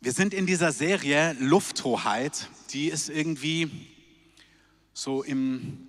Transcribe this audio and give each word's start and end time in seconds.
Wir 0.00 0.12
sind 0.12 0.34
in 0.34 0.46
dieser 0.46 0.72
Serie 0.72 1.34
Lufthoheit, 1.40 2.50
die 2.70 2.88
ist 2.88 3.08
irgendwie 3.08 3.70
so 4.92 5.22
im 5.22 5.88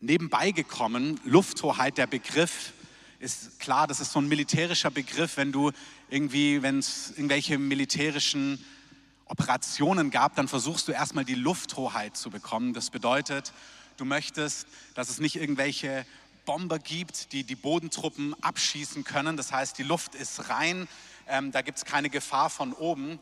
Nebenbei 0.00 0.50
gekommen. 0.50 1.20
Lufthoheit, 1.24 1.96
der 1.96 2.08
Begriff 2.08 2.72
ist 3.20 3.60
klar, 3.60 3.86
das 3.86 4.00
ist 4.00 4.12
so 4.12 4.20
ein 4.20 4.26
militärischer 4.26 4.90
Begriff, 4.90 5.36
wenn 5.36 5.52
du 5.52 5.70
irgendwie, 6.10 6.60
wenn 6.62 6.80
es 6.80 7.10
irgendwelche 7.10 7.56
militärischen 7.56 8.62
Operationen 9.26 10.10
gab, 10.10 10.34
dann 10.34 10.48
versuchst 10.48 10.88
du 10.88 10.92
erstmal 10.92 11.24
die 11.24 11.36
Lufthoheit 11.36 12.16
zu 12.16 12.30
bekommen. 12.30 12.74
Das 12.74 12.90
bedeutet, 12.90 13.52
du 13.96 14.06
möchtest, 14.06 14.66
dass 14.94 15.08
es 15.08 15.20
nicht 15.20 15.36
irgendwelche 15.36 16.04
Bomber 16.44 16.78
gibt, 16.78 17.32
die 17.32 17.44
die 17.44 17.56
Bodentruppen 17.56 18.34
abschießen 18.42 19.04
können. 19.04 19.36
Das 19.36 19.52
heißt, 19.52 19.78
die 19.78 19.82
Luft 19.82 20.14
ist 20.14 20.48
rein, 20.48 20.88
ähm, 21.28 21.52
da 21.52 21.62
gibt 21.62 21.78
es 21.78 21.84
keine 21.84 22.10
Gefahr 22.10 22.50
von 22.50 22.72
oben. 22.72 23.18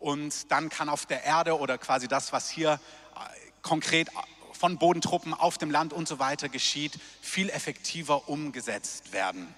Und 0.00 0.50
dann 0.50 0.68
kann 0.68 0.88
auf 0.88 1.06
der 1.06 1.24
Erde 1.24 1.58
oder 1.58 1.78
quasi 1.78 2.08
das, 2.08 2.32
was 2.32 2.50
hier 2.50 2.72
äh, 2.72 3.18
konkret 3.62 4.08
von 4.52 4.78
Bodentruppen 4.78 5.34
auf 5.34 5.58
dem 5.58 5.70
Land 5.70 5.92
und 5.92 6.08
so 6.08 6.18
weiter 6.18 6.48
geschieht, 6.48 6.98
viel 7.20 7.50
effektiver 7.50 8.28
umgesetzt 8.28 9.12
werden. 9.12 9.54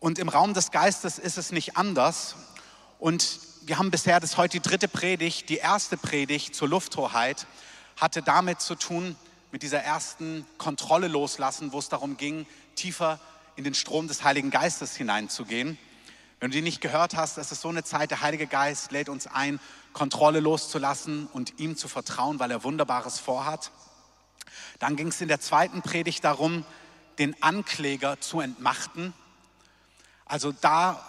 Und 0.00 0.18
im 0.18 0.28
Raum 0.28 0.54
des 0.54 0.70
Geistes 0.70 1.18
ist 1.18 1.38
es 1.38 1.52
nicht 1.52 1.76
anders. 1.76 2.36
Und 2.98 3.40
wir 3.62 3.78
haben 3.78 3.90
bisher, 3.90 4.20
das 4.20 4.36
heute 4.36 4.60
die 4.60 4.68
dritte 4.68 4.88
Predigt, 4.88 5.48
die 5.48 5.56
erste 5.56 5.96
Predigt 5.96 6.54
zur 6.54 6.68
Lufthoheit 6.68 7.46
hatte 7.96 8.22
damit 8.22 8.60
zu 8.60 8.74
tun, 8.74 9.16
mit 9.52 9.62
dieser 9.62 9.80
ersten 9.80 10.46
Kontrolle 10.58 11.08
loslassen, 11.08 11.72
wo 11.72 11.78
es 11.78 11.88
darum 11.88 12.16
ging, 12.16 12.46
tiefer 12.74 13.18
in 13.56 13.64
den 13.64 13.74
Strom 13.74 14.06
des 14.06 14.22
Heiligen 14.22 14.50
Geistes 14.50 14.96
hineinzugehen. 14.96 15.78
Wenn 16.38 16.50
du 16.50 16.56
die 16.56 16.62
nicht 16.62 16.80
gehört 16.80 17.16
hast, 17.16 17.38
das 17.38 17.50
ist 17.50 17.62
so 17.62 17.68
eine 17.68 17.82
Zeit, 17.82 18.10
der 18.10 18.20
Heilige 18.20 18.46
Geist 18.46 18.92
lädt 18.92 19.08
uns 19.08 19.26
ein, 19.26 19.58
Kontrolle 19.92 20.40
loszulassen 20.40 21.26
und 21.32 21.58
ihm 21.58 21.76
zu 21.76 21.88
vertrauen, 21.88 22.38
weil 22.38 22.50
er 22.50 22.62
Wunderbares 22.62 23.18
vorhat. 23.18 23.70
Dann 24.78 24.96
ging 24.96 25.08
es 25.08 25.20
in 25.22 25.28
der 25.28 25.40
zweiten 25.40 25.80
Predigt 25.80 26.24
darum, 26.24 26.64
den 27.18 27.42
Ankläger 27.42 28.20
zu 28.20 28.40
entmachten. 28.40 29.14
Also 30.26 30.52
da 30.52 31.02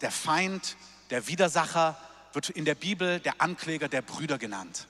der 0.00 0.10
Feind 0.10 0.76
der 1.10 1.26
Widersacher 1.26 1.98
wird 2.32 2.48
in 2.50 2.64
der 2.64 2.74
Bibel 2.74 3.20
der 3.20 3.40
Ankläger 3.40 3.88
der 3.88 4.02
Brüder 4.02 4.38
genannt. 4.38 4.86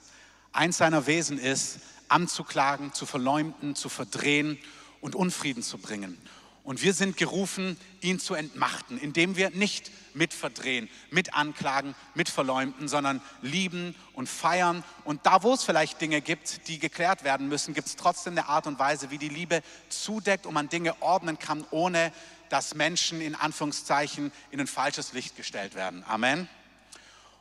Eins 0.53 0.77
seiner 0.77 1.07
Wesen 1.07 1.37
ist, 1.37 1.79
anzuklagen, 2.07 2.93
zu 2.93 3.05
verleumden, 3.05 3.75
zu 3.75 3.89
verdrehen 3.89 4.57
und 5.01 5.15
Unfrieden 5.15 5.63
zu 5.63 5.77
bringen. 5.77 6.17
Und 6.63 6.83
wir 6.83 6.93
sind 6.93 7.17
gerufen, 7.17 7.75
ihn 8.01 8.19
zu 8.19 8.35
entmachten, 8.35 8.99
indem 8.99 9.35
wir 9.35 9.49
nicht 9.49 9.91
mit 10.13 10.33
verdrehen, 10.33 10.89
mit 11.09 11.33
anklagen, 11.33 11.95
mit 12.13 12.29
verleumden, 12.29 12.87
sondern 12.87 13.21
lieben 13.41 13.95
und 14.13 14.29
feiern. 14.29 14.83
Und 15.03 15.25
da, 15.25 15.41
wo 15.41 15.53
es 15.53 15.63
vielleicht 15.63 16.01
Dinge 16.01 16.21
gibt, 16.21 16.67
die 16.67 16.77
geklärt 16.77 17.23
werden 17.23 17.47
müssen, 17.47 17.73
gibt 17.73 17.87
es 17.87 17.95
trotzdem 17.95 18.33
eine 18.33 18.47
Art 18.47 18.67
und 18.67 18.77
Weise, 18.77 19.09
wie 19.09 19.17
die 19.17 19.29
Liebe 19.29 19.63
zudeckt 19.89 20.45
und 20.45 20.53
man 20.53 20.69
Dinge 20.69 21.01
ordnen 21.01 21.39
kann, 21.39 21.65
ohne 21.71 22.11
dass 22.49 22.75
Menschen 22.75 23.21
in 23.21 23.33
Anführungszeichen 23.33 24.31
in 24.51 24.59
ein 24.59 24.67
falsches 24.67 25.13
Licht 25.13 25.37
gestellt 25.37 25.73
werden. 25.73 26.03
Amen. 26.07 26.47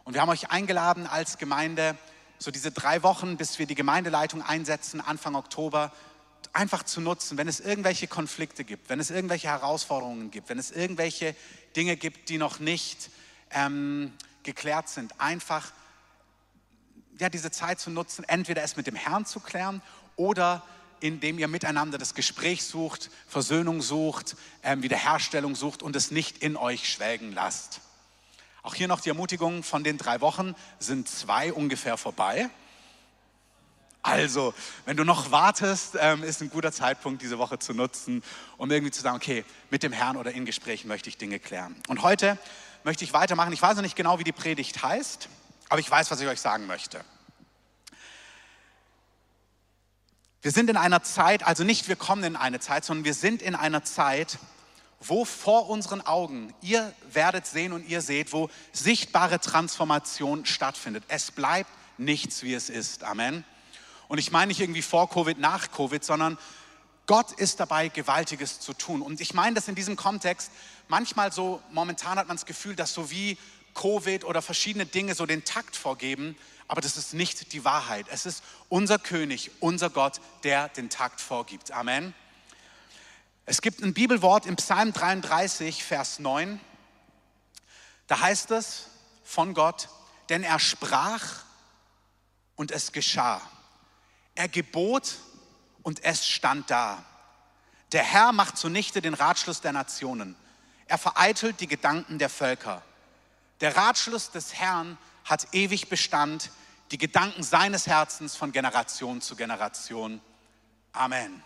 Und 0.04 0.14
wir 0.14 0.22
haben 0.22 0.30
euch 0.30 0.50
eingeladen 0.50 1.06
als 1.06 1.36
Gemeinde, 1.36 1.96
so 2.38 2.50
diese 2.50 2.70
drei 2.70 3.02
Wochen, 3.02 3.36
bis 3.36 3.58
wir 3.58 3.66
die 3.66 3.74
Gemeindeleitung 3.74 4.42
einsetzen, 4.42 5.00
Anfang 5.00 5.34
Oktober, 5.34 5.92
einfach 6.52 6.82
zu 6.82 7.00
nutzen, 7.00 7.38
wenn 7.38 7.48
es 7.48 7.60
irgendwelche 7.60 8.06
Konflikte 8.06 8.64
gibt, 8.64 8.88
wenn 8.88 9.00
es 9.00 9.10
irgendwelche 9.10 9.48
Herausforderungen 9.48 10.30
gibt, 10.30 10.48
wenn 10.48 10.58
es 10.58 10.70
irgendwelche 10.70 11.34
Dinge 11.76 11.96
gibt, 11.96 12.28
die 12.28 12.38
noch 12.38 12.58
nicht 12.58 13.10
ähm, 13.50 14.12
geklärt 14.42 14.88
sind, 14.88 15.20
einfach 15.20 15.72
ja, 17.18 17.28
diese 17.28 17.50
Zeit 17.50 17.78
zu 17.78 17.90
nutzen, 17.90 18.24
entweder 18.24 18.62
es 18.62 18.76
mit 18.76 18.86
dem 18.86 18.94
Herrn 18.94 19.26
zu 19.26 19.40
klären 19.40 19.82
oder 20.16 20.64
indem 21.00 21.38
ihr 21.38 21.48
miteinander 21.48 21.98
das 21.98 22.14
Gespräch 22.14 22.64
sucht, 22.64 23.10
Versöhnung 23.26 23.82
sucht, 23.82 24.36
ähm, 24.62 24.82
Wiederherstellung 24.82 25.54
sucht 25.54 25.82
und 25.82 25.96
es 25.96 26.10
nicht 26.10 26.38
in 26.42 26.56
euch 26.56 26.90
schwelgen 26.90 27.32
lasst. 27.32 27.80
Auch 28.62 28.74
hier 28.74 28.88
noch 28.88 29.00
die 29.00 29.08
Ermutigung 29.08 29.62
von 29.62 29.84
den 29.84 29.96
drei 29.96 30.20
Wochen 30.20 30.54
sind 30.78 31.08
zwei 31.08 31.52
ungefähr 31.52 31.96
vorbei. 31.96 32.50
Also, 34.02 34.54
wenn 34.86 34.96
du 34.96 35.04
noch 35.04 35.30
wartest, 35.30 35.96
ähm, 36.00 36.22
ist 36.22 36.40
ein 36.40 36.48
guter 36.48 36.72
Zeitpunkt, 36.72 37.20
diese 37.20 37.38
Woche 37.38 37.58
zu 37.58 37.74
nutzen, 37.74 38.22
um 38.56 38.70
irgendwie 38.70 38.90
zu 38.90 39.02
sagen, 39.02 39.16
okay, 39.16 39.44
mit 39.68 39.82
dem 39.82 39.92
Herrn 39.92 40.16
oder 40.16 40.32
in 40.32 40.46
Gesprächen 40.46 40.88
möchte 40.88 41.10
ich 41.10 41.18
Dinge 41.18 41.38
klären. 41.38 41.76
Und 41.86 42.02
heute 42.02 42.38
möchte 42.82 43.04
ich 43.04 43.12
weitermachen. 43.12 43.52
Ich 43.52 43.60
weiß 43.60 43.76
noch 43.76 43.82
nicht 43.82 43.96
genau, 43.96 44.18
wie 44.18 44.24
die 44.24 44.32
Predigt 44.32 44.82
heißt, 44.82 45.28
aber 45.68 45.80
ich 45.80 45.90
weiß, 45.90 46.10
was 46.10 46.20
ich 46.20 46.28
euch 46.28 46.40
sagen 46.40 46.66
möchte. 46.66 47.04
Wir 50.40 50.52
sind 50.52 50.70
in 50.70 50.78
einer 50.78 51.02
Zeit, 51.02 51.46
also 51.46 51.64
nicht 51.64 51.88
wir 51.88 51.96
kommen 51.96 52.24
in 52.24 52.36
eine 52.36 52.60
Zeit, 52.60 52.86
sondern 52.86 53.04
wir 53.04 53.12
sind 53.12 53.42
in 53.42 53.54
einer 53.54 53.84
Zeit, 53.84 54.38
wo 55.00 55.26
vor 55.26 55.68
unseren 55.68 56.00
Augen, 56.00 56.54
ihr 56.62 56.94
werdet 57.12 57.46
sehen 57.46 57.74
und 57.74 57.86
ihr 57.86 58.00
seht, 58.00 58.32
wo 58.32 58.48
sichtbare 58.72 59.40
Transformation 59.40 60.46
stattfindet. 60.46 61.04
Es 61.08 61.30
bleibt 61.30 61.70
nichts, 61.98 62.42
wie 62.42 62.54
es 62.54 62.70
ist. 62.70 63.04
Amen. 63.04 63.44
Und 64.10 64.18
ich 64.18 64.32
meine 64.32 64.48
nicht 64.48 64.58
irgendwie 64.58 64.82
vor 64.82 65.08
Covid, 65.08 65.38
nach 65.38 65.70
Covid, 65.70 66.04
sondern 66.04 66.36
Gott 67.06 67.30
ist 67.30 67.60
dabei, 67.60 67.86
Gewaltiges 67.86 68.58
zu 68.58 68.74
tun. 68.74 69.02
Und 69.02 69.20
ich 69.20 69.34
meine 69.34 69.54
das 69.54 69.68
in 69.68 69.76
diesem 69.76 69.94
Kontext, 69.94 70.50
manchmal 70.88 71.30
so, 71.30 71.62
momentan 71.70 72.18
hat 72.18 72.26
man 72.26 72.36
das 72.36 72.44
Gefühl, 72.44 72.74
dass 72.74 72.92
so 72.92 73.12
wie 73.12 73.38
Covid 73.74 74.24
oder 74.24 74.42
verschiedene 74.42 74.84
Dinge 74.84 75.14
so 75.14 75.26
den 75.26 75.44
Takt 75.44 75.76
vorgeben, 75.76 76.36
aber 76.66 76.80
das 76.80 76.96
ist 76.96 77.14
nicht 77.14 77.52
die 77.52 77.64
Wahrheit. 77.64 78.06
Es 78.10 78.26
ist 78.26 78.42
unser 78.68 78.98
König, 78.98 79.52
unser 79.60 79.90
Gott, 79.90 80.20
der 80.42 80.70
den 80.70 80.90
Takt 80.90 81.20
vorgibt. 81.20 81.70
Amen. 81.70 82.12
Es 83.46 83.62
gibt 83.62 83.80
ein 83.80 83.94
Bibelwort 83.94 84.44
im 84.44 84.56
Psalm 84.56 84.92
33, 84.92 85.84
Vers 85.84 86.18
9. 86.18 86.58
Da 88.08 88.18
heißt 88.18 88.50
es 88.50 88.88
von 89.22 89.54
Gott, 89.54 89.88
denn 90.30 90.42
er 90.42 90.58
sprach 90.58 91.44
und 92.56 92.72
es 92.72 92.90
geschah. 92.90 93.40
Er 94.34 94.48
gebot 94.48 95.16
und 95.82 96.04
es 96.04 96.26
stand 96.26 96.70
da. 96.70 97.04
Der 97.92 98.02
Herr 98.02 98.32
macht 98.32 98.56
zunichte 98.56 99.02
den 99.02 99.14
Ratschluss 99.14 99.60
der 99.60 99.72
Nationen. 99.72 100.36
Er 100.86 100.98
vereitelt 100.98 101.60
die 101.60 101.66
Gedanken 101.66 102.18
der 102.18 102.28
Völker. 102.28 102.82
Der 103.60 103.76
Ratschluss 103.76 104.30
des 104.30 104.54
Herrn 104.54 104.96
hat 105.24 105.48
ewig 105.52 105.88
Bestand, 105.88 106.50
die 106.90 106.98
Gedanken 106.98 107.42
seines 107.42 107.86
Herzens 107.86 108.36
von 108.36 108.52
Generation 108.52 109.20
zu 109.20 109.36
Generation. 109.36 110.20
Amen. 110.92 111.42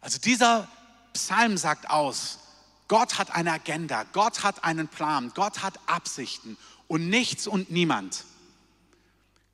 Also 0.00 0.18
dieser 0.18 0.68
Psalm 1.12 1.56
sagt 1.56 1.90
aus, 1.90 2.38
Gott 2.88 3.18
hat 3.18 3.34
eine 3.34 3.52
Agenda, 3.52 4.04
Gott 4.12 4.44
hat 4.44 4.62
einen 4.62 4.86
Plan, 4.86 5.32
Gott 5.34 5.62
hat 5.62 5.80
Absichten 5.86 6.56
und 6.86 7.08
nichts 7.08 7.46
und 7.48 7.70
niemand. 7.70 8.24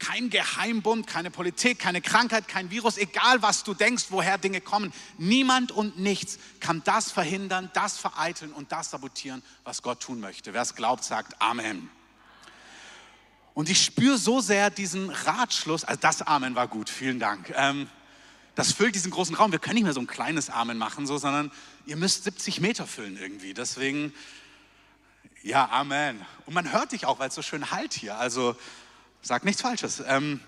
Kein 0.04 0.30
Geheimbund, 0.30 1.06
keine 1.06 1.30
Politik, 1.30 1.78
keine 1.78 2.00
Krankheit, 2.00 2.48
kein 2.48 2.72
Virus, 2.72 2.96
egal 2.98 3.40
was 3.40 3.62
du 3.62 3.72
denkst, 3.72 4.06
woher 4.08 4.36
Dinge 4.36 4.60
kommen. 4.60 4.92
Niemand 5.16 5.70
und 5.70 5.96
nichts 5.96 6.40
kann 6.58 6.82
das 6.84 7.12
verhindern, 7.12 7.70
das 7.72 7.98
vereiteln 7.98 8.52
und 8.52 8.72
das 8.72 8.90
sabotieren, 8.90 9.44
was 9.62 9.80
Gott 9.82 10.00
tun 10.00 10.18
möchte. 10.18 10.54
Wer 10.54 10.62
es 10.62 10.74
glaubt, 10.74 11.04
sagt 11.04 11.40
Amen. 11.40 11.88
Und 13.54 13.68
ich 13.68 13.84
spüre 13.84 14.18
so 14.18 14.40
sehr 14.40 14.70
diesen 14.70 15.08
Ratschluss, 15.08 15.84
also 15.84 16.00
das 16.00 16.22
Amen 16.22 16.56
war 16.56 16.66
gut, 16.66 16.90
vielen 16.90 17.20
Dank. 17.20 17.52
Ähm, 17.54 17.88
das 18.56 18.72
füllt 18.72 18.96
diesen 18.96 19.12
großen 19.12 19.36
Raum. 19.36 19.52
Wir 19.52 19.60
können 19.60 19.76
nicht 19.76 19.84
mehr 19.84 19.92
so 19.92 20.00
ein 20.00 20.08
kleines 20.08 20.50
Amen 20.50 20.78
machen, 20.78 21.06
so, 21.06 21.16
sondern 21.16 21.52
ihr 21.86 21.96
müsst 21.96 22.24
70 22.24 22.60
Meter 22.60 22.88
füllen 22.88 23.16
irgendwie. 23.16 23.54
Deswegen, 23.54 24.12
ja, 25.44 25.68
Amen. 25.70 26.26
Und 26.44 26.54
man 26.54 26.72
hört 26.72 26.90
dich 26.90 27.06
auch, 27.06 27.20
weil 27.20 27.28
es 27.28 27.36
so 27.36 27.42
schön 27.42 27.70
halt 27.70 27.92
hier. 27.92 28.16
Also 28.16 28.56
sag 29.22 29.44
nichts 29.44 29.62
Falsches. 29.62 30.02
Ähm, 30.06 30.40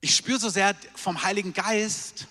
ich 0.00 0.14
spüre 0.14 0.38
so 0.38 0.48
sehr 0.48 0.76
vom 0.94 1.22
Heiligen 1.22 1.52
Geist, 1.52 2.26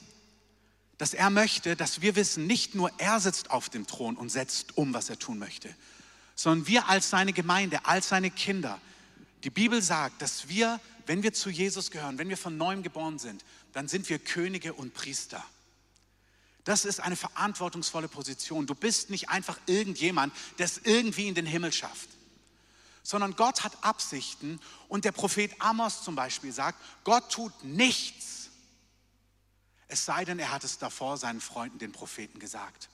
dass 0.98 1.14
er 1.14 1.30
möchte, 1.30 1.76
dass 1.76 2.02
wir 2.02 2.16
wissen, 2.16 2.48
nicht 2.48 2.76
nur 2.76 2.92
er 3.00 3.20
sitzt 3.20 3.52
auf 3.52 3.70
dem 3.70 3.88
Thron 3.88 4.16
und 4.16 4.30
setzt 4.30 4.78
um, 4.78 4.94
was 4.94 5.10
er 5.10 5.18
tun 5.20 5.40
möchte, 5.40 5.74
sondern 6.36 6.68
wir 6.68 6.90
als 6.90 7.10
seine 7.10 7.34
Gemeinde, 7.34 7.86
als 7.86 8.10
seine 8.10 8.32
Kinder. 8.32 8.80
Die 9.44 9.50
Bibel 9.50 9.82
sagt, 9.82 10.22
dass 10.22 10.50
wir, 10.50 10.80
wenn 11.06 11.24
wir 11.24 11.34
zu 11.34 11.50
Jesus 11.50 11.92
gehören, 11.92 12.18
wenn 12.18 12.30
wir 12.30 12.38
von 12.38 12.58
neuem 12.58 12.84
geboren 12.84 13.18
sind, 13.18 13.44
dann 13.74 13.88
sind 13.88 14.10
wir 14.10 14.20
Könige 14.20 14.74
und 14.74 14.94
Priester. 14.94 15.44
Das 16.66 16.86
ist 16.86 17.00
eine 17.00 17.16
verantwortungsvolle 17.16 18.10
Position. 18.10 18.68
Du 18.68 18.76
bist 18.76 19.10
nicht 19.10 19.30
einfach 19.30 19.58
irgendjemand, 19.66 20.34
der 20.58 20.66
es 20.66 20.80
irgendwie 20.84 21.28
in 21.28 21.36
den 21.36 21.46
Himmel 21.46 21.72
schafft, 21.72 22.10
sondern 23.04 23.36
Gott 23.36 23.63
hat 23.63 23.84
Absichten 23.84 24.60
und 24.88 25.06
der 25.06 25.12
Prophet 25.12 25.51
Amos 25.60 26.04
zum 26.04 26.16
Beispiel 26.16 26.51
sagt, 26.51 26.80
Gott 27.04 27.31
tut 27.31 27.63
nichts, 27.63 28.50
es 29.88 30.06
sei 30.06 30.24
denn, 30.24 30.40
er 30.40 30.51
hat 30.51 30.63
es 30.63 30.78
davor 30.78 31.18
seinen 31.18 31.42
Freunden, 31.42 31.80
den 31.80 31.92
Propheten, 31.92 32.40
gesagt. 32.40 32.90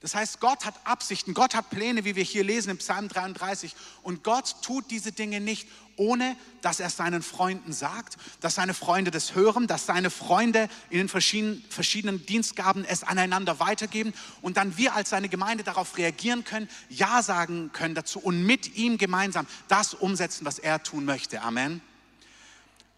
Das 0.00 0.14
heißt, 0.14 0.40
Gott 0.40 0.66
hat 0.66 0.74
Absichten, 0.84 1.32
Gott 1.32 1.54
hat 1.54 1.70
Pläne, 1.70 2.04
wie 2.04 2.16
wir 2.16 2.22
hier 2.22 2.44
lesen 2.44 2.70
im 2.70 2.78
Psalm 2.78 3.08
33. 3.08 3.74
Und 4.02 4.22
Gott 4.22 4.56
tut 4.62 4.90
diese 4.90 5.10
Dinge 5.10 5.40
nicht, 5.40 5.68
ohne 5.96 6.36
dass 6.62 6.80
er 6.80 6.88
es 6.88 6.96
seinen 6.96 7.22
Freunden 7.22 7.72
sagt, 7.72 8.16
dass 8.40 8.56
seine 8.56 8.74
Freunde 8.74 9.10
das 9.10 9.34
hören, 9.34 9.66
dass 9.66 9.86
seine 9.86 10.10
Freunde 10.10 10.68
in 10.90 10.98
den 10.98 11.08
verschiedenen, 11.08 11.64
verschiedenen 11.68 12.24
Dienstgaben 12.26 12.84
es 12.84 13.02
aneinander 13.02 13.60
weitergeben 13.60 14.12
und 14.42 14.56
dann 14.56 14.76
wir 14.76 14.94
als 14.94 15.10
seine 15.10 15.28
Gemeinde 15.28 15.64
darauf 15.64 15.96
reagieren 15.96 16.44
können, 16.44 16.68
Ja 16.88 17.22
sagen 17.22 17.70
können 17.72 17.94
dazu 17.94 18.18
und 18.18 18.44
mit 18.44 18.76
ihm 18.76 18.98
gemeinsam 18.98 19.46
das 19.68 19.94
umsetzen, 19.94 20.44
was 20.44 20.58
er 20.58 20.82
tun 20.82 21.04
möchte. 21.04 21.42
Amen. 21.42 21.80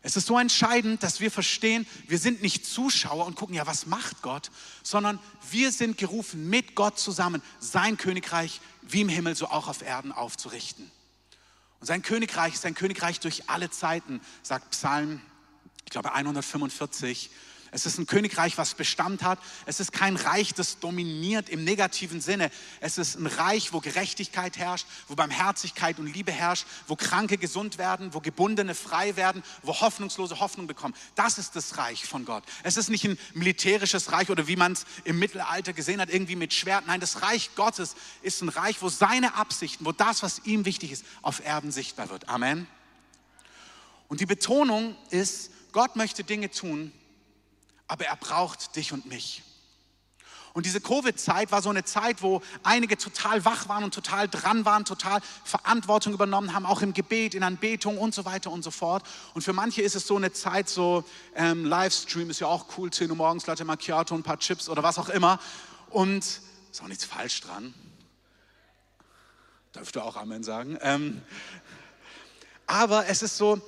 Es 0.03 0.17
ist 0.17 0.27
so 0.27 0.39
entscheidend, 0.39 1.03
dass 1.03 1.21
wir 1.21 1.31
verstehen, 1.31 1.87
wir 2.07 2.19
sind 2.19 2.41
nicht 2.41 2.65
Zuschauer 2.65 3.27
und 3.27 3.35
gucken, 3.35 3.55
ja, 3.55 3.67
was 3.67 3.87
macht 3.87 4.23
Gott, 4.23 4.51
sondern 4.83 5.19
wir 5.51 5.73
sind 5.73 5.99
gerufen, 5.99 6.49
mit 6.49 6.75
Gott 6.75 6.99
zusammen 6.99 7.43
sein 7.59 7.97
Königreich 7.97 8.61
wie 8.83 9.01
im 9.01 9.09
Himmel, 9.09 9.35
so 9.35 9.49
auch 9.49 9.69
auf 9.69 9.83
Erden 9.83 10.13
aufzurichten. 10.13 10.91
Und 11.81 11.87
sein 11.87 12.03
Königreich 12.03 12.55
ist 12.55 12.67
ein 12.67 12.75
Königreich 12.75 13.21
durch 13.21 13.49
alle 13.49 13.71
Zeiten, 13.71 14.21
sagt 14.43 14.71
Psalm, 14.71 15.21
ich 15.85 15.91
glaube 15.91 16.13
145. 16.13 17.31
Es 17.71 17.87
ist 17.87 17.99
ein 17.99 18.07
Königreich, 18.07 18.57
was 18.57 18.75
Bestand 18.75 19.23
hat. 19.23 19.39
Es 19.67 19.81
ist 19.81 19.93
kein 19.93 20.17
Reich, 20.17 20.55
das 20.55 20.79
dominiert 20.79 21.49
im 21.49 21.65
negativen 21.65 22.21
Sinne. 22.21 22.51
Es 22.81 22.99
ist 22.99 23.17
ein 23.17 23.27
Reich, 23.27 23.73
wo 23.73 23.81
Gerechtigkeit 23.81 24.57
herrscht, 24.57 24.87
wo 25.07 25.15
Barmherzigkeit 25.15 25.99
und 25.99 26.07
Liebe 26.07 26.33
herrscht, 26.33 26.67
wo 26.87 26.97
Kranke 26.97 27.39
gesund 27.39 27.79
werden, 27.79 28.15
wo 28.15 28.21
Gebundene 28.21 28.75
frei 28.75 29.17
werden, 29.17 29.43
wo 29.63 29.81
Hoffnungslose 29.81 30.41
Hoffnung 30.41 30.67
bekommen. 30.67 30.95
Das 31.15 31.39
ist 31.39 31.57
das 31.57 31.77
Reich 31.77 32.05
von 32.05 32.25
Gott. 32.25 32.45
Es 32.63 32.77
ist 32.77 32.89
nicht 32.89 33.05
ein 33.05 33.19
militärisches 33.35 34.13
Reich 34.13 34.31
oder 34.31 34.47
wie 34.47 34.57
man 34.57 34.73
es 34.73 34.87
im 35.05 35.19
Mittelalter 35.19 35.73
gesehen 35.73 36.01
hat, 36.01 36.11
irgendwie 36.11 36.37
mit 36.37 36.55
Schwert. 36.55 36.87
Nein, 36.87 37.01
das 37.01 37.23
Reich 37.23 37.51
Gottes 37.55 37.97
ist 38.23 38.43
ein 38.43 38.49
Reich, 38.49 38.81
wo 38.81 38.89
seine 38.89 39.35
Absichten, 39.35 39.85
wo 39.85 39.93
das, 39.93 40.23
was 40.23 40.41
ihm 40.45 40.65
wichtig 40.65 40.93
ist, 40.93 41.05
auf 41.23 41.45
Erden 41.45 41.71
sichtbar 41.71 42.11
wird. 42.11 42.29
Amen. 42.29 42.67
Und 44.09 44.21
die 44.21 44.27
Betonung 44.27 44.97
ist, 45.11 45.51
Gott 45.73 45.97
möchte 45.97 46.25
Dinge 46.25 46.51
tun, 46.51 46.93
aber 47.89 48.05
er 48.05 48.17
braucht 48.17 48.77
dich 48.77 48.93
und 48.93 49.07
mich. 49.07 49.43
Und 50.55 50.67
diese 50.67 50.81
Covid-Zeit 50.81 51.53
war 51.53 51.63
so 51.63 51.71
eine 51.71 51.85
Zeit, 51.85 52.23
wo 52.23 52.43
einige 52.63 52.97
total 52.97 53.45
wach 53.45 53.69
waren 53.69 53.85
und 53.85 53.95
total 53.95 54.29
dran 54.29 54.65
waren, 54.65 54.85
total 54.85 55.21
Verantwortung 55.45 56.13
übernommen 56.15 56.55
haben, 56.55 56.67
auch 56.67 56.83
im 56.83 56.95
Gebet, 56.95 57.35
in 57.35 57.43
Anbetung 57.43 57.99
und 57.99 58.15
so 58.15 58.25
weiter 58.25 58.51
und 58.51 58.65
so 58.65 58.71
fort. 58.71 59.05
Und 59.35 59.43
für 59.43 59.53
manche 59.53 59.83
ist 59.83 59.95
es 59.95 60.07
so 60.07 60.17
eine 60.17 60.33
Zeit, 60.33 60.69
so 60.69 61.05
ähm, 61.35 61.65
Livestream 61.65 62.31
ist 62.31 62.41
ja 62.41 62.47
auch 62.47 62.67
cool, 62.77 62.91
10 62.91 63.11
Uhr 63.11 63.17
morgens, 63.17 63.47
Latte 63.47 63.65
Macchiato, 63.65 64.15
ein 64.15 64.23
paar 64.23 64.39
Chips 64.39 64.69
oder 64.69 64.83
was 64.83 64.99
auch 64.99 65.11
immer. 65.11 65.39
Und 65.91 66.25
ist 66.25 66.83
auch 66.83 66.89
nichts 66.89 67.05
falsch 67.05 67.41
dran. 67.43 67.73
Dürfte 69.75 70.03
auch 70.03 70.17
Amen 70.17 70.43
sagen. 70.43 70.77
Ähm, 70.81 71.23
aber 72.67 73.07
es 73.07 73.23
ist 73.23 73.37
so, 73.37 73.61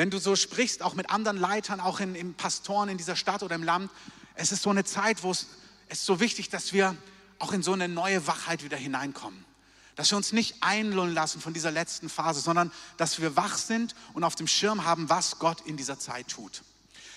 wenn 0.00 0.08
du 0.08 0.16
so 0.16 0.34
sprichst, 0.34 0.82
auch 0.82 0.94
mit 0.94 1.10
anderen 1.10 1.36
Leitern, 1.36 1.78
auch 1.78 2.00
in, 2.00 2.14
in 2.14 2.32
Pastoren 2.32 2.88
in 2.88 2.96
dieser 2.96 3.16
Stadt 3.16 3.42
oder 3.42 3.54
im 3.54 3.62
Land, 3.62 3.90
es 4.34 4.50
ist 4.50 4.62
so 4.62 4.70
eine 4.70 4.82
Zeit, 4.82 5.22
wo 5.22 5.30
es, 5.30 5.48
es 5.90 5.98
ist 5.98 6.06
so 6.06 6.20
wichtig, 6.20 6.48
dass 6.48 6.72
wir 6.72 6.96
auch 7.38 7.52
in 7.52 7.62
so 7.62 7.74
eine 7.74 7.86
neue 7.86 8.26
Wachheit 8.26 8.64
wieder 8.64 8.78
hineinkommen. 8.78 9.44
Dass 9.96 10.10
wir 10.10 10.16
uns 10.16 10.32
nicht 10.32 10.54
einlullen 10.62 11.12
lassen 11.12 11.42
von 11.42 11.52
dieser 11.52 11.70
letzten 11.70 12.08
Phase, 12.08 12.40
sondern 12.40 12.72
dass 12.96 13.20
wir 13.20 13.36
wach 13.36 13.58
sind 13.58 13.94
und 14.14 14.24
auf 14.24 14.36
dem 14.36 14.46
Schirm 14.46 14.86
haben, 14.86 15.10
was 15.10 15.38
Gott 15.38 15.60
in 15.66 15.76
dieser 15.76 15.98
Zeit 15.98 16.28
tut. 16.28 16.62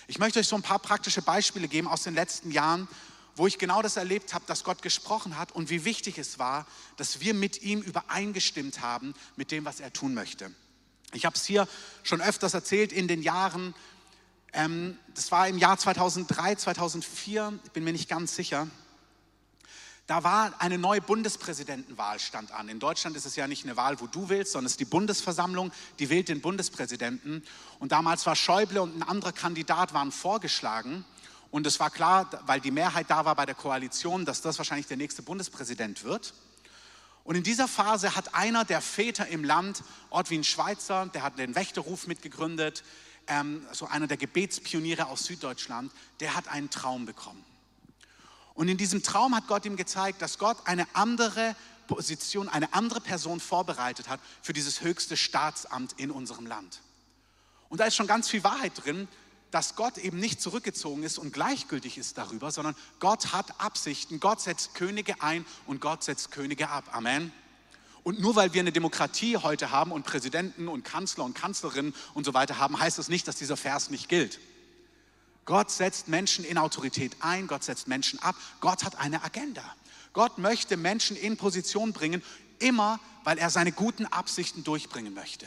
Ich 0.08 0.20
möchte 0.20 0.40
euch 0.40 0.50
so 0.50 0.58
ein 0.58 0.62
paar 0.62 0.80
praktische 0.80 1.22
Beispiele 1.22 1.70
geben 1.70 1.88
aus 1.88 2.04
den 2.04 2.16
letzten 2.16 2.52
Jahren, 2.52 2.90
wo 3.38 3.48
ich 3.48 3.60
genau 3.60 3.82
das 3.82 3.96
erlebt 3.96 4.34
habe, 4.34 4.44
dass 4.46 4.66
Gott 4.66 4.82
gesprochen 4.82 5.38
hat 5.38 5.54
und 5.54 5.70
wie 5.70 5.86
wichtig 5.86 6.18
es 6.18 6.38
war, 6.38 6.68
dass 6.98 7.22
wir 7.22 7.34
mit 7.34 7.62
ihm 7.62 7.80
übereingestimmt 7.80 8.82
haben 8.82 9.14
mit 9.38 9.52
dem, 9.52 9.64
was 9.64 9.80
er 9.80 9.94
tun 9.94 10.14
möchte. 10.14 10.52
Ich 11.14 11.26
habe 11.26 11.36
es 11.36 11.46
hier 11.46 11.68
schon 12.04 12.22
öfters 12.22 12.54
erzählt 12.54 12.92
in 12.92 13.08
den 13.08 13.22
Jahren, 13.22 13.76
ähm, 14.52 14.98
das 15.16 15.32
war 15.32 15.48
im 15.48 15.58
Jahr 15.58 15.78
2003, 15.78 16.56
2004, 16.56 17.60
ich 17.64 17.72
bin 17.72 17.84
mir 17.84 17.94
nicht 17.94 18.10
ganz 18.10 18.36
sicher. 18.36 18.68
Da 20.06 20.24
war 20.24 20.54
eine 20.60 20.78
neue 20.78 21.02
Bundespräsidentenwahl 21.02 22.20
stand 22.20 22.52
an. 22.52 22.68
In 22.68 22.80
Deutschland 22.80 23.16
ist 23.16 23.26
es 23.26 23.38
ja 23.38 23.48
nicht 23.48 23.64
eine 23.64 23.78
Wahl, 23.78 24.02
wo 24.02 24.08
du 24.08 24.28
willst, 24.28 24.52
sondern 24.52 24.66
es 24.66 24.74
ist 24.74 24.80
die 24.80 24.86
Bundesversammlung, 24.86 25.72
die 25.98 26.10
wählt 26.10 26.28
den 26.28 26.42
Bundespräsidenten. 26.42 27.42
Und 27.80 27.94
damals 27.94 28.26
war 28.26 28.36
Schäuble 28.36 28.82
und 28.82 28.98
ein 28.98 29.04
anderer 29.04 29.32
Kandidat 29.32 29.94
waren 29.94 30.12
vorgeschlagen. 30.12 31.06
Und 31.52 31.66
es 31.68 31.80
war 31.80 31.90
klar, 31.90 32.30
weil 32.46 32.60
die 32.60 32.72
Mehrheit 32.72 33.10
da 33.10 33.24
war 33.24 33.36
bei 33.36 33.46
der 33.46 33.56
Koalition, 33.56 34.26
dass 34.26 34.42
das 34.42 34.58
wahrscheinlich 34.58 34.88
der 34.88 34.98
nächste 34.98 35.22
Bundespräsident 35.22 36.04
wird. 36.04 36.34
Und 37.24 37.36
in 37.36 37.44
dieser 37.44 37.68
Phase 37.68 38.16
hat 38.16 38.36
einer 38.36 38.66
der 38.66 38.82
Väter 38.82 39.28
im 39.28 39.44
Land, 39.44 39.84
Ortwin 40.10 40.44
Schweizer, 40.44 41.06
der 41.08 41.24
hat 41.24 41.40
den 41.40 41.56
Wächterruf 41.56 42.08
mitgegründet, 42.08 42.84
ähm, 43.28 43.66
so 43.72 43.88
einer 43.88 44.08
der 44.08 44.18
Gebetspioniere 44.18 45.08
aus 45.08 45.24
Süddeutschland, 45.24 45.92
der 46.20 46.36
hat 46.36 46.50
einen 46.50 46.70
Traum 46.70 47.06
bekommen. 47.06 47.44
Und 48.54 48.68
in 48.68 48.78
diesem 48.78 49.04
Traum 49.04 49.36
hat 49.36 49.48
Gott 49.48 49.66
ihm 49.66 49.78
gezeigt, 49.78 50.22
dass 50.22 50.38
Gott 50.38 50.58
eine 50.66 50.86
andere 50.94 51.56
Position, 51.88 52.50
eine 52.50 52.74
andere 52.74 53.02
Person 53.02 53.40
vorbereitet 53.40 54.10
hat 54.10 54.20
für 54.42 54.54
dieses 54.54 54.82
höchste 54.82 55.18
Staatsamt 55.18 55.94
in 55.94 56.12
unserem 56.12 56.46
Land. 56.46 56.82
Und 57.70 57.80
da 57.80 57.86
ist 57.86 57.96
schon 57.96 58.08
ganz 58.08 58.30
viel 58.30 58.44
Wahrheit 58.44 58.74
drin, 58.84 59.08
dass 59.54 59.76
Gott 59.76 60.00
eben 60.00 60.20
nicht 60.20 60.42
zurückgezogen 60.42 61.04
ist 61.04 61.20
und 61.20 61.32
gleichgültig 61.32 62.00
ist 62.00 62.18
darüber, 62.18 62.52
sondern 62.52 62.76
Gott 63.00 63.34
hat 63.34 63.62
Absichten, 63.62 64.20
Gott 64.20 64.42
setzt 64.42 64.74
Könige 64.74 65.22
ein 65.22 65.46
und 65.68 65.80
Gott 65.80 66.04
setzt 66.04 66.32
Könige 66.32 66.70
ab. 66.70 66.86
Amen. 66.92 67.32
Und 68.02 68.20
nur 68.20 68.36
weil 68.36 68.56
wir 68.56 68.62
eine 68.62 68.72
Demokratie 68.72 69.38
heute 69.38 69.70
haben 69.70 69.92
und 69.92 70.08
Präsidenten 70.08 70.68
und 70.68 70.84
Kanzler 70.84 71.24
und 71.24 71.36
Kanzlerinnen 71.36 71.94
und 72.16 72.26
so 72.26 72.34
weiter 72.34 72.58
haben, 72.58 72.80
heißt 72.80 72.98
das 72.98 73.10
nicht, 73.10 73.28
dass 73.28 73.36
dieser 73.36 73.56
Vers 73.56 73.92
nicht 73.92 74.10
gilt. 74.10 74.40
Gott 75.46 75.70
setzt 75.70 76.08
Menschen 76.08 76.44
in 76.44 76.58
Autorität 76.58 77.16
ein, 77.20 77.46
Gott 77.46 77.64
setzt 77.64 77.88
Menschen 77.88 78.18
ab, 78.24 78.36
Gott 78.60 78.84
hat 78.84 78.96
eine 78.96 79.24
Agenda. 79.24 79.64
Gott 80.14 80.40
möchte 80.40 80.78
Menschen 80.78 81.16
in 81.16 81.38
Position 81.38 81.94
bringen, 81.94 82.24
immer 82.58 83.00
weil 83.24 83.38
er 83.38 83.52
seine 83.52 83.72
guten 83.72 84.08
Absichten 84.08 84.64
durchbringen 84.64 85.14
möchte. 85.14 85.46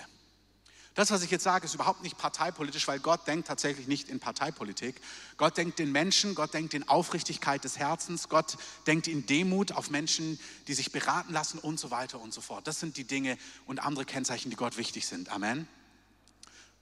Das, 0.97 1.11
was 1.11 1.23
ich 1.23 1.31
jetzt 1.31 1.45
sage, 1.45 1.67
ist 1.67 1.75
überhaupt 1.75 2.03
nicht 2.03 2.17
parteipolitisch, 2.17 2.89
weil 2.89 2.99
Gott 2.99 3.27
denkt 3.27 3.47
tatsächlich 3.47 3.87
nicht 3.87 4.09
in 4.09 4.19
Parteipolitik. 4.19 4.97
Gott 5.37 5.59
denkt 5.59 5.79
in 5.79 5.93
Menschen, 5.93 6.35
Gott 6.35 6.55
denkt 6.55 6.73
in 6.73 6.89
Aufrichtigkeit 6.89 7.63
des 7.63 7.79
Herzens, 7.79 8.31
Gott 8.31 8.57
denkt 8.87 9.07
in 9.07 9.27
Demut 9.27 9.73
auf 9.73 9.91
Menschen, 9.91 10.41
die 10.69 10.75
sich 10.75 10.93
beraten 10.93 11.35
lassen 11.35 11.59
und 11.59 11.79
so 11.79 11.91
weiter 11.91 12.19
und 12.19 12.33
so 12.33 12.41
fort. 12.41 12.67
Das 12.67 12.81
sind 12.81 12.97
die 12.97 13.05
Dinge 13.05 13.37
und 13.67 13.79
andere 13.79 14.07
Kennzeichen, 14.07 14.49
die 14.49 14.57
Gott 14.57 14.79
wichtig 14.79 15.07
sind. 15.07 15.29
Amen. 15.29 15.69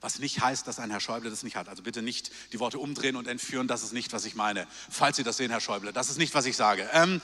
Was 0.01 0.21
nicht 0.21 0.41
heißt, 0.41 0.69
dass 0.69 0.79
ein 0.79 0.91
Herr 0.91 1.01
Schäuble 1.01 1.29
das 1.29 1.43
nicht 1.43 1.57
hat. 1.57 1.69
Also 1.69 1.83
bitte 1.83 2.01
nicht 2.01 2.31
die 2.53 2.61
Worte 2.61 2.79
umdrehen 2.79 3.17
und 3.17 3.27
entführen, 3.27 3.67
das 3.67 3.83
ist 3.83 3.93
nicht, 3.93 4.13
was 4.13 4.27
ich 4.27 4.37
meine. 4.37 4.69
Falls 4.91 5.17
Sie 5.17 5.25
das 5.25 5.39
sehen, 5.39 5.51
Herr 5.51 5.61
Schäuble, 5.61 5.93
das 5.93 6.09
ist 6.09 6.19
nicht, 6.19 6.35
was 6.35 6.47
ich 6.47 6.57
sage. 6.57 6.89
Ähm, 6.93 7.21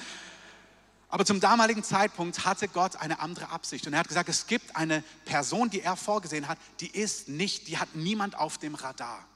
aber 1.10 1.24
zum 1.24 1.40
damaligen 1.40 1.82
Zeitpunkt 1.82 2.44
hatte 2.44 2.68
Gott 2.68 2.96
eine 2.96 3.20
andere 3.20 3.50
Absicht. 3.50 3.86
Und 3.86 3.92
er 3.92 4.00
hat 4.00 4.08
gesagt, 4.08 4.28
es 4.28 4.46
gibt 4.46 4.76
eine 4.76 5.02
Person, 5.24 5.68
die 5.68 5.80
er 5.80 5.96
vorgesehen 5.96 6.46
hat, 6.46 6.58
die 6.80 6.88
ist 6.88 7.28
nicht, 7.28 7.68
die 7.68 7.78
hat 7.78 7.94
niemand 7.94 8.38
auf 8.38 8.58
dem 8.58 8.76
Radar. 8.76 9.26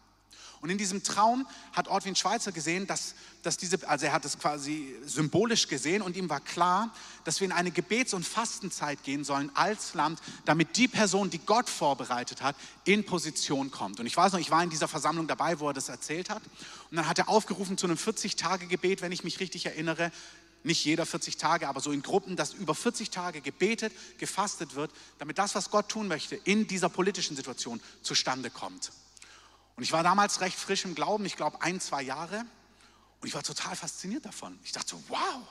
Und 0.65 0.71
in 0.71 0.79
diesem 0.79 1.03
Traum 1.03 1.47
hat 1.75 1.89
Ortwin 1.89 2.17
Schweizer 2.17 2.51
gesehen, 2.51 2.87
dass, 2.87 3.15
dass 3.43 3.59
diese, 3.59 3.87
also 3.87 4.07
er 4.07 4.13
hat 4.13 4.25
es 4.25 4.39
quasi 4.39 4.97
symbolisch 5.05 5.69
gesehen 5.69 6.01
und 6.01 6.17
ihm 6.17 6.31
war 6.31 6.41
klar, 6.41 6.91
dass 7.25 7.39
wir 7.41 7.45
in 7.45 7.53
eine 7.53 7.71
Gebets- 7.71 8.15
und 8.15 8.27
Fastenzeit 8.27 9.03
gehen 9.03 9.25
sollen 9.25 9.51
als 9.55 9.93
Land, 9.93 10.21
damit 10.47 10.79
die 10.79 10.89
Person, 10.89 11.29
die 11.29 11.41
Gott 11.41 11.69
vorbereitet 11.69 12.41
hat, 12.41 12.57
in 12.85 13.05
Position 13.05 13.71
kommt. 13.71 14.01
Und 14.01 14.07
ich 14.07 14.17
weiß 14.17 14.33
noch, 14.33 14.41
ich 14.41 14.51
war 14.51 14.63
in 14.63 14.71
dieser 14.71 14.89
Versammlung 14.89 15.27
dabei, 15.27 15.61
wo 15.61 15.69
er 15.69 15.75
das 15.75 15.91
erzählt 15.91 16.31
hat. 16.31 16.43
Und 16.91 16.97
dann 16.97 17.09
hat 17.09 17.19
er 17.19 17.29
aufgerufen 17.29 17.77
zu 17.77 17.87
einem 17.87 17.99
40-Tage-Gebet, 17.99 19.03
wenn 19.03 19.13
ich 19.13 19.23
mich 19.23 19.41
richtig 19.41 19.67
erinnere, 19.67 20.11
nicht 20.65 20.85
jeder 20.85 21.07
40 21.07 21.37
Tage, 21.37 21.69
aber 21.69 21.81
so 21.81 21.93
in 21.93 22.03
Gruppen, 22.03 22.37
dass 22.37 22.55
über 22.55 22.75
40 22.75 23.11
Tage 23.11 23.41
gebetet, 23.41 23.93
gefastet 24.19 24.75
wird, 24.75 24.91
damit 25.19 25.39
das, 25.39 25.55
was 25.55 25.71
Gott 25.71 25.89
tun 25.89 26.09
möchte, 26.09 26.37
in 26.37 26.67
dieser 26.67 26.89
politischen 26.89 27.37
Situation 27.37 27.81
zustande 28.03 28.51
kommt. 28.51 28.91
Und 29.77 29.83
ich 29.83 29.93
war 29.93 30.03
damals 30.03 30.41
recht 30.41 30.59
frisch 30.59 30.85
im 30.85 30.95
Glauben, 30.95 31.27
ich 31.27 31.37
glaube 31.37 31.61
ein, 31.61 31.81
zwei 31.81 32.03
Jahre. 32.03 32.45
Und 33.21 33.29
ich 33.29 33.35
war 33.35 33.43
total 33.43 33.77
fasziniert 33.77 34.25
davon. 34.25 34.59
Ich 34.65 34.73
dachte 34.73 34.91
so, 34.91 35.03
wow, 35.09 35.43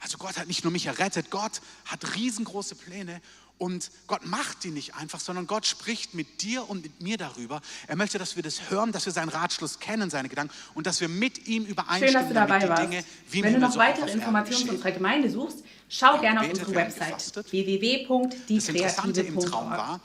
also 0.00 0.18
Gott 0.18 0.36
hat 0.36 0.48
nicht 0.48 0.64
nur 0.64 0.72
mich 0.72 0.86
errettet, 0.86 1.30
Gott 1.30 1.60
hat 1.86 2.14
riesengroße 2.14 2.74
Pläne 2.74 3.22
und 3.58 3.90
Gott 4.06 4.26
macht 4.26 4.64
die 4.64 4.70
nicht 4.70 4.94
einfach, 4.94 5.20
sondern 5.20 5.46
Gott 5.46 5.66
spricht 5.66 6.14
mit 6.14 6.42
dir 6.42 6.68
und 6.68 6.82
mit 6.82 7.00
mir 7.00 7.16
darüber. 7.16 7.60
Er 7.86 7.96
möchte, 7.96 8.18
dass 8.18 8.36
wir 8.36 8.42
das 8.42 8.70
hören, 8.70 8.92
dass 8.92 9.06
wir 9.06 9.12
seinen 9.12 9.28
Ratschluss 9.28 9.78
kennen, 9.78 10.10
seine 10.10 10.28
Gedanken 10.28 10.52
und 10.74 10.86
dass 10.86 11.00
wir 11.00 11.08
mit 11.08 11.46
ihm 11.46 11.64
übereinstimmen. 11.64 12.08
Schön, 12.08 12.20
dass 12.20 12.28
du 12.28 12.34
dabei 12.34 12.68
warst. 12.68 12.82
Dinge, 12.82 13.04
Wenn 13.30 13.54
du 13.54 13.60
noch 13.60 13.72
so 13.72 13.78
weitere 13.78 14.10
Informationen 14.10 14.66
zu 14.66 14.74
unserer 14.74 14.92
Gemeinde 14.92 15.30
suchst, 15.30 15.64
schau 15.88 16.20
gerne 16.20 16.40
auf 16.40 16.48
unsere 16.48 16.74
Website 16.74 17.50
www.diekreative.org 17.50 20.00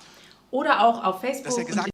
oder 0.52 0.82
auch 0.82 1.04
auf 1.04 1.22
Facebook. 1.22 1.70
und 1.70 1.90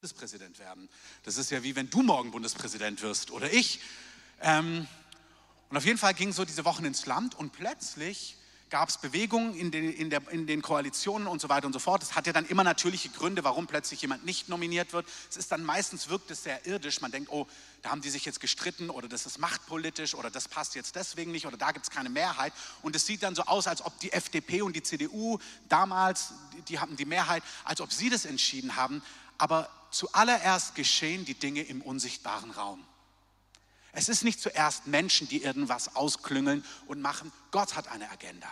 Bundespräsident 0.00 0.58
werden. 0.58 0.88
Das 1.24 1.36
ist 1.36 1.50
ja 1.50 1.62
wie 1.62 1.76
wenn 1.76 1.90
du 1.90 2.02
morgen 2.02 2.30
Bundespräsident 2.30 3.02
wirst 3.02 3.30
oder 3.30 3.52
ich. 3.52 3.80
Ähm, 4.40 4.86
und 5.70 5.76
auf 5.76 5.84
jeden 5.84 5.98
Fall 5.98 6.14
gingen 6.14 6.32
so 6.32 6.44
diese 6.44 6.64
Wochen 6.64 6.84
ins 6.84 7.06
Land 7.06 7.34
und 7.34 7.52
plötzlich 7.52 8.38
gab 8.70 8.88
es 8.88 8.98
Bewegungen 8.98 9.54
in 9.54 9.70
den, 9.70 9.92
in, 9.92 10.10
der, 10.10 10.26
in 10.30 10.46
den 10.46 10.62
Koalitionen 10.62 11.26
und 11.26 11.40
so 11.40 11.48
weiter 11.48 11.66
und 11.66 11.72
so 11.72 11.78
fort. 11.78 12.02
Das 12.02 12.14
hat 12.14 12.26
ja 12.26 12.32
dann 12.32 12.46
immer 12.46 12.64
natürliche 12.64 13.08
Gründe, 13.08 13.44
warum 13.44 13.66
plötzlich 13.66 14.02
jemand 14.02 14.24
nicht 14.24 14.48
nominiert 14.48 14.92
wird. 14.92 15.06
Es 15.30 15.36
ist 15.36 15.52
dann 15.52 15.62
meistens 15.62 16.08
wirkt 16.08 16.30
es 16.30 16.42
sehr 16.42 16.66
irdisch. 16.66 17.00
Man 17.00 17.10
denkt, 17.10 17.30
oh, 17.30 17.46
da 17.82 17.90
haben 17.90 18.00
die 18.00 18.10
sich 18.10 18.24
jetzt 18.24 18.40
gestritten 18.40 18.90
oder 18.90 19.08
das 19.08 19.26
ist 19.26 19.38
machtpolitisch 19.38 20.14
oder 20.14 20.30
das 20.30 20.48
passt 20.48 20.74
jetzt 20.74 20.96
deswegen 20.96 21.32
nicht 21.32 21.46
oder 21.46 21.56
da 21.56 21.72
gibt 21.72 21.86
es 21.86 21.90
keine 21.90 22.10
Mehrheit. 22.10 22.52
Und 22.82 22.94
es 22.96 23.06
sieht 23.06 23.22
dann 23.22 23.34
so 23.34 23.42
aus, 23.42 23.66
als 23.66 23.84
ob 23.84 23.98
die 24.00 24.12
FDP 24.12 24.62
und 24.62 24.74
die 24.74 24.82
CDU 24.82 25.38
damals, 25.68 26.32
die, 26.56 26.62
die 26.62 26.78
hatten 26.78 26.96
die 26.96 27.06
Mehrheit, 27.06 27.42
als 27.64 27.80
ob 27.80 27.92
sie 27.92 28.10
das 28.10 28.24
entschieden 28.24 28.76
haben. 28.76 29.02
Aber 29.38 29.70
zuallererst 29.90 30.74
geschehen 30.74 31.24
die 31.24 31.34
Dinge 31.34 31.62
im 31.62 31.80
unsichtbaren 31.80 32.50
Raum. 32.50 32.84
Es 33.92 34.08
ist 34.08 34.22
nicht 34.22 34.40
zuerst 34.40 34.86
Menschen, 34.86 35.28
die 35.28 35.42
irgendwas 35.42 35.96
ausklüngeln 35.96 36.64
und 36.86 37.00
machen. 37.00 37.32
Gott 37.50 37.74
hat 37.74 37.88
eine 37.88 38.10
Agenda. 38.10 38.48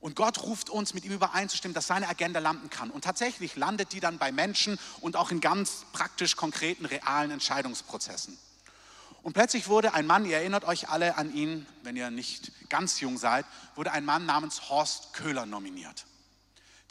Und 0.00 0.16
Gott 0.16 0.42
ruft 0.42 0.70
uns, 0.70 0.94
mit 0.94 1.04
ihm 1.04 1.12
übereinzustimmen, 1.12 1.74
dass 1.74 1.86
seine 1.86 2.08
Agenda 2.08 2.40
landen 2.40 2.70
kann. 2.70 2.90
Und 2.90 3.04
tatsächlich 3.04 3.56
landet 3.56 3.92
die 3.92 4.00
dann 4.00 4.18
bei 4.18 4.32
Menschen 4.32 4.78
und 5.00 5.16
auch 5.16 5.30
in 5.30 5.40
ganz 5.40 5.84
praktisch 5.92 6.36
konkreten, 6.36 6.86
realen 6.86 7.30
Entscheidungsprozessen. 7.30 8.36
Und 9.22 9.34
plötzlich 9.34 9.68
wurde 9.68 9.94
ein 9.94 10.06
Mann, 10.06 10.24
ihr 10.24 10.38
erinnert 10.38 10.64
euch 10.64 10.88
alle 10.88 11.16
an 11.16 11.32
ihn, 11.32 11.66
wenn 11.84 11.94
ihr 11.94 12.10
nicht 12.10 12.68
ganz 12.68 13.00
jung 13.00 13.18
seid, 13.18 13.46
wurde 13.76 13.92
ein 13.92 14.04
Mann 14.04 14.26
namens 14.26 14.68
Horst 14.68 15.12
Köhler 15.12 15.46
nominiert 15.46 16.04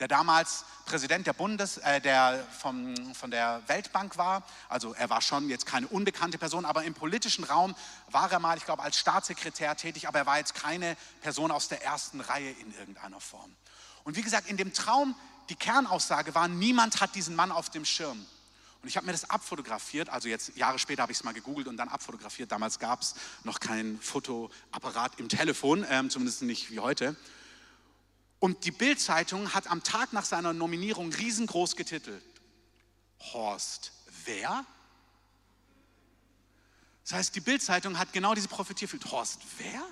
der 0.01 0.07
damals 0.07 0.65
Präsident 0.85 1.27
der 1.27 1.33
Bundes, 1.33 1.77
äh, 1.77 2.01
der 2.01 2.43
vom, 2.59 2.95
von 3.13 3.29
der 3.29 3.61
Weltbank 3.67 4.17
war. 4.17 4.41
Also 4.67 4.95
er 4.95 5.11
war 5.11 5.21
schon 5.21 5.47
jetzt 5.47 5.67
keine 5.67 5.87
unbekannte 5.87 6.39
Person, 6.39 6.65
aber 6.65 6.83
im 6.85 6.95
politischen 6.95 7.43
Raum 7.43 7.75
war 8.09 8.31
er 8.31 8.39
mal, 8.39 8.57
ich 8.57 8.65
glaube, 8.65 8.81
als 8.81 8.97
Staatssekretär 8.97 9.77
tätig, 9.77 10.07
aber 10.07 10.17
er 10.17 10.25
war 10.25 10.39
jetzt 10.39 10.55
keine 10.55 10.97
Person 11.21 11.51
aus 11.51 11.67
der 11.67 11.83
ersten 11.83 12.19
Reihe 12.19 12.49
in 12.49 12.73
irgendeiner 12.73 13.21
Form. 13.21 13.55
Und 14.03 14.15
wie 14.15 14.23
gesagt, 14.23 14.49
in 14.49 14.57
dem 14.57 14.73
Traum, 14.73 15.13
die 15.49 15.55
Kernaussage 15.55 16.33
war, 16.33 16.47
niemand 16.47 16.99
hat 16.99 17.13
diesen 17.13 17.35
Mann 17.35 17.51
auf 17.51 17.69
dem 17.69 17.85
Schirm. 17.85 18.25
Und 18.81 18.87
ich 18.87 18.97
habe 18.97 19.05
mir 19.05 19.11
das 19.11 19.29
abfotografiert, 19.29 20.09
also 20.09 20.27
jetzt 20.27 20.57
Jahre 20.57 20.79
später 20.79 21.03
habe 21.03 21.11
ich 21.11 21.19
es 21.19 21.23
mal 21.23 21.35
gegoogelt 21.35 21.67
und 21.67 21.77
dann 21.77 21.89
abfotografiert. 21.89 22.51
Damals 22.51 22.79
gab 22.79 23.01
es 23.01 23.13
noch 23.43 23.59
keinen 23.59 24.01
Fotoapparat 24.01 25.19
im 25.19 25.29
Telefon, 25.29 25.85
ähm, 25.87 26.09
zumindest 26.09 26.41
nicht 26.41 26.71
wie 26.71 26.79
heute. 26.79 27.15
Und 28.41 28.65
die 28.65 28.71
Bild-Zeitung 28.71 29.53
hat 29.53 29.67
am 29.67 29.83
Tag 29.83 30.13
nach 30.13 30.25
seiner 30.25 30.51
Nominierung 30.51 31.13
riesengroß 31.13 31.75
getitelt. 31.75 32.23
Horst, 33.19 33.91
wer? 34.25 34.65
Das 37.03 37.13
heißt, 37.13 37.35
die 37.35 37.39
Bild-Zeitung 37.39 37.99
hat 37.99 38.13
genau 38.13 38.33
diese 38.33 38.47
Prophetie 38.47 38.85
erfüllt. 38.85 39.05
Horst, 39.11 39.41
wer? 39.59 39.85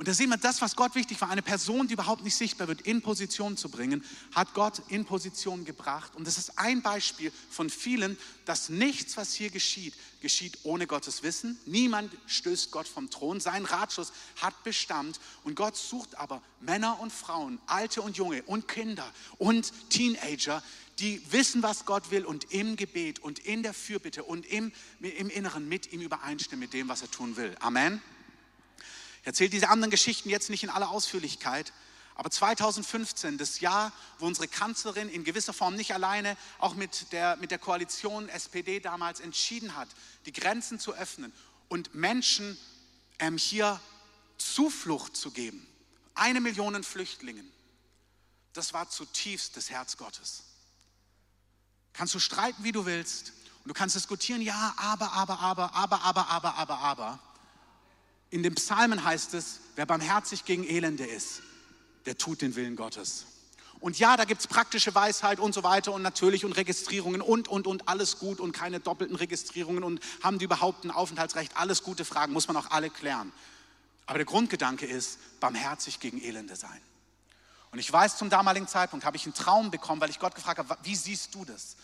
Und 0.00 0.08
da 0.08 0.14
sehen 0.14 0.30
wir, 0.30 0.38
das, 0.38 0.62
was 0.62 0.76
Gott 0.76 0.94
wichtig 0.94 1.20
war, 1.20 1.28
eine 1.28 1.42
Person, 1.42 1.86
die 1.86 1.92
überhaupt 1.92 2.24
nicht 2.24 2.34
sichtbar 2.34 2.68
wird, 2.68 2.80
in 2.80 3.02
Position 3.02 3.58
zu 3.58 3.68
bringen, 3.68 4.02
hat 4.34 4.54
Gott 4.54 4.80
in 4.88 5.04
Position 5.04 5.66
gebracht. 5.66 6.16
Und 6.16 6.26
das 6.26 6.38
ist 6.38 6.58
ein 6.58 6.80
Beispiel 6.80 7.30
von 7.50 7.68
vielen, 7.68 8.16
dass 8.46 8.70
nichts, 8.70 9.18
was 9.18 9.34
hier 9.34 9.50
geschieht, 9.50 9.92
geschieht 10.22 10.56
ohne 10.62 10.86
Gottes 10.86 11.22
Wissen. 11.22 11.60
Niemand 11.66 12.10
stößt 12.24 12.70
Gott 12.70 12.88
vom 12.88 13.10
Thron. 13.10 13.40
Sein 13.40 13.66
Ratschluss 13.66 14.14
hat 14.40 14.64
Bestand. 14.64 15.20
Und 15.44 15.54
Gott 15.54 15.76
sucht 15.76 16.16
aber 16.16 16.40
Männer 16.60 16.98
und 17.00 17.12
Frauen, 17.12 17.58
Alte 17.66 18.00
und 18.00 18.16
Junge 18.16 18.42
und 18.44 18.68
Kinder 18.68 19.12
und 19.36 19.70
Teenager, 19.90 20.62
die 20.98 21.20
wissen, 21.30 21.62
was 21.62 21.84
Gott 21.84 22.10
will 22.10 22.24
und 22.24 22.54
im 22.54 22.76
Gebet 22.76 23.18
und 23.18 23.38
in 23.40 23.62
der 23.62 23.74
Fürbitte 23.74 24.24
und 24.24 24.46
im, 24.46 24.72
im 25.00 25.28
Inneren 25.28 25.68
mit 25.68 25.92
ihm 25.92 26.00
übereinstimmen 26.00 26.60
mit 26.60 26.72
dem, 26.72 26.88
was 26.88 27.02
er 27.02 27.10
tun 27.10 27.36
will. 27.36 27.54
Amen. 27.60 28.00
Ich 29.20 29.26
erzähle 29.26 29.50
diese 29.50 29.68
anderen 29.68 29.90
Geschichten 29.90 30.30
jetzt 30.30 30.50
nicht 30.50 30.62
in 30.62 30.70
aller 30.70 30.90
Ausführlichkeit, 30.90 31.72
aber 32.14 32.30
2015, 32.30 33.38
das 33.38 33.60
Jahr, 33.60 33.92
wo 34.18 34.26
unsere 34.26 34.46
Kanzlerin 34.46 35.08
in 35.08 35.24
gewisser 35.24 35.52
Form 35.52 35.74
nicht 35.74 35.94
alleine, 35.94 36.36
auch 36.58 36.74
mit 36.74 37.12
der, 37.12 37.36
mit 37.36 37.50
der 37.50 37.58
Koalition 37.58 38.28
SPD 38.28 38.80
damals 38.80 39.20
entschieden 39.20 39.74
hat, 39.74 39.88
die 40.26 40.32
Grenzen 40.32 40.78
zu 40.78 40.94
öffnen 40.94 41.32
und 41.68 41.94
Menschen 41.94 42.58
ähm, 43.20 43.38
hier 43.38 43.80
Zuflucht 44.36 45.16
zu 45.16 45.30
geben. 45.30 45.66
Eine 46.14 46.40
Million 46.40 46.82
Flüchtlingen. 46.84 47.50
Das 48.52 48.74
war 48.74 48.90
zutiefst 48.90 49.56
das 49.56 49.70
Herz 49.70 49.96
Gottes. 49.96 50.42
Kannst 51.92 52.14
du 52.14 52.18
streiten, 52.18 52.64
wie 52.64 52.72
du 52.72 52.84
willst. 52.84 53.32
Und 53.64 53.68
du 53.68 53.74
kannst 53.74 53.94
diskutieren, 53.94 54.42
ja, 54.42 54.74
aber, 54.76 55.12
aber, 55.12 55.38
aber, 55.40 55.74
aber, 55.74 56.02
aber, 56.02 56.28
aber, 56.28 56.54
aber, 56.54 56.78
aber 56.78 57.29
in 58.30 58.42
den 58.42 58.54
Psalmen 58.54 59.04
heißt 59.04 59.34
es, 59.34 59.60
wer 59.76 59.86
barmherzig 59.86 60.44
gegen 60.44 60.64
Elende 60.64 61.04
ist, 61.04 61.42
der 62.06 62.16
tut 62.16 62.42
den 62.42 62.54
Willen 62.54 62.76
Gottes. 62.76 63.26
Und 63.80 63.98
ja, 63.98 64.16
da 64.16 64.24
gibt 64.24 64.42
es 64.42 64.46
praktische 64.46 64.94
Weisheit 64.94 65.40
und 65.40 65.54
so 65.54 65.62
weiter 65.62 65.92
und 65.92 66.02
natürlich 66.02 66.44
und 66.44 66.52
Registrierungen 66.52 67.22
und, 67.22 67.48
und, 67.48 67.66
und, 67.66 67.88
alles 67.88 68.18
gut 68.18 68.38
und 68.38 68.52
keine 68.52 68.78
doppelten 68.78 69.16
Registrierungen 69.16 69.82
und 69.82 70.00
haben 70.22 70.38
die 70.38 70.44
überhaupt 70.44 70.84
ein 70.84 70.90
Aufenthaltsrecht, 70.90 71.56
alles 71.56 71.82
gute 71.82 72.04
Fragen, 72.04 72.32
muss 72.32 72.46
man 72.46 72.56
auch 72.56 72.70
alle 72.70 72.90
klären. 72.90 73.32
Aber 74.06 74.18
der 74.18 74.26
Grundgedanke 74.26 74.86
ist, 74.86 75.18
barmherzig 75.40 75.98
gegen 75.98 76.22
Elende 76.22 76.56
sein. 76.56 76.80
Und 77.72 77.78
ich 77.78 77.90
weiß, 77.90 78.18
zum 78.18 78.28
damaligen 78.28 78.68
Zeitpunkt 78.68 79.06
habe 79.06 79.16
ich 79.16 79.24
einen 79.24 79.34
Traum 79.34 79.70
bekommen, 79.70 80.00
weil 80.00 80.10
ich 80.10 80.18
Gott 80.18 80.34
gefragt 80.34 80.58
habe, 80.58 80.76
wie 80.82 80.96
siehst 80.96 81.34
du 81.34 81.44
das? 81.44 81.76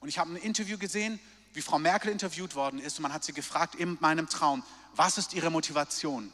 Und 0.00 0.08
ich 0.08 0.18
habe 0.18 0.32
ein 0.32 0.36
Interview 0.36 0.78
gesehen, 0.78 1.20
wie 1.54 1.62
Frau 1.62 1.78
Merkel 1.78 2.10
interviewt 2.10 2.54
worden 2.54 2.80
ist 2.80 2.98
und 2.98 3.02
man 3.02 3.12
hat 3.12 3.24
sie 3.24 3.32
gefragt 3.32 3.74
in 3.74 3.98
meinem 4.00 4.28
Traum, 4.28 4.62
was 4.94 5.18
ist 5.18 5.34
ihre 5.34 5.50
Motivation? 5.50 6.32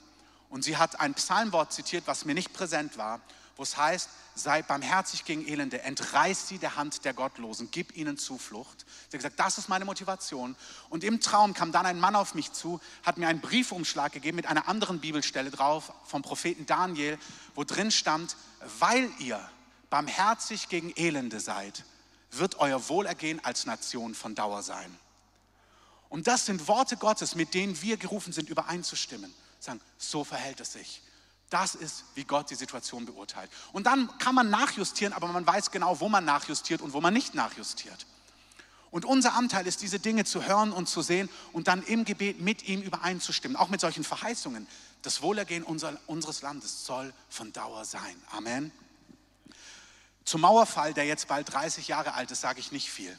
Und 0.50 0.64
sie 0.64 0.76
hat 0.76 1.00
ein 1.00 1.14
Psalmwort 1.14 1.72
zitiert, 1.72 2.06
was 2.06 2.24
mir 2.24 2.34
nicht 2.34 2.52
präsent 2.52 2.96
war, 2.96 3.20
wo 3.56 3.64
es 3.64 3.76
heißt, 3.76 4.08
sei 4.36 4.62
barmherzig 4.62 5.24
gegen 5.24 5.46
Elende, 5.46 5.82
entreiß 5.82 6.46
sie 6.46 6.58
der 6.58 6.76
Hand 6.76 7.04
der 7.04 7.12
Gottlosen, 7.12 7.70
gib 7.72 7.96
ihnen 7.96 8.16
Zuflucht. 8.16 8.86
Sie 9.08 9.16
hat 9.16 9.18
gesagt, 9.18 9.40
das 9.40 9.58
ist 9.58 9.68
meine 9.68 9.84
Motivation. 9.84 10.54
Und 10.88 11.02
im 11.02 11.20
Traum 11.20 11.54
kam 11.54 11.72
dann 11.72 11.84
ein 11.84 11.98
Mann 11.98 12.14
auf 12.14 12.34
mich 12.34 12.52
zu, 12.52 12.80
hat 13.02 13.18
mir 13.18 13.26
einen 13.26 13.40
Briefumschlag 13.40 14.12
gegeben 14.12 14.36
mit 14.36 14.46
einer 14.46 14.68
anderen 14.68 15.00
Bibelstelle 15.00 15.50
drauf 15.50 15.92
vom 16.04 16.22
Propheten 16.22 16.66
Daniel, 16.66 17.18
wo 17.56 17.64
drin 17.64 17.90
stand, 17.90 18.36
weil 18.78 19.10
ihr 19.18 19.40
barmherzig 19.90 20.68
gegen 20.68 20.92
Elende 20.96 21.40
seid, 21.40 21.84
wird 22.30 22.60
euer 22.60 22.88
Wohlergehen 22.88 23.44
als 23.44 23.66
Nation 23.66 24.14
von 24.14 24.36
Dauer 24.36 24.62
sein. 24.62 24.96
Und 26.08 26.26
das 26.26 26.46
sind 26.46 26.68
Worte 26.68 26.96
Gottes, 26.96 27.34
mit 27.34 27.54
denen 27.54 27.80
wir 27.82 27.96
gerufen 27.96 28.32
sind, 28.32 28.48
übereinzustimmen. 28.48 29.32
Sagen, 29.60 29.80
so 29.98 30.24
verhält 30.24 30.60
es 30.60 30.72
sich. 30.72 31.02
Das 31.50 31.74
ist, 31.74 32.04
wie 32.14 32.24
Gott 32.24 32.50
die 32.50 32.54
Situation 32.54 33.06
beurteilt. 33.06 33.50
Und 33.72 33.86
dann 33.86 34.16
kann 34.18 34.34
man 34.34 34.50
nachjustieren, 34.50 35.12
aber 35.12 35.28
man 35.28 35.46
weiß 35.46 35.70
genau, 35.70 36.00
wo 36.00 36.08
man 36.08 36.24
nachjustiert 36.24 36.82
und 36.82 36.92
wo 36.92 37.00
man 37.00 37.14
nicht 37.14 37.34
nachjustiert. 37.34 38.06
Und 38.90 39.04
unser 39.04 39.34
Anteil 39.34 39.66
ist, 39.66 39.82
diese 39.82 39.98
Dinge 39.98 40.24
zu 40.24 40.44
hören 40.44 40.72
und 40.72 40.88
zu 40.88 41.02
sehen 41.02 41.28
und 41.52 41.68
dann 41.68 41.82
im 41.82 42.04
Gebet 42.04 42.40
mit 42.40 42.68
ihm 42.68 42.80
übereinzustimmen, 42.80 43.56
auch 43.56 43.68
mit 43.68 43.80
solchen 43.80 44.04
Verheißungen. 44.04 44.66
Das 45.02 45.20
Wohlergehen 45.22 45.62
unser, 45.62 45.98
unseres 46.06 46.42
Landes 46.42 46.84
soll 46.86 47.12
von 47.28 47.52
Dauer 47.52 47.84
sein. 47.84 48.16
Amen. 48.30 48.72
Zum 50.24 50.42
Mauerfall, 50.42 50.94
der 50.94 51.04
jetzt 51.04 51.28
bald 51.28 51.52
30 51.52 51.88
Jahre 51.88 52.14
alt 52.14 52.30
ist, 52.30 52.40
sage 52.40 52.60
ich 52.60 52.72
nicht 52.72 52.90
viel. 52.90 53.16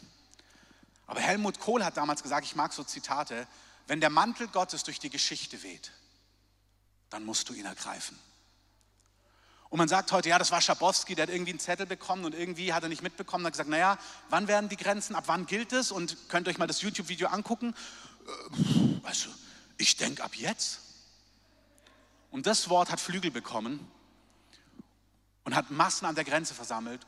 Aber 1.09 1.21
Helmut 1.21 1.59
Kohl 1.59 1.83
hat 1.83 1.97
damals 1.97 2.21
gesagt, 2.21 2.45
ich 2.45 2.55
mag 2.55 2.71
so 2.71 2.83
Zitate, 2.83 3.47
wenn 3.87 3.99
der 3.99 4.11
Mantel 4.11 4.47
Gottes 4.47 4.83
durch 4.83 4.99
die 4.99 5.09
Geschichte 5.09 5.63
weht, 5.63 5.91
dann 7.09 7.25
musst 7.25 7.49
du 7.49 7.55
ihn 7.55 7.65
ergreifen. 7.65 8.17
Und 9.69 9.79
man 9.79 9.87
sagt 9.87 10.11
heute, 10.11 10.29
ja, 10.29 10.37
das 10.37 10.51
war 10.51 10.61
Schabowski, 10.61 11.15
der 11.15 11.23
hat 11.23 11.33
irgendwie 11.33 11.49
einen 11.49 11.59
Zettel 11.59 11.87
bekommen 11.87 12.25
und 12.25 12.35
irgendwie 12.35 12.73
hat 12.73 12.83
er 12.83 12.89
nicht 12.89 13.01
mitbekommen, 13.01 13.43
hat 13.43 13.53
gesagt, 13.53 13.71
naja, 13.71 13.97
wann 14.29 14.47
werden 14.47 14.69
die 14.69 14.77
Grenzen, 14.77 15.15
ab 15.15 15.23
wann 15.25 15.47
gilt 15.47 15.73
es? 15.73 15.91
Und 15.91 16.15
könnt 16.29 16.47
ihr 16.47 16.51
euch 16.51 16.59
mal 16.59 16.67
das 16.67 16.83
YouTube-Video 16.83 17.29
angucken. 17.29 17.73
Also, 19.01 19.29
ich 19.79 19.97
denke 19.97 20.23
ab 20.23 20.35
jetzt. 20.35 20.79
Und 22.29 22.45
das 22.45 22.69
Wort 22.69 22.91
hat 22.91 22.99
Flügel 22.99 23.31
bekommen 23.31 23.91
und 25.43 25.55
hat 25.55 25.71
Massen 25.71 26.05
an 26.05 26.13
der 26.13 26.23
Grenze 26.23 26.53
versammelt. 26.53 27.01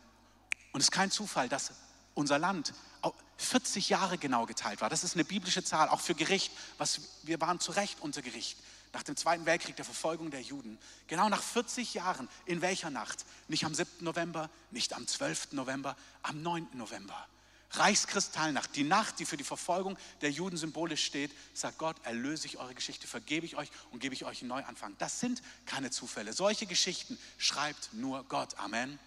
Und 0.72 0.82
es 0.82 0.88
ist 0.88 0.92
kein 0.92 1.12
Zufall, 1.12 1.50
dass 1.50 1.72
unser 2.16 2.40
Land 2.40 2.74
40 3.42 3.90
Jahre 3.90 4.18
genau 4.18 4.46
geteilt 4.46 4.82
war. 4.82 4.90
Das 4.90 5.04
ist 5.04 5.16
eine 5.16 5.26
biblische 5.26 5.64
Zahl, 5.64 5.90
auch 5.90 6.00
für 6.00 6.16
Gericht. 6.16 6.52
Was, 6.78 7.02
wir 7.24 7.40
waren 7.42 7.60
zu 7.60 7.72
Recht 7.72 8.00
unter 8.02 8.22
Gericht. 8.22 8.58
Nach 8.94 9.04
dem 9.04 9.16
Zweiten 9.16 9.46
Weltkrieg, 9.46 9.76
der 9.76 9.86
Verfolgung 9.86 10.32
der 10.32 10.42
Juden. 10.42 10.78
Genau 11.08 11.30
nach 11.30 11.42
40 11.42 11.94
Jahren. 11.94 12.28
In 12.46 12.62
welcher 12.62 12.90
Nacht? 12.90 13.26
Nicht 13.48 13.64
am 13.64 13.74
7. 13.74 14.04
November, 14.04 14.50
nicht 14.70 14.94
am 14.94 15.08
12. 15.08 15.54
November, 15.54 15.96
am 16.24 16.42
9. 16.42 16.68
November. 16.74 17.28
Reichskristallnacht, 17.74 18.76
die 18.76 18.84
Nacht, 18.84 19.20
die 19.20 19.26
für 19.26 19.38
die 19.38 19.46
Verfolgung 19.46 19.98
der 20.22 20.30
Juden 20.30 20.58
symbolisch 20.58 21.06
steht, 21.06 21.32
sagt 21.54 21.78
Gott, 21.78 21.96
erlöse 22.04 22.48
ich 22.48 22.58
eure 22.58 22.76
Geschichte, 22.76 23.08
vergebe 23.08 23.46
ich 23.46 23.56
euch 23.56 23.70
und 23.92 24.00
gebe 24.00 24.14
ich 24.14 24.26
euch 24.26 24.42
einen 24.42 24.50
Neuanfang. 24.50 24.94
Das 24.98 25.20
sind 25.20 25.42
keine 25.66 25.90
Zufälle. 25.90 26.34
Solche 26.34 26.66
Geschichten 26.66 27.18
schreibt 27.38 27.94
nur 27.94 28.26
Gott. 28.26 28.58
Amen. 28.58 29.00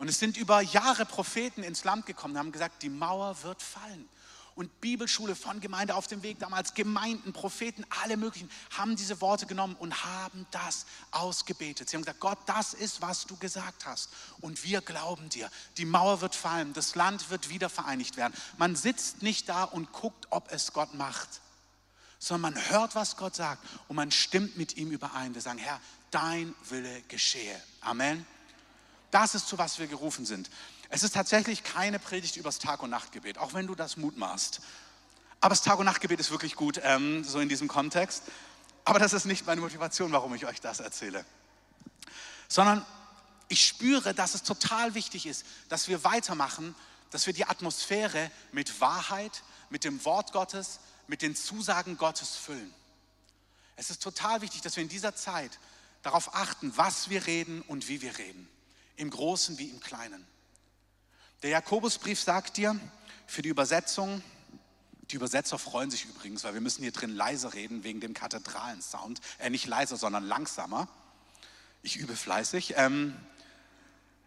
Und 0.00 0.08
es 0.08 0.18
sind 0.18 0.38
über 0.38 0.62
Jahre 0.62 1.04
Propheten 1.04 1.62
ins 1.62 1.84
Land 1.84 2.06
gekommen 2.06 2.32
und 2.32 2.38
haben 2.38 2.52
gesagt, 2.52 2.82
die 2.82 2.88
Mauer 2.88 3.42
wird 3.42 3.62
fallen. 3.62 4.08
Und 4.54 4.80
Bibelschule 4.80 5.36
von 5.36 5.60
Gemeinde 5.60 5.94
auf 5.94 6.06
dem 6.06 6.22
Weg 6.22 6.38
damals, 6.38 6.72
Gemeinden, 6.72 7.34
Propheten, 7.34 7.84
alle 8.02 8.16
möglichen, 8.16 8.50
haben 8.78 8.96
diese 8.96 9.20
Worte 9.20 9.44
genommen 9.44 9.76
und 9.78 10.02
haben 10.02 10.46
das 10.52 10.86
ausgebetet. 11.10 11.90
Sie 11.90 11.96
haben 11.96 12.02
gesagt, 12.02 12.18
Gott, 12.18 12.38
das 12.46 12.72
ist, 12.72 13.02
was 13.02 13.26
du 13.26 13.36
gesagt 13.36 13.84
hast. 13.84 14.08
Und 14.40 14.64
wir 14.64 14.80
glauben 14.80 15.28
dir. 15.28 15.50
Die 15.76 15.84
Mauer 15.84 16.22
wird 16.22 16.34
fallen, 16.34 16.72
das 16.72 16.94
Land 16.94 17.28
wird 17.28 17.50
wieder 17.50 17.68
vereinigt 17.68 18.16
werden. 18.16 18.32
Man 18.56 18.76
sitzt 18.76 19.20
nicht 19.20 19.50
da 19.50 19.64
und 19.64 19.92
guckt, 19.92 20.28
ob 20.30 20.50
es 20.50 20.72
Gott 20.72 20.94
macht, 20.94 21.42
sondern 22.18 22.54
man 22.54 22.70
hört, 22.70 22.94
was 22.94 23.18
Gott 23.18 23.36
sagt 23.36 23.62
und 23.88 23.96
man 23.96 24.10
stimmt 24.10 24.56
mit 24.56 24.78
ihm 24.78 24.92
überein. 24.92 25.34
Wir 25.34 25.42
sagen, 25.42 25.58
Herr, 25.58 25.78
dein 26.10 26.54
Wille 26.70 27.02
geschehe. 27.02 27.60
Amen. 27.82 28.24
Das 29.10 29.34
ist, 29.34 29.48
zu 29.48 29.58
was 29.58 29.78
wir 29.78 29.86
gerufen 29.86 30.24
sind. 30.24 30.50
Es 30.88 31.02
ist 31.02 31.14
tatsächlich 31.14 31.62
keine 31.62 31.98
Predigt 31.98 32.36
übers 32.36 32.58
Tag- 32.58 32.82
und 32.82 32.90
Nachtgebet, 32.90 33.38
auch 33.38 33.54
wenn 33.54 33.66
du 33.66 33.74
das 33.74 33.96
mutmachst. 33.96 34.60
Aber 35.40 35.50
das 35.50 35.62
Tag- 35.62 35.78
und 35.78 35.86
Nachtgebet 35.86 36.20
ist 36.20 36.30
wirklich 36.30 36.54
gut, 36.54 36.80
ähm, 36.82 37.24
so 37.24 37.40
in 37.40 37.48
diesem 37.48 37.68
Kontext. 37.68 38.24
Aber 38.84 38.98
das 38.98 39.12
ist 39.12 39.24
nicht 39.24 39.46
meine 39.46 39.60
Motivation, 39.60 40.12
warum 40.12 40.34
ich 40.34 40.46
euch 40.46 40.60
das 40.60 40.80
erzähle. 40.80 41.24
Sondern 42.48 42.84
ich 43.48 43.64
spüre, 43.66 44.14
dass 44.14 44.34
es 44.34 44.42
total 44.42 44.94
wichtig 44.94 45.26
ist, 45.26 45.44
dass 45.68 45.88
wir 45.88 46.04
weitermachen, 46.04 46.74
dass 47.10 47.26
wir 47.26 47.32
die 47.32 47.44
Atmosphäre 47.46 48.30
mit 48.52 48.80
Wahrheit, 48.80 49.42
mit 49.70 49.84
dem 49.84 50.04
Wort 50.04 50.32
Gottes, 50.32 50.80
mit 51.06 51.22
den 51.22 51.34
Zusagen 51.34 51.98
Gottes 51.98 52.36
füllen. 52.36 52.72
Es 53.76 53.90
ist 53.90 54.02
total 54.02 54.40
wichtig, 54.40 54.60
dass 54.62 54.76
wir 54.76 54.82
in 54.82 54.88
dieser 54.88 55.14
Zeit 55.16 55.58
darauf 56.02 56.34
achten, 56.34 56.76
was 56.76 57.10
wir 57.10 57.26
reden 57.26 57.62
und 57.62 57.88
wie 57.88 58.02
wir 58.02 58.18
reden 58.18 58.48
im 58.96 59.10
Großen 59.10 59.58
wie 59.58 59.68
im 59.68 59.80
Kleinen. 59.80 60.26
Der 61.42 61.50
Jakobusbrief 61.50 62.20
sagt 62.20 62.56
dir 62.56 62.78
für 63.26 63.42
die 63.42 63.48
Übersetzung, 63.48 64.22
die 65.10 65.16
Übersetzer 65.16 65.58
freuen 65.58 65.90
sich 65.90 66.04
übrigens, 66.04 66.44
weil 66.44 66.54
wir 66.54 66.60
müssen 66.60 66.82
hier 66.82 66.92
drin 66.92 67.10
leise 67.10 67.52
reden 67.52 67.82
wegen 67.82 68.00
dem 68.00 68.14
Kathedralensound. 68.14 69.20
Äh, 69.38 69.50
nicht 69.50 69.66
leiser, 69.66 69.96
sondern 69.96 70.24
langsamer. 70.24 70.86
Ich 71.82 71.96
übe 71.96 72.14
fleißig. 72.14 72.74
Ähm, 72.76 73.16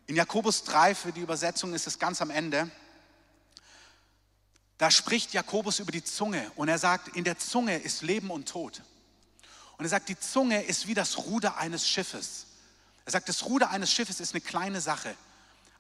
in 0.08 0.16
Jakobus 0.18 0.64
3 0.66 0.96
für 0.96 1.14
die 1.14 1.22
Übersetzung 1.22 1.74
ist 1.74 1.88
es 1.88 2.00
ganz 2.00 2.22
am 2.22 2.30
Ende. 2.30 2.70
Da 4.78 4.92
spricht 4.92 5.34
Jakobus 5.34 5.80
über 5.80 5.94
die 5.94 6.04
Zunge 6.04 6.52
und 6.56 6.68
er 6.68 6.80
sagt, 6.80 7.16
in 7.16 7.24
der 7.24 7.38
Zunge 7.38 7.78
ist 7.78 8.02
Leben 8.02 8.30
und 8.32 8.50
Tod. 8.50 8.82
Und 9.78 9.86
er 9.86 9.90
sagt, 9.90 10.10
die 10.10 10.20
Zunge 10.20 10.64
ist 10.64 10.88
wie 10.88 10.94
das 10.94 11.18
Ruder 11.18 11.58
eines 11.58 11.88
Schiffes. 11.88 12.48
Er 13.06 13.12
sagt, 13.12 13.30
das 13.30 13.46
Ruder 13.46 13.70
eines 13.70 13.92
Schiffes 13.92 14.20
ist 14.20 14.34
eine 14.34 14.42
kleine 14.42 14.82
Sache, 14.82 15.16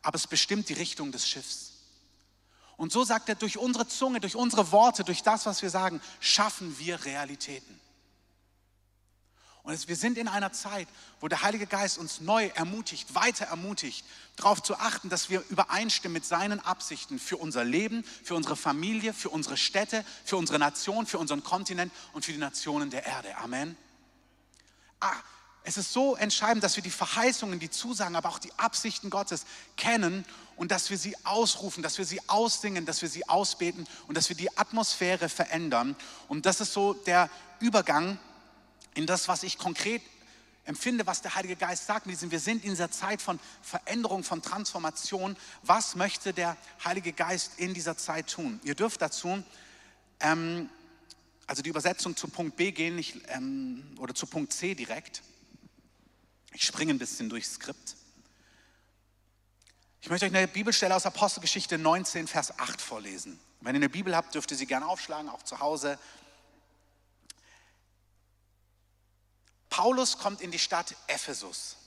aber 0.01 0.15
es 0.15 0.27
bestimmt 0.27 0.69
die 0.69 0.73
Richtung 0.73 1.11
des 1.11 1.27
Schiffs. 1.27 1.71
Und 2.75 2.91
so 2.91 3.03
sagt 3.03 3.29
er, 3.29 3.35
durch 3.35 3.57
unsere 3.57 3.87
Zunge, 3.87 4.19
durch 4.19 4.35
unsere 4.35 4.71
Worte, 4.71 5.03
durch 5.03 5.23
das, 5.23 5.45
was 5.45 5.61
wir 5.61 5.69
sagen, 5.69 6.01
schaffen 6.19 6.77
wir 6.79 7.05
Realitäten. 7.05 7.79
Und 9.63 9.87
wir 9.87 9.95
sind 9.95 10.17
in 10.17 10.27
einer 10.27 10.51
Zeit, 10.51 10.89
wo 11.21 11.29
der 11.29 11.41
Heilige 11.41 11.65
Geist 11.65 11.97
uns 11.97 12.19
neu 12.19 12.47
ermutigt, 12.47 13.15
weiter 13.15 13.45
ermutigt, 13.45 14.05
darauf 14.35 14.61
zu 14.61 14.75
achten, 14.75 15.07
dass 15.07 15.29
wir 15.29 15.41
übereinstimmen 15.47 16.13
mit 16.13 16.25
seinen 16.25 16.59
Absichten 16.59 17.17
für 17.17 17.37
unser 17.37 17.63
Leben, 17.63 18.03
für 18.03 18.35
unsere 18.35 18.57
Familie, 18.57 19.13
für 19.13 19.29
unsere 19.29 19.55
Städte, 19.55 20.03
für 20.25 20.35
unsere 20.35 20.59
Nation, 20.59 21.05
für 21.05 21.17
unseren 21.17 21.43
Kontinent 21.43 21.93
und 22.11 22.25
für 22.25 22.33
die 22.33 22.39
Nationen 22.39 22.89
der 22.89 23.05
Erde. 23.05 23.37
Amen. 23.37 23.77
Ah, 24.99 25.15
es 25.63 25.77
ist 25.77 25.93
so 25.93 26.15
entscheidend, 26.15 26.63
dass 26.63 26.75
wir 26.75 26.83
die 26.83 26.89
Verheißungen, 26.89 27.59
die 27.59 27.69
Zusagen, 27.69 28.15
aber 28.15 28.29
auch 28.29 28.39
die 28.39 28.51
Absichten 28.57 29.09
Gottes 29.09 29.45
kennen 29.77 30.25
und 30.55 30.71
dass 30.71 30.89
wir 30.89 30.97
sie 30.97 31.15
ausrufen, 31.25 31.81
dass 31.81 31.97
wir 31.97 32.05
sie 32.05 32.19
aussingen, 32.27 32.85
dass 32.85 33.01
wir 33.01 33.09
sie 33.09 33.27
ausbeten 33.29 33.87
und 34.07 34.15
dass 34.15 34.29
wir 34.29 34.35
die 34.35 34.55
Atmosphäre 34.57 35.29
verändern. 35.29 35.95
Und 36.27 36.45
das 36.45 36.59
ist 36.59 36.73
so 36.73 36.93
der 36.93 37.29
Übergang 37.59 38.19
in 38.93 39.05
das, 39.05 39.27
was 39.27 39.43
ich 39.43 39.57
konkret 39.57 40.01
empfinde, 40.65 41.07
was 41.07 41.21
der 41.21 41.35
Heilige 41.35 41.55
Geist 41.55 41.87
sagt. 41.87 42.07
Wir 42.07 42.39
sind 42.39 42.63
in 42.63 42.71
dieser 42.71 42.91
Zeit 42.91 43.21
von 43.21 43.39
Veränderung, 43.61 44.23
von 44.23 44.41
Transformation. 44.41 45.37
Was 45.61 45.95
möchte 45.95 46.33
der 46.33 46.57
Heilige 46.83 47.13
Geist 47.13 47.53
in 47.57 47.73
dieser 47.73 47.97
Zeit 47.97 48.29
tun? 48.29 48.59
Ihr 48.63 48.75
dürft 48.75 49.01
dazu 49.01 49.43
ähm, 50.19 50.69
also 51.47 51.61
die 51.61 51.69
Übersetzung 51.69 52.15
zu 52.15 52.27
Punkt 52.27 52.55
B 52.55 52.71
gehen 52.71 52.95
nicht, 52.95 53.17
ähm, 53.27 53.83
oder 53.99 54.15
zu 54.15 54.25
Punkt 54.25 54.53
C 54.53 54.75
direkt. 54.75 55.21
Ich 56.53 56.65
springe 56.65 56.93
ein 56.93 56.99
bisschen 56.99 57.29
durchs 57.29 57.55
Skript. 57.55 57.95
Ich 60.01 60.09
möchte 60.09 60.25
euch 60.25 60.35
eine 60.35 60.47
Bibelstelle 60.47 60.95
aus 60.95 61.05
Apostelgeschichte 61.05 61.77
19, 61.77 62.27
Vers 62.27 62.59
8 62.59 62.81
vorlesen. 62.81 63.39
Wenn 63.61 63.75
ihr 63.75 63.79
eine 63.79 63.89
Bibel 63.89 64.15
habt, 64.15 64.35
dürft 64.35 64.51
ihr 64.51 64.57
sie 64.57 64.67
gerne 64.67 64.87
aufschlagen, 64.87 65.29
auch 65.29 65.43
zu 65.43 65.59
Hause. 65.59 65.97
Paulus 69.69 70.17
kommt 70.17 70.41
in 70.41 70.51
die 70.51 70.59
Stadt 70.59 70.95
Ephesus. 71.07 71.77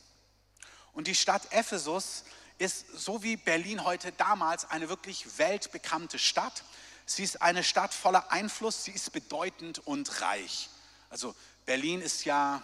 Und 0.92 1.06
die 1.06 1.14
Stadt 1.14 1.52
Ephesus 1.52 2.24
ist 2.58 2.86
so 2.96 3.22
wie 3.22 3.36
Berlin 3.36 3.84
heute 3.84 4.10
damals 4.12 4.64
eine 4.64 4.88
wirklich 4.88 5.38
weltbekannte 5.38 6.18
Stadt. 6.18 6.64
Sie 7.04 7.22
ist 7.22 7.42
eine 7.42 7.62
Stadt 7.62 7.94
voller 7.94 8.32
Einfluss, 8.32 8.84
sie 8.84 8.92
ist 8.92 9.12
bedeutend 9.12 9.78
und 9.86 10.22
reich. 10.22 10.70
Also 11.10 11.36
Berlin 11.66 12.00
ist 12.00 12.24
ja 12.24 12.62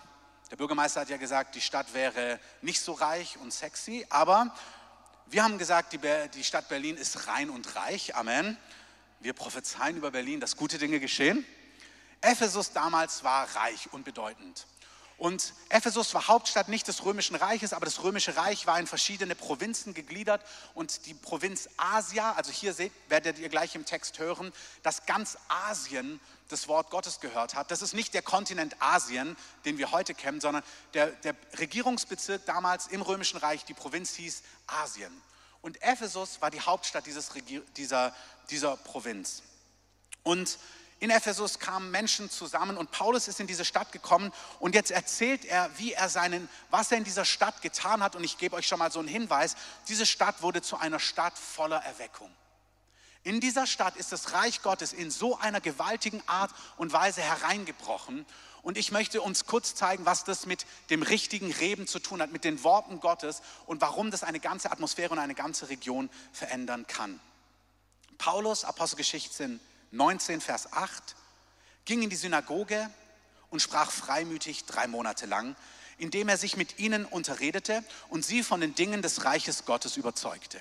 der 0.52 0.58
Bürgermeister 0.58 1.00
hat 1.00 1.08
ja 1.08 1.16
gesagt, 1.16 1.54
die 1.54 1.62
Stadt 1.62 1.94
wäre 1.94 2.38
nicht 2.60 2.82
so 2.82 2.92
reich 2.92 3.38
und 3.38 3.54
sexy, 3.54 4.04
aber 4.10 4.54
wir 5.24 5.42
haben 5.44 5.56
gesagt, 5.56 5.94
die, 5.94 6.00
die 6.34 6.44
Stadt 6.44 6.68
Berlin 6.68 6.98
ist 6.98 7.26
rein 7.26 7.48
und 7.48 7.74
reich. 7.74 8.14
Amen. 8.16 8.58
Wir 9.20 9.32
prophezeien 9.32 9.96
über 9.96 10.10
Berlin, 10.10 10.40
dass 10.40 10.58
gute 10.58 10.76
Dinge 10.76 11.00
geschehen. 11.00 11.46
Ephesus 12.20 12.70
damals 12.72 13.24
war 13.24 13.48
reich 13.56 13.90
und 13.94 14.04
bedeutend. 14.04 14.66
Und 15.16 15.54
Ephesus 15.70 16.12
war 16.12 16.28
Hauptstadt 16.28 16.68
nicht 16.68 16.86
des 16.86 17.02
Römischen 17.02 17.36
Reiches, 17.36 17.72
aber 17.72 17.86
das 17.86 18.02
Römische 18.02 18.36
Reich 18.36 18.66
war 18.66 18.78
in 18.78 18.86
verschiedene 18.86 19.34
Provinzen 19.34 19.94
gegliedert. 19.94 20.44
Und 20.74 21.06
die 21.06 21.14
Provinz 21.14 21.70
Asia, 21.78 22.32
also 22.32 22.52
hier 22.52 22.74
seht, 22.74 22.92
werdet 23.08 23.38
ihr 23.38 23.48
gleich 23.48 23.74
im 23.74 23.86
Text 23.86 24.18
hören, 24.18 24.52
dass 24.82 25.06
ganz 25.06 25.38
Asien 25.48 26.20
das 26.52 26.68
Wort 26.68 26.90
Gottes 26.90 27.20
gehört 27.20 27.54
hat. 27.54 27.70
Das 27.70 27.82
ist 27.82 27.94
nicht 27.94 28.14
der 28.14 28.22
Kontinent 28.22 28.76
Asien, 28.80 29.36
den 29.64 29.78
wir 29.78 29.90
heute 29.90 30.14
kennen, 30.14 30.40
sondern 30.40 30.62
der, 30.94 31.08
der 31.08 31.34
Regierungsbezirk 31.58 32.44
damals 32.46 32.86
im 32.88 33.02
Römischen 33.02 33.38
Reich, 33.38 33.64
die 33.64 33.74
Provinz 33.74 34.14
hieß 34.14 34.42
Asien. 34.66 35.12
Und 35.62 35.82
Ephesus 35.82 36.40
war 36.40 36.50
die 36.50 36.60
Hauptstadt 36.60 37.06
dieses, 37.06 37.30
dieser, 37.76 38.14
dieser 38.50 38.76
Provinz. 38.76 39.42
Und 40.22 40.58
in 41.02 41.10
Ephesus 41.10 41.58
kamen 41.58 41.90
Menschen 41.90 42.30
zusammen 42.30 42.76
und 42.76 42.92
Paulus 42.92 43.26
ist 43.26 43.40
in 43.40 43.48
diese 43.48 43.64
Stadt 43.64 43.90
gekommen 43.90 44.32
und 44.60 44.76
jetzt 44.76 44.92
erzählt 44.92 45.44
er, 45.44 45.68
wie 45.76 45.94
er 45.94 46.08
seinen, 46.08 46.48
was 46.70 46.92
er 46.92 46.98
in 46.98 47.02
dieser 47.02 47.24
Stadt 47.24 47.60
getan 47.60 48.04
hat. 48.04 48.14
Und 48.14 48.22
ich 48.22 48.38
gebe 48.38 48.54
euch 48.54 48.68
schon 48.68 48.78
mal 48.78 48.92
so 48.92 49.00
einen 49.00 49.08
Hinweis: 49.08 49.56
Diese 49.88 50.06
Stadt 50.06 50.42
wurde 50.42 50.62
zu 50.62 50.76
einer 50.76 51.00
Stadt 51.00 51.36
voller 51.36 51.82
Erweckung. 51.82 52.30
In 53.24 53.40
dieser 53.40 53.66
Stadt 53.66 53.96
ist 53.96 54.11
das 54.11 54.32
Reich 54.32 54.62
Gottes 54.62 54.92
in 54.92 55.11
so 55.11 55.38
einer 55.38 55.61
gewaltigen 55.61 56.22
Art 56.26 56.50
und 56.76 56.92
Weise 56.92 57.22
hereingebrochen. 57.22 58.26
Und 58.62 58.76
ich 58.76 58.90
möchte 58.90 59.22
uns 59.22 59.46
kurz 59.46 59.74
zeigen, 59.74 60.06
was 60.06 60.24
das 60.24 60.46
mit 60.46 60.66
dem 60.90 61.02
richtigen 61.02 61.52
Reben 61.52 61.87
zu 61.87 61.98
tun 62.00 62.20
hat, 62.20 62.32
mit 62.32 62.44
den 62.44 62.62
Worten 62.64 63.00
Gottes 63.00 63.42
und 63.66 63.80
warum 63.80 64.11
das 64.11 64.24
eine 64.24 64.40
ganze 64.40 64.70
Atmosphäre 64.70 65.11
und 65.11 65.18
eine 65.18 65.35
ganze 65.35 65.68
Region 65.68 66.11
verändern 66.32 66.87
kann. 66.87 67.20
Paulus, 68.18 68.64
Apostelgeschichte 68.64 69.58
19, 69.92 70.40
Vers 70.40 70.72
8, 70.72 71.16
ging 71.85 72.02
in 72.02 72.11
die 72.11 72.16
Synagoge 72.16 72.88
und 73.50 73.61
sprach 73.61 73.90
freimütig 73.90 74.64
drei 74.64 74.87
Monate 74.87 75.26
lang, 75.26 75.56
indem 75.98 76.28
er 76.28 76.38
sich 76.38 76.56
mit 76.56 76.78
ihnen 76.78 77.04
unterredete 77.04 77.85
und 78.08 78.24
sie 78.24 78.42
von 78.42 78.61
den 78.61 78.74
Dingen 78.74 79.02
des 79.02 79.24
Reiches 79.24 79.64
Gottes 79.64 79.96
überzeugte. 79.96 80.61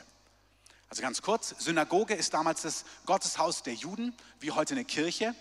Also 0.92 1.04
ganz 1.04 1.22
kurz, 1.22 1.56
Synagoge 1.58 2.16
ist 2.16 2.34
damals 2.34 2.64
das 2.64 2.84
Gotteshaus 3.06 3.64
der 3.64 3.76
Juden, 3.76 4.14
wie 4.42 4.52
heute 4.52 4.74
eine 4.74 4.84
Kirche. 4.84 5.34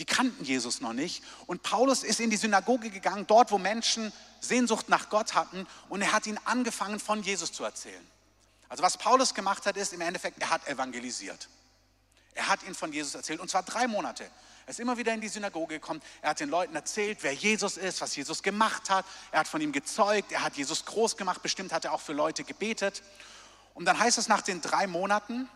Die 0.00 0.04
kannten 0.04 0.44
Jesus 0.44 0.80
noch 0.80 0.94
nicht. 0.94 1.22
Und 1.46 1.62
Paulus 1.62 2.02
ist 2.02 2.18
in 2.18 2.28
die 2.28 2.36
Synagoge 2.36 2.90
gegangen, 2.90 3.24
dort 3.24 3.52
wo 3.52 3.58
Menschen 3.58 4.12
Sehnsucht 4.40 4.88
nach 4.88 5.08
Gott 5.08 5.36
hatten. 5.36 5.64
Und 5.88 6.02
er 6.02 6.10
hat 6.10 6.26
ihnen 6.26 6.40
angefangen, 6.44 6.98
von 6.98 7.22
Jesus 7.22 7.52
zu 7.52 7.62
erzählen. 7.62 8.04
Also 8.68 8.82
was 8.82 8.98
Paulus 8.98 9.32
gemacht 9.32 9.64
hat, 9.66 9.76
ist 9.76 9.92
im 9.92 10.00
Endeffekt, 10.00 10.42
er 10.42 10.50
hat 10.50 10.66
evangelisiert. 10.66 11.48
Er 12.34 12.48
hat 12.48 12.64
ihnen 12.64 12.74
von 12.74 12.92
Jesus 12.92 13.14
erzählt 13.14 13.38
und 13.38 13.48
zwar 13.48 13.62
drei 13.62 13.86
Monate. 13.86 14.24
Er 14.24 14.70
ist 14.70 14.80
immer 14.80 14.98
wieder 14.98 15.14
in 15.14 15.20
die 15.20 15.28
Synagoge 15.28 15.74
gekommen. 15.74 16.02
Er 16.20 16.30
hat 16.30 16.40
den 16.40 16.50
Leuten 16.50 16.74
erzählt, 16.74 17.18
wer 17.20 17.32
Jesus 17.32 17.76
ist, 17.76 18.00
was 18.00 18.16
Jesus 18.16 18.42
gemacht 18.42 18.90
hat. 18.90 19.04
Er 19.30 19.38
hat 19.38 19.46
von 19.46 19.60
ihm 19.60 19.70
gezeugt. 19.70 20.32
Er 20.32 20.42
hat 20.42 20.56
Jesus 20.56 20.84
groß 20.84 21.16
gemacht. 21.16 21.42
Bestimmt 21.42 21.72
hat 21.72 21.84
er 21.84 21.92
auch 21.92 22.00
für 22.00 22.12
Leute 22.12 22.42
gebetet. 22.42 23.04
Und 23.76 23.84
dann 23.84 23.98
heißt 23.98 24.16
es 24.16 24.26
nach 24.26 24.40
den 24.40 24.62
drei 24.62 24.86
Monaten, 24.86 25.50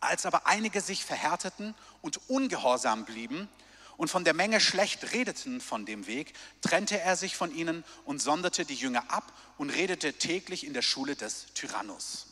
als 0.00 0.24
aber 0.24 0.46
einige 0.46 0.80
sich 0.80 1.04
verhärteten 1.04 1.74
und 2.00 2.18
ungehorsam 2.28 3.04
blieben 3.04 3.50
und 3.98 4.08
von 4.08 4.24
der 4.24 4.32
Menge 4.32 4.60
schlecht 4.60 5.12
redeten 5.12 5.60
von 5.60 5.84
dem 5.84 6.06
Weg, 6.06 6.32
trennte 6.62 6.98
er 6.98 7.16
sich 7.16 7.36
von 7.36 7.54
ihnen 7.54 7.84
und 8.06 8.20
sonderte 8.20 8.64
die 8.64 8.74
Jünger 8.74 9.04
ab 9.08 9.30
und 9.58 9.68
redete 9.68 10.14
täglich 10.14 10.66
in 10.66 10.72
der 10.72 10.80
Schule 10.80 11.16
des 11.16 11.52
Tyrannus. 11.52 12.28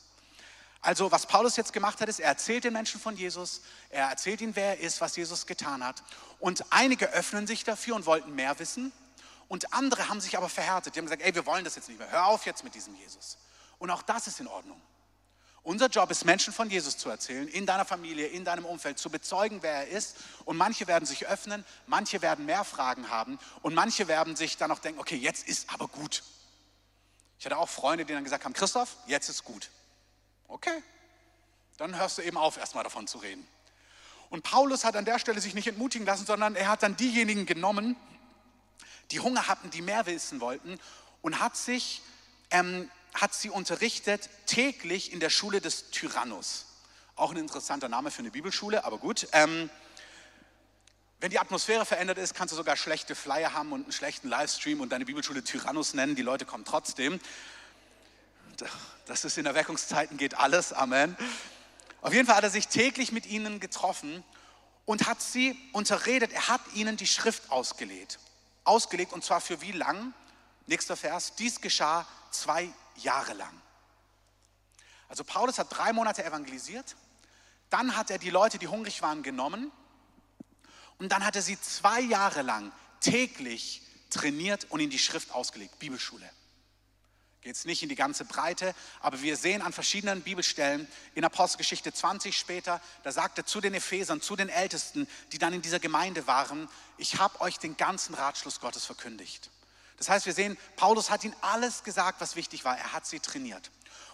Also 0.80 1.12
was 1.12 1.26
Paulus 1.26 1.56
jetzt 1.56 1.74
gemacht 1.74 2.00
hat, 2.00 2.08
ist, 2.08 2.18
er 2.18 2.28
erzählt 2.28 2.64
den 2.64 2.72
Menschen 2.72 2.98
von 2.98 3.14
Jesus, 3.14 3.60
er 3.90 4.08
erzählt 4.08 4.40
ihnen, 4.40 4.56
wer 4.56 4.78
er 4.78 4.80
ist, 4.80 5.02
was 5.02 5.14
Jesus 5.14 5.46
getan 5.46 5.84
hat. 5.84 6.02
Und 6.40 6.64
einige 6.70 7.10
öffnen 7.10 7.46
sich 7.46 7.64
dafür 7.64 7.96
und 7.96 8.06
wollten 8.06 8.34
mehr 8.34 8.58
wissen. 8.58 8.92
Und 9.46 9.74
andere 9.74 10.08
haben 10.08 10.22
sich 10.22 10.38
aber 10.38 10.48
verhärtet. 10.48 10.94
Die 10.96 11.00
haben 11.00 11.04
gesagt, 11.04 11.22
ey, 11.22 11.34
wir 11.34 11.44
wollen 11.44 11.64
das 11.64 11.76
jetzt 11.76 11.90
nicht 11.90 11.98
mehr. 11.98 12.10
Hör 12.10 12.24
auf 12.24 12.46
jetzt 12.46 12.64
mit 12.64 12.74
diesem 12.74 12.94
Jesus. 12.94 13.36
Und 13.78 13.90
auch 13.90 14.02
das 14.02 14.26
ist 14.26 14.40
in 14.40 14.48
Ordnung. 14.48 14.80
Unser 15.64 15.86
Job 15.86 16.10
ist, 16.10 16.24
Menschen 16.24 16.52
von 16.52 16.68
Jesus 16.70 16.98
zu 16.98 17.08
erzählen, 17.08 17.46
in 17.46 17.66
deiner 17.66 17.84
Familie, 17.84 18.26
in 18.26 18.44
deinem 18.44 18.64
Umfeld, 18.64 18.98
zu 18.98 19.10
bezeugen, 19.10 19.62
wer 19.62 19.72
er 19.72 19.88
ist. 19.88 20.16
Und 20.44 20.56
manche 20.56 20.88
werden 20.88 21.06
sich 21.06 21.28
öffnen, 21.28 21.64
manche 21.86 22.20
werden 22.20 22.46
mehr 22.46 22.64
Fragen 22.64 23.10
haben 23.10 23.38
und 23.62 23.74
manche 23.74 24.08
werden 24.08 24.34
sich 24.34 24.56
dann 24.56 24.72
auch 24.72 24.80
denken, 24.80 25.00
okay, 25.00 25.16
jetzt 25.16 25.46
ist 25.46 25.72
aber 25.72 25.86
gut. 25.86 26.24
Ich 27.38 27.46
hatte 27.46 27.58
auch 27.58 27.68
Freunde, 27.68 28.04
die 28.04 28.12
dann 28.12 28.24
gesagt 28.24 28.44
haben, 28.44 28.54
Christoph, 28.54 28.96
jetzt 29.06 29.28
ist 29.28 29.44
gut. 29.44 29.70
Okay, 30.48 30.82
dann 31.76 31.96
hörst 31.96 32.18
du 32.18 32.22
eben 32.22 32.36
auf, 32.36 32.56
erstmal 32.56 32.84
davon 32.84 33.06
zu 33.06 33.18
reden. 33.18 33.46
Und 34.30 34.42
Paulus 34.42 34.84
hat 34.84 34.96
an 34.96 35.04
der 35.04 35.18
Stelle 35.18 35.40
sich 35.40 35.54
nicht 35.54 35.68
entmutigen 35.68 36.06
lassen, 36.06 36.26
sondern 36.26 36.56
er 36.56 36.68
hat 36.68 36.82
dann 36.82 36.96
diejenigen 36.96 37.46
genommen, 37.46 37.96
die 39.12 39.20
Hunger 39.20 39.46
hatten, 39.46 39.70
die 39.70 39.82
mehr 39.82 40.06
wissen 40.06 40.40
wollten 40.40 40.80
und 41.20 41.38
hat 41.38 41.56
sich 41.56 42.02
ähm, 42.50 42.90
hat 43.14 43.34
sie 43.34 43.50
unterrichtet 43.50 44.28
täglich 44.46 45.12
in 45.12 45.20
der 45.20 45.30
Schule 45.30 45.60
des 45.60 45.90
Tyrannus. 45.90 46.66
Auch 47.16 47.30
ein 47.30 47.36
interessanter 47.36 47.88
Name 47.88 48.10
für 48.10 48.20
eine 48.20 48.30
Bibelschule, 48.30 48.84
aber 48.84 48.98
gut. 48.98 49.28
Ähm, 49.32 49.70
wenn 51.20 51.30
die 51.30 51.38
Atmosphäre 51.38 51.86
verändert 51.86 52.18
ist, 52.18 52.34
kannst 52.34 52.52
du 52.52 52.56
sogar 52.56 52.76
schlechte 52.76 53.14
Flyer 53.14 53.52
haben 53.52 53.72
und 53.72 53.84
einen 53.84 53.92
schlechten 53.92 54.28
Livestream 54.28 54.80
und 54.80 54.90
deine 54.90 55.04
Bibelschule 55.04 55.44
Tyrannus 55.44 55.94
nennen. 55.94 56.16
Die 56.16 56.22
Leute 56.22 56.44
kommen 56.44 56.64
trotzdem. 56.64 57.20
Das 59.06 59.24
ist 59.24 59.38
in 59.38 59.46
Erweckungszeiten 59.46 60.16
geht 60.16 60.34
alles. 60.34 60.72
Amen. 60.72 61.16
Auf 62.00 62.12
jeden 62.12 62.26
Fall 62.26 62.36
hat 62.36 62.44
er 62.44 62.50
sich 62.50 62.66
täglich 62.66 63.12
mit 63.12 63.26
ihnen 63.26 63.60
getroffen 63.60 64.24
und 64.84 65.06
hat 65.06 65.22
sie 65.22 65.56
unterredet. 65.72 66.32
Er 66.32 66.48
hat 66.48 66.60
ihnen 66.74 66.96
die 66.96 67.06
Schrift 67.06 67.50
ausgelegt. 67.50 68.18
Ausgelegt 68.64 69.12
und 69.12 69.24
zwar 69.24 69.40
für 69.40 69.60
wie 69.60 69.72
lang? 69.72 70.12
Nächster 70.66 70.96
Vers. 70.96 71.34
Dies 71.36 71.60
geschah 71.60 72.06
zwei 72.32 72.68
Jahre 72.96 73.34
lang. 73.34 73.62
Also 75.08 75.24
Paulus 75.24 75.58
hat 75.58 75.68
drei 75.70 75.92
Monate 75.92 76.24
evangelisiert, 76.24 76.96
dann 77.70 77.96
hat 77.96 78.10
er 78.10 78.18
die 78.18 78.30
Leute, 78.30 78.58
die 78.58 78.68
hungrig 78.68 79.02
waren, 79.02 79.22
genommen 79.22 79.70
und 80.98 81.10
dann 81.10 81.24
hat 81.24 81.36
er 81.36 81.42
sie 81.42 81.60
zwei 81.60 82.00
Jahre 82.00 82.42
lang 82.42 82.72
täglich 83.00 83.82
trainiert 84.10 84.66
und 84.70 84.80
in 84.80 84.90
die 84.90 84.98
Schrift 84.98 85.32
ausgelegt, 85.32 85.78
Bibelschule. 85.78 86.28
Geht 87.42 87.56
es 87.56 87.64
nicht 87.64 87.82
in 87.82 87.88
die 87.88 87.96
ganze 87.96 88.24
Breite, 88.24 88.72
aber 89.00 89.20
wir 89.20 89.36
sehen 89.36 89.62
an 89.62 89.72
verschiedenen 89.72 90.22
Bibelstellen 90.22 90.86
in 91.16 91.24
Apostelgeschichte 91.24 91.92
20 91.92 92.38
später, 92.38 92.80
da 93.02 93.10
sagt 93.10 93.36
er 93.36 93.44
zu 93.44 93.60
den 93.60 93.74
Ephesern, 93.74 94.20
zu 94.20 94.36
den 94.36 94.48
Ältesten, 94.48 95.08
die 95.32 95.38
dann 95.38 95.52
in 95.52 95.60
dieser 95.60 95.80
Gemeinde 95.80 96.28
waren, 96.28 96.68
ich 96.98 97.18
habe 97.18 97.40
euch 97.40 97.58
den 97.58 97.76
ganzen 97.76 98.14
Ratschluss 98.14 98.60
Gottes 98.60 98.84
verkündigt. 98.84 99.50
Das 100.02 100.08
heißt, 100.08 100.26
wir 100.26 100.34
sehen, 100.34 100.58
Paulus 100.74 101.10
hat 101.10 101.22
ihnen 101.22 101.36
alles 101.42 101.84
gesagt, 101.84 102.20
was 102.20 102.34
wichtig 102.34 102.64
war. 102.64 102.76
Er 102.76 102.92
hat 102.92 103.06
sie 103.06 103.20
trainiert. 103.20 103.70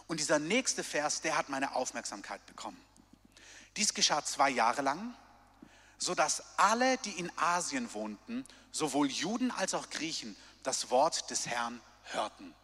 Und 0.07 0.20
dieser 0.20 0.38
nächste 0.38 0.85
Vers, 0.85 1.22
der 1.22 1.35
hat 1.35 1.48
meine 1.48 1.74
Aufmerksamkeit 1.74 2.44
bekommen. 2.44 2.79
Dies 3.79 3.94
geschah 3.94 4.22
zwei 4.22 4.51
Jahre 4.51 4.83
lang, 4.83 5.14
sodass 5.96 6.42
alle, 6.59 6.98
die 6.98 7.12
in 7.12 7.33
Asien 7.38 7.90
wohnten, 7.94 8.44
sowohl 8.70 9.09
Juden 9.09 9.51
als 9.51 9.72
auch 9.72 9.88
Griechen, 9.88 10.37
das 10.62 10.90
Wort 10.90 11.31
des 11.31 11.46
Herrn 11.46 11.81
hörten. 12.03 12.55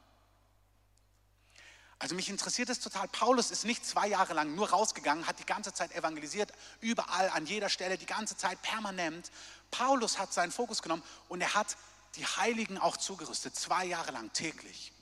Also 1.99 2.15
mich 2.15 2.29
interessiert 2.29 2.69
es 2.69 2.81
total. 2.81 3.09
Paulus 3.09 3.51
ist 3.51 3.65
nicht 3.65 3.87
zwei 3.87 4.07
Jahre 4.07 4.35
lang 4.35 4.55
nur 4.55 4.69
rausgegangen, 4.69 5.27
hat 5.27 5.39
die 5.39 5.47
ganze 5.47 5.73
Zeit 5.73 5.95
evangelisiert, 5.95 6.53
überall, 6.83 7.31
an 7.31 7.47
jeder 7.47 7.71
Stelle, 7.71 7.97
die 7.97 8.05
ganze 8.05 8.37
Zeit 8.37 8.61
permanent. 8.61 9.31
Paulus 9.71 10.19
hat 10.19 10.35
seinen 10.35 10.53
Fokus 10.53 10.83
genommen 10.83 11.03
und 11.31 11.41
er 11.41 11.55
hat 11.55 11.79
die 12.17 12.27
Heiligen 12.27 12.79
auch 12.79 12.97
zugerüstet, 12.97 13.57
zwei 13.57 13.85
Jahre 13.85 14.13
lang 14.13 14.33
täglich. 14.33 14.93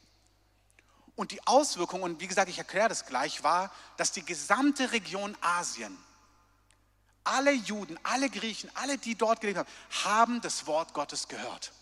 Und 1.15 1.31
die 1.31 1.47
Auswirkung, 1.47 2.03
und 2.03 2.21
wie 2.21 2.27
gesagt, 2.27 2.49
ich 2.49 2.59
erkläre 2.59 2.89
das 2.89 3.07
gleich, 3.07 3.43
war, 3.43 3.71
dass 3.97 4.13
die 4.13 4.25
gesamte 4.25 4.93
Region 4.93 5.37
Asien, 5.41 5.97
alle 7.25 7.53
Juden, 7.53 7.99
alle 8.03 8.31
Griechen, 8.31 8.71
alle, 8.75 8.99
die 8.99 9.15
dort 9.15 9.41
gelebt 9.41 9.59
haben, 9.59 9.69
haben 10.05 10.41
das 10.41 10.67
Wort 10.67 10.95
Gottes 10.95 11.29
gehört. 11.29 11.73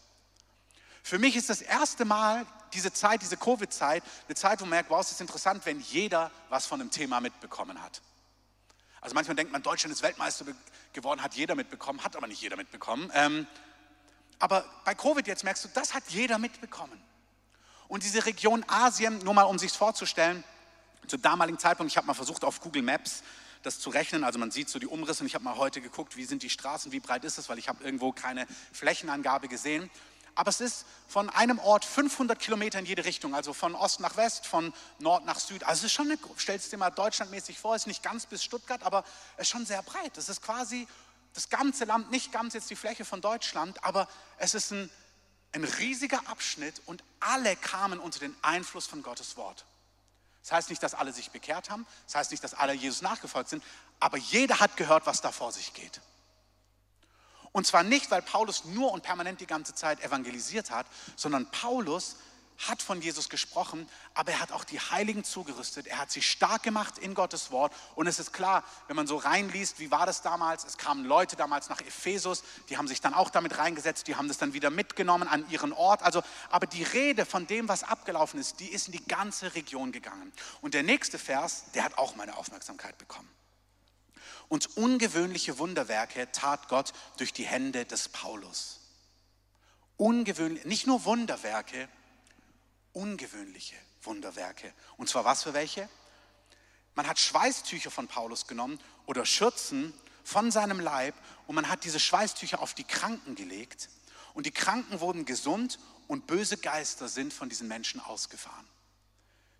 Für 1.03 1.19
mich 1.19 1.37
ist 1.37 1.49
das 1.49 1.63
erste 1.63 2.05
Mal 2.05 2.45
diese 2.75 2.93
Zeit, 2.93 3.23
diese 3.23 3.37
Covid-Zeit, 3.37 4.03
eine 4.27 4.35
Zeit, 4.35 4.61
wo 4.61 4.65
man 4.65 4.71
merkt, 4.71 4.91
wow, 4.91 5.01
es 5.01 5.13
ist 5.13 5.21
interessant, 5.21 5.65
wenn 5.65 5.81
jeder 5.81 6.31
was 6.51 6.67
von 6.67 6.81
einem 6.81 6.91
Thema 6.91 7.21
mitbekommen 7.21 7.83
hat. 7.83 8.03
Also 9.01 9.15
manchmal 9.15 9.35
denkt 9.35 9.51
man, 9.53 9.63
Deutschland 9.63 9.95
ist 9.95 10.03
Weltmeister 10.03 10.45
geworden, 10.93 11.23
hat 11.23 11.35
jeder 11.35 11.55
mitbekommen, 11.55 12.05
hat 12.05 12.17
aber 12.17 12.27
nicht 12.27 12.43
jeder 12.43 12.57
mitbekommen. 12.57 13.11
Ähm, 13.15 13.47
aber 14.41 14.65
bei 14.85 14.95
Covid 14.95 15.27
jetzt 15.27 15.45
merkst 15.45 15.65
du, 15.65 15.69
das 15.75 15.95
hat 15.95 16.03
jeder 16.09 16.39
mitbekommen. 16.39 17.01
Und 17.89 18.03
diese 18.03 18.27
Region 18.27 18.65
Asien, 18.69 19.19
nur 19.19 19.35
mal 19.35 19.45
um 19.45 19.59
sich 19.59 19.73
vorzustellen, 19.73 20.43
zum 21.07 21.23
damaligen 21.23 21.59
Zeitpunkt, 21.59 21.93
ich 21.93 21.97
habe 21.97 22.07
mal 22.07 22.15
versucht 22.15 22.45
auf 22.45 22.61
Google 22.61 22.83
Maps 22.83 23.23
das 23.63 23.79
zu 23.79 23.91
rechnen, 23.91 24.25
also 24.25 24.39
man 24.39 24.51
sieht 24.51 24.69
so 24.69 24.79
die 24.79 24.87
Umrisse 24.87 25.23
und 25.23 25.27
ich 25.27 25.35
habe 25.35 25.45
mal 25.45 25.57
heute 25.57 25.81
geguckt, 25.81 26.17
wie 26.17 26.25
sind 26.25 26.43
die 26.43 26.51
Straßen, 26.51 26.93
wie 26.93 27.01
breit 27.01 27.25
ist 27.25 27.39
es, 27.39 27.49
weil 27.49 27.59
ich 27.59 27.69
habe 27.69 27.85
irgendwo 27.85 28.13
keine 28.13 28.47
Flächenangabe 28.73 29.49
gesehen. 29.49 29.91
Aber 30.35 30.49
es 30.49 30.61
ist 30.61 30.87
von 31.09 31.29
einem 31.29 31.59
Ort 31.59 31.85
500 31.85 32.39
Kilometer 32.39 32.79
in 32.79 32.87
jede 32.87 33.05
Richtung, 33.05 33.35
also 33.35 33.53
von 33.53 33.75
Ost 33.75 34.01
nach 34.01 34.17
West, 34.17 34.47
von 34.47 34.73
Nord 34.99 35.27
nach 35.27 35.39
Süd. 35.39 35.65
Also 35.65 35.81
es 35.81 35.85
ist 35.87 35.93
schon, 35.93 36.07
eine, 36.07 36.19
stellst 36.39 36.73
dir 36.73 36.79
mal 36.79 36.91
deutschlandmäßig 36.91 37.59
vor, 37.59 37.75
es 37.75 37.83
ist 37.83 37.87
nicht 37.87 38.03
ganz 38.03 38.27
bis 38.27 38.43
Stuttgart, 38.43 38.83
aber 38.83 39.05
es 39.37 39.43
ist 39.43 39.49
schon 39.49 39.67
sehr 39.67 39.83
breit. 39.83 40.17
Es 40.17 40.29
ist 40.29 40.41
quasi 40.41 40.87
das 41.35 41.49
ganze 41.49 41.85
Land, 41.85 42.11
nicht 42.11 42.33
ganz 42.33 42.55
jetzt 42.55 42.71
die 42.71 42.77
Fläche 42.77 43.05
von 43.05 43.21
Deutschland, 43.21 43.83
aber 43.85 44.09
es 44.39 44.55
ist 44.55 44.73
ein, 44.73 44.91
ein 45.53 45.65
riesiger 45.65 46.27
Abschnitt 46.29 46.81
und 46.87 47.03
alle 47.21 47.57
kamen 47.57 47.99
unter 47.99 48.19
den 48.19 48.35
Einfluss 48.43 48.87
von 48.87 49.03
Gottes 49.03 49.37
Wort. 49.37 49.65
Das 50.43 50.53
heißt 50.53 50.71
nicht, 50.71 50.83
dass 50.83 50.95
alle 50.95 51.13
sich 51.13 51.31
bekehrt 51.31 51.71
haben, 51.71 51.87
das 52.07 52.15
heißt 52.15 52.31
nicht, 52.31 52.43
dass 52.43 52.55
alle 52.55 52.73
Jesus 52.73 53.03
nachgefolgt 53.03 53.51
sind, 53.51 53.63
aber 54.01 54.17
jeder 54.17 54.61
hat 54.61 54.77
gehört, 54.77 55.07
was 55.07 55.21
da 55.21 55.33
vor 55.33 55.53
sich 55.53 55.75
geht. 55.75 56.01
Und 57.53 57.67
zwar 57.67 57.83
nicht, 57.83 58.11
weil 58.11 58.23
Paulus 58.23 58.65
nur 58.65 58.93
und 58.93 59.03
permanent 59.03 59.41
die 59.41 59.47
ganze 59.47 59.75
Zeit 59.75 60.03
evangelisiert 60.03 60.71
hat, 60.71 60.87
sondern 61.17 61.51
Paulus 61.51 62.17
hat 62.69 62.83
von 62.83 63.01
Jesus 63.01 63.29
gesprochen, 63.29 63.89
aber 64.13 64.33
er 64.33 64.41
hat 64.41 64.53
auch 64.53 64.65
die 64.65 64.79
Heiligen 64.79 65.25
zugerüstet. 65.25 65.87
Er 65.87 65.99
hat 65.99 66.11
sie 66.11 66.21
stark 66.21 66.63
gemacht 66.63 66.99
in 66.99 67.15
Gottes 67.15 67.51
Wort. 67.51 67.73
Und 67.95 68.07
es 68.07 68.19
ist 68.19 68.33
klar, 68.33 68.65
wenn 68.87 68.97
man 68.97 69.07
so 69.07 69.17
reinliest, 69.17 69.79
wie 69.79 69.91
war 69.91 70.05
das 70.05 70.21
damals? 70.21 70.65
Es 70.65 70.77
kamen 70.77 71.05
Leute 71.05 71.37
damals 71.37 71.71
nach 71.71 71.81
Ephesus, 71.81 72.43
die 72.69 72.77
haben 72.77 72.87
sich 72.87 73.01
dann 73.01 73.15
auch 73.15 73.31
damit 73.31 73.57
reingesetzt, 73.57 74.09
die 74.09 74.17
haben 74.17 74.29
das 74.29 74.39
dann 74.39 74.53
wieder 74.53 74.69
mitgenommen 74.69 75.27
an 75.27 75.49
ihren 75.51 75.73
Ort. 75.73 76.03
Also, 76.03 76.23
aber 76.51 76.67
die 76.67 76.83
Rede 76.83 77.25
von 77.25 77.47
dem, 77.47 77.69
was 77.69 77.83
abgelaufen 77.83 78.39
ist, 78.39 78.61
die 78.61 78.69
ist 78.69 78.89
in 78.89 78.93
die 78.93 79.07
ganze 79.07 79.55
Region 79.55 79.91
gegangen. 79.91 80.33
Und 80.61 80.75
der 80.75 80.83
nächste 80.83 81.19
Vers, 81.19 81.65
der 81.75 81.85
hat 81.85 81.97
auch 81.97 82.15
meine 82.17 82.37
Aufmerksamkeit 82.37 82.99
bekommen. 82.99 83.29
Und 84.49 84.77
ungewöhnliche 84.77 85.59
Wunderwerke 85.59 86.31
tat 86.33 86.69
Gott 86.69 86.93
durch 87.17 87.33
die 87.33 87.47
Hände 87.47 87.87
des 87.87 88.09
Paulus. 88.09 88.81
Ungewöhnlich, 89.97 90.65
nicht 90.65 90.87
nur 90.87 91.05
Wunderwerke, 91.05 91.89
ungewöhnliche 92.93 93.77
Wunderwerke. 94.03 94.73
Und 94.97 95.09
zwar 95.09 95.25
was 95.25 95.43
für 95.43 95.55
welche? 95.55 95.89
Man 96.95 97.07
hat 97.07 97.19
Schweißtücher 97.19 97.91
von 97.91 98.09
Paulus 98.09 98.47
genommen 98.47 98.79
oder 99.07 99.25
Schürzen 99.25 99.95
von 100.25 100.51
seinem 100.51 100.81
Leib 100.81 101.15
und 101.47 101.55
man 101.55 101.69
hat 101.69 101.85
diese 101.85 102.01
Schweißtücher 102.01 102.61
auf 102.61 102.75
die 102.75 102.85
Kranken 102.85 103.35
gelegt 103.35 103.89
und 104.35 104.47
die 104.47 104.51
Kranken 104.51 105.01
wurden 105.01 105.25
gesund 105.25 105.79
und 106.09 106.27
böse 106.27 106.57
Geister 106.57 107.09
sind 107.09 107.33
von 107.33 107.49
diesen 107.49 107.69
Menschen 107.69 108.01
ausgefahren. 108.01 108.67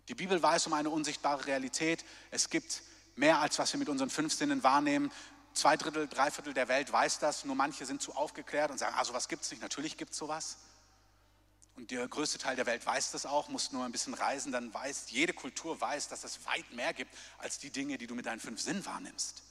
Die 0.07 0.15
Bibel 0.15 0.41
weiß 0.41 0.67
um 0.67 0.73
eine 0.73 0.89
unsichtbare 0.89 1.45
Realität. 1.45 2.03
Es 2.31 2.49
gibt 2.49 2.83
mehr 3.15 3.39
als 3.39 3.59
was 3.59 3.71
wir 3.73 3.79
mit 3.79 3.89
unseren 3.89 4.09
fünf 4.09 4.33
Sinnen 4.33 4.63
wahrnehmen. 4.63 5.11
Zwei 5.53 5.77
Drittel, 5.77 6.07
drei 6.07 6.31
Viertel 6.31 6.53
der 6.53 6.67
Welt 6.67 6.91
weiß 6.91 7.19
das, 7.19 7.45
nur 7.45 7.55
manche 7.55 7.85
sind 7.85 8.01
zu 8.01 8.15
aufgeklärt 8.15 8.71
und 8.71 8.77
sagen, 8.77 8.95
ah, 8.97 9.05
sowas 9.05 9.27
gibt 9.27 9.43
es 9.43 9.51
nicht. 9.51 9.61
Natürlich 9.61 9.97
gibt 9.97 10.11
es 10.11 10.17
sowas. 10.17 10.57
Und 11.75 11.91
der 11.91 12.07
größte 12.07 12.37
Teil 12.37 12.55
der 12.55 12.65
Welt 12.65 12.85
weiß 12.85 13.11
das 13.11 13.25
auch, 13.25 13.47
muss 13.47 13.71
nur 13.71 13.85
ein 13.85 13.91
bisschen 13.91 14.13
reisen, 14.13 14.51
dann 14.51 14.73
weiß, 14.73 15.05
jede 15.09 15.33
Kultur 15.33 15.79
weiß, 15.79 16.09
dass 16.09 16.23
es 16.23 16.45
weit 16.45 16.71
mehr 16.73 16.93
gibt 16.93 17.13
als 17.37 17.59
die 17.59 17.69
Dinge, 17.69 17.97
die 17.97 18.07
du 18.07 18.15
mit 18.15 18.25
deinen 18.25 18.39
fünf 18.39 18.61
Sinnen 18.61 18.85
wahrnimmst. 18.85 19.43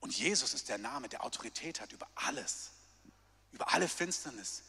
Und 0.00 0.16
Jesus 0.16 0.54
ist 0.54 0.68
der 0.68 0.78
Name, 0.78 1.08
der 1.08 1.24
Autorität 1.24 1.80
hat 1.80 1.92
über 1.92 2.06
alles, 2.14 2.70
über 3.52 3.72
alle 3.72 3.88
Finsternis, 3.88 4.62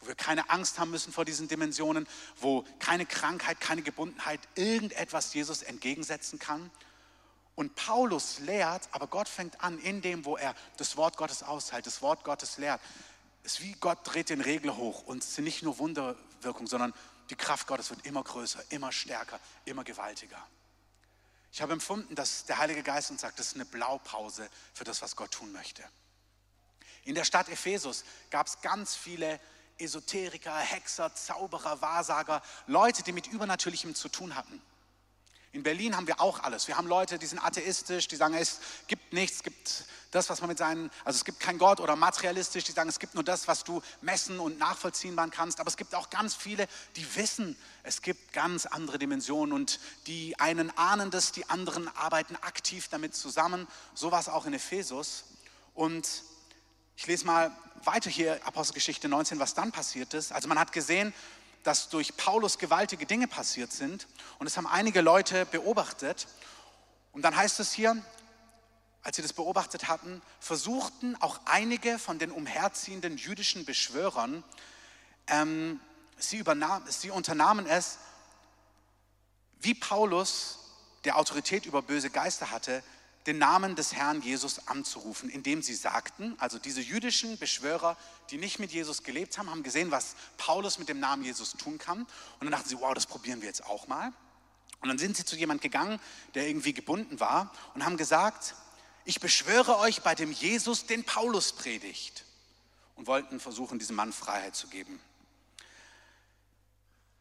wo 0.00 0.08
wir 0.08 0.14
keine 0.14 0.50
Angst 0.50 0.78
haben 0.78 0.90
müssen 0.90 1.12
vor 1.12 1.24
diesen 1.24 1.48
Dimensionen, 1.48 2.06
wo 2.36 2.64
keine 2.78 3.06
Krankheit, 3.06 3.60
keine 3.60 3.82
Gebundenheit 3.82 4.40
irgendetwas 4.54 5.34
Jesus 5.34 5.62
entgegensetzen 5.62 6.38
kann. 6.38 6.70
Und 7.56 7.74
Paulus 7.74 8.38
lehrt, 8.40 8.88
aber 8.92 9.06
Gott 9.06 9.28
fängt 9.28 9.62
an, 9.62 9.78
in 9.78 10.02
dem, 10.02 10.26
wo 10.26 10.36
er 10.36 10.54
das 10.76 10.98
Wort 10.98 11.16
Gottes 11.16 11.42
aushält, 11.42 11.86
das 11.86 12.02
Wort 12.02 12.22
Gottes 12.22 12.58
lehrt, 12.58 12.80
ist 13.46 13.62
wie 13.62 13.72
Gott 13.74 13.98
dreht 14.02 14.28
den 14.28 14.40
Regler 14.40 14.76
hoch 14.76 15.04
und 15.04 15.22
es 15.22 15.36
sind 15.36 15.44
nicht 15.44 15.62
nur 15.62 15.78
Wunderwirkungen, 15.78 16.66
sondern 16.66 16.92
die 17.30 17.36
Kraft 17.36 17.66
Gottes 17.66 17.90
wird 17.90 18.04
immer 18.04 18.22
größer, 18.22 18.62
immer 18.70 18.92
stärker, 18.92 19.40
immer 19.64 19.84
gewaltiger. 19.84 20.44
Ich 21.52 21.62
habe 21.62 21.72
empfunden, 21.72 22.14
dass 22.14 22.44
der 22.44 22.58
Heilige 22.58 22.82
Geist 22.82 23.10
uns 23.10 23.22
sagt, 23.22 23.38
das 23.38 23.48
ist 23.48 23.54
eine 23.54 23.64
Blaupause 23.64 24.48
für 24.74 24.84
das, 24.84 25.00
was 25.00 25.16
Gott 25.16 25.30
tun 25.30 25.52
möchte. 25.52 25.82
In 27.04 27.14
der 27.14 27.24
Stadt 27.24 27.48
Ephesus 27.48 28.04
gab 28.30 28.48
es 28.48 28.60
ganz 28.60 28.94
viele 28.94 29.40
Esoteriker, 29.78 30.56
Hexer, 30.56 31.14
Zauberer, 31.14 31.80
Wahrsager, 31.80 32.42
Leute, 32.66 33.02
die 33.04 33.12
mit 33.12 33.28
Übernatürlichem 33.28 33.94
zu 33.94 34.08
tun 34.08 34.34
hatten. 34.34 34.60
In 35.52 35.62
Berlin 35.62 35.96
haben 35.96 36.06
wir 36.06 36.20
auch 36.20 36.40
alles. 36.40 36.68
Wir 36.68 36.76
haben 36.76 36.88
Leute, 36.88 37.18
die 37.18 37.26
sind 37.26 37.38
atheistisch, 37.38 38.08
die 38.08 38.16
sagen, 38.16 38.34
es 38.34 38.60
gibt 38.88 39.12
nichts, 39.12 39.36
es 39.36 39.42
gibt 39.42 39.84
das, 40.16 40.30
was 40.30 40.40
man 40.40 40.48
mit 40.48 40.58
seinen, 40.58 40.90
also 41.04 41.16
es 41.16 41.24
gibt 41.24 41.38
kein 41.38 41.58
Gott 41.58 41.78
oder 41.78 41.94
materialistisch, 41.94 42.64
die 42.64 42.72
sagen, 42.72 42.88
es 42.88 42.98
gibt 42.98 43.14
nur 43.14 43.22
das, 43.22 43.46
was 43.46 43.64
du 43.64 43.82
messen 44.00 44.40
und 44.40 44.58
nachvollziehen 44.58 45.16
kannst. 45.30 45.60
Aber 45.60 45.68
es 45.68 45.76
gibt 45.76 45.94
auch 45.94 46.10
ganz 46.10 46.34
viele, 46.34 46.66
die 46.96 47.16
wissen, 47.16 47.56
es 47.82 48.02
gibt 48.02 48.32
ganz 48.32 48.66
andere 48.66 48.98
Dimensionen 48.98 49.52
und 49.52 49.78
die 50.06 50.38
einen 50.40 50.76
ahnen 50.76 51.10
das, 51.10 51.32
die 51.32 51.48
anderen 51.48 51.88
arbeiten 51.96 52.34
aktiv 52.36 52.88
damit 52.88 53.14
zusammen. 53.14 53.68
So 53.94 54.10
war 54.10 54.20
es 54.20 54.28
auch 54.28 54.46
in 54.46 54.54
Ephesus. 54.54 55.24
Und 55.74 56.22
ich 56.96 57.06
lese 57.06 57.26
mal 57.26 57.52
weiter 57.84 58.10
hier 58.10 58.40
Apostelgeschichte 58.46 59.08
19, 59.08 59.38
was 59.38 59.54
dann 59.54 59.70
passiert 59.70 60.14
ist. 60.14 60.32
Also 60.32 60.48
man 60.48 60.58
hat 60.58 60.72
gesehen, 60.72 61.12
dass 61.62 61.90
durch 61.90 62.16
Paulus 62.16 62.58
gewaltige 62.58 63.04
Dinge 63.04 63.28
passiert 63.28 63.72
sind. 63.72 64.06
Und 64.38 64.46
es 64.46 64.56
haben 64.56 64.66
einige 64.66 65.02
Leute 65.02 65.44
beobachtet. 65.46 66.26
Und 67.12 67.22
dann 67.22 67.36
heißt 67.36 67.60
es 67.60 67.72
hier, 67.72 68.02
als 69.06 69.14
sie 69.14 69.22
das 69.22 69.32
beobachtet 69.32 69.86
hatten, 69.86 70.20
versuchten 70.40 71.14
auch 71.22 71.38
einige 71.44 71.96
von 71.96 72.18
den 72.18 72.32
umherziehenden 72.32 73.16
jüdischen 73.16 73.64
Beschwörern, 73.64 74.42
ähm, 75.28 75.78
sie, 76.18 76.38
übernahm, 76.38 76.82
sie 76.88 77.10
unternahmen 77.10 77.66
es, 77.66 77.98
wie 79.60 79.74
Paulus, 79.74 80.58
der 81.04 81.18
Autorität 81.18 81.66
über 81.66 81.82
böse 81.82 82.10
Geister 82.10 82.50
hatte, 82.50 82.82
den 83.28 83.38
Namen 83.38 83.76
des 83.76 83.92
Herrn 83.92 84.22
Jesus 84.22 84.66
anzurufen, 84.66 85.30
indem 85.30 85.62
sie 85.62 85.76
sagten, 85.76 86.34
also 86.40 86.58
diese 86.58 86.80
jüdischen 86.80 87.38
Beschwörer, 87.38 87.96
die 88.32 88.38
nicht 88.38 88.58
mit 88.58 88.72
Jesus 88.72 89.04
gelebt 89.04 89.38
haben, 89.38 89.48
haben 89.50 89.62
gesehen, 89.62 89.92
was 89.92 90.16
Paulus 90.36 90.80
mit 90.80 90.88
dem 90.88 90.98
Namen 90.98 91.22
Jesus 91.22 91.52
tun 91.52 91.78
kann. 91.78 92.00
Und 92.00 92.08
dann 92.40 92.50
dachten 92.50 92.68
sie, 92.68 92.80
wow, 92.80 92.92
das 92.92 93.06
probieren 93.06 93.40
wir 93.40 93.46
jetzt 93.46 93.66
auch 93.66 93.86
mal. 93.86 94.12
Und 94.80 94.88
dann 94.88 94.98
sind 94.98 95.16
sie 95.16 95.24
zu 95.24 95.36
jemand 95.36 95.62
gegangen, 95.62 96.00
der 96.34 96.48
irgendwie 96.48 96.72
gebunden 96.72 97.20
war 97.20 97.52
und 97.74 97.84
haben 97.84 97.96
gesagt, 97.96 98.56
ich 99.06 99.20
beschwöre 99.20 99.78
euch 99.78 100.02
bei 100.02 100.14
dem 100.14 100.32
Jesus, 100.32 100.86
den 100.86 101.04
Paulus 101.04 101.52
predigt. 101.52 102.24
Und 102.96 103.06
wollten 103.06 103.40
versuchen, 103.40 103.78
diesem 103.78 103.94
Mann 103.94 104.12
Freiheit 104.12 104.56
zu 104.56 104.68
geben. 104.68 105.00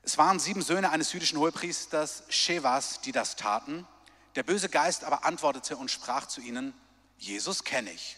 Es 0.04 0.18
waren 0.18 0.40
sieben 0.40 0.62
Söhne 0.62 0.90
eines 0.92 1.12
jüdischen 1.14 1.38
Hohepriesters, 1.38 2.24
Shevas, 2.30 3.02
die 3.02 3.12
das 3.12 3.36
taten. 3.36 3.86
Der 4.36 4.44
böse 4.44 4.70
Geist 4.70 5.04
aber 5.04 5.26
antwortete 5.26 5.78
und 5.78 5.92
sprach 5.92 6.28
zu 6.28 6.42
ihnen, 6.42 6.74
Jesus 7.18 7.64
kenne 7.64 7.92
ich. 7.92 8.18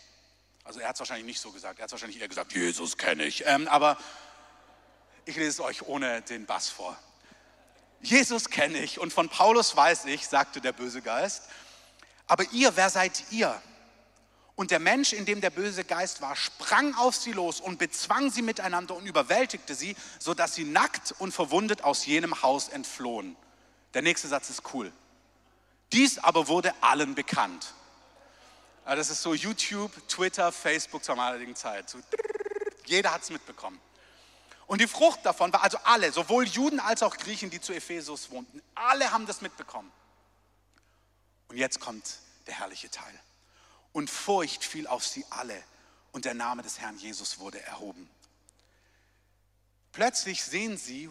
Also 0.64 0.80
er 0.80 0.90
hat 0.90 0.96
es 0.96 1.00
wahrscheinlich 1.00 1.26
nicht 1.26 1.42
so 1.42 1.52
gesagt, 1.52 1.80
er 1.80 1.84
hat 1.84 1.90
es 1.90 1.94
wahrscheinlich 1.94 2.22
eher 2.22 2.28
gesagt, 2.28 2.54
Jesus 2.54 2.98
kenne 2.98 3.26
ich. 3.26 3.46
Ähm, 3.46 3.68
aber 3.68 3.98
ich 5.26 5.36
lese 5.36 5.50
es 5.50 5.60
euch 5.60 5.82
ohne 5.84 6.22
den 6.22 6.46
Bass 6.46 6.70
vor. 6.70 6.98
Jesus 8.02 8.50
kenne 8.50 8.78
ich 8.78 9.00
und 9.00 9.12
von 9.12 9.30
Paulus 9.30 9.76
weiß 9.76 10.06
ich, 10.06 10.28
sagte 10.28 10.62
der 10.62 10.74
böse 10.74 11.02
Geist. 11.02 11.44
Aber 12.28 12.44
ihr, 12.52 12.76
wer 12.76 12.90
seid 12.90 13.32
ihr? 13.32 13.60
Und 14.56 14.72
der 14.72 14.80
Mensch, 14.80 15.14
in 15.14 15.26
dem 15.26 15.40
der 15.40 15.52
böse 15.52 15.84
Geist 15.84 16.22
war, 16.22 16.36
sprang 16.36 16.96
auf 16.96 17.16
sie 17.16 17.32
los 17.32 17.62
und 17.62 17.78
bezwang 17.78 18.32
sie 18.32 18.42
miteinander 18.42 18.96
und 18.96 19.06
überwältigte 19.06 19.76
sie, 19.76 19.96
sodass 20.20 20.56
sie 20.56 20.64
nackt 20.64 21.14
und 21.20 21.32
verwundet 21.32 21.84
aus 21.84 22.06
jenem 22.06 22.42
Haus 22.42 22.68
entflohen. 22.68 23.36
Der 23.94 24.02
nächste 24.02 24.28
Satz 24.28 24.50
ist 24.50 24.64
cool. 24.74 24.92
Dies 25.92 26.18
aber 26.18 26.48
wurde 26.48 26.74
allen 26.82 27.16
bekannt. 27.16 27.74
Das 28.86 29.10
ist 29.10 29.22
so 29.22 29.34
YouTube, 29.34 29.92
Twitter, 30.08 30.52
Facebook 30.52 31.04
zur 31.04 31.16
damaligen 31.16 31.56
Zeit. 31.56 31.90
So, 31.90 32.00
jeder 32.86 33.14
hat 33.14 33.22
es 33.22 33.30
mitbekommen. 33.30 33.80
Und 34.66 34.82
die 34.82 34.88
Frucht 34.88 35.20
davon 35.24 35.54
war, 35.54 35.64
also 35.64 35.78
alle, 35.84 36.12
sowohl 36.12 36.46
Juden 36.46 36.80
als 36.80 37.04
auch 37.04 37.16
Griechen, 37.18 37.50
die 37.50 37.62
zu 37.62 37.74
Ephesus 37.74 38.32
wohnten, 38.32 38.62
alle 38.76 39.12
haben 39.12 39.26
das 39.26 39.42
mitbekommen. 39.42 39.92
Und 41.48 41.58
jetzt 41.58 41.80
kommt 41.80 42.20
der 42.46 42.56
herrliche 42.56 42.90
Teil. 42.90 43.20
Und 43.94 44.10
Furcht 44.10 44.64
fiel 44.64 44.88
auf 44.88 45.06
sie 45.06 45.26
alle 45.30 45.64
und 46.12 46.26
der 46.26 46.34
Name 46.34 46.62
des 46.62 46.80
Herrn 46.80 46.98
Jesus 46.98 47.40
wurde 47.40 47.62
erhoben. 47.62 48.10
Plötzlich 49.92 50.44
sehen 50.44 50.78
sie, 50.78 51.10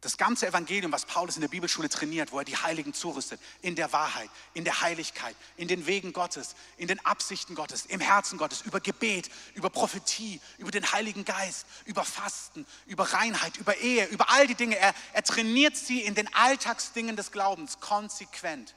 das 0.00 0.16
ganze 0.16 0.46
Evangelium, 0.46 0.92
was 0.92 1.04
Paulus 1.04 1.36
in 1.36 1.42
der 1.42 1.48
Bibelschule 1.48 1.90
trainiert, 1.90 2.32
wo 2.32 2.38
er 2.38 2.44
die 2.44 2.56
Heiligen 2.56 2.94
zurüstet, 2.94 3.38
in 3.60 3.76
der 3.76 3.92
Wahrheit, 3.92 4.30
in 4.54 4.64
der 4.64 4.80
Heiligkeit, 4.80 5.36
in 5.56 5.68
den 5.68 5.86
Wegen 5.86 6.14
Gottes, 6.14 6.54
in 6.78 6.88
den 6.88 7.04
Absichten 7.04 7.54
Gottes, 7.54 7.84
im 7.84 8.00
Herzen 8.00 8.38
Gottes, 8.38 8.62
über 8.62 8.80
Gebet, 8.80 9.30
über 9.54 9.68
Prophetie, 9.68 10.40
über 10.56 10.70
den 10.70 10.90
Heiligen 10.90 11.26
Geist, 11.26 11.66
über 11.84 12.02
Fasten, 12.02 12.66
über 12.86 13.12
Reinheit, 13.12 13.58
über 13.58 13.76
Ehe, 13.76 14.06
über 14.06 14.30
all 14.30 14.46
die 14.46 14.54
Dinge. 14.54 14.78
Er, 14.78 14.94
er 15.12 15.22
trainiert 15.22 15.76
sie 15.76 16.00
in 16.00 16.14
den 16.14 16.32
Alltagsdingen 16.34 17.16
des 17.16 17.30
Glaubens 17.30 17.80
konsequent. 17.80 18.74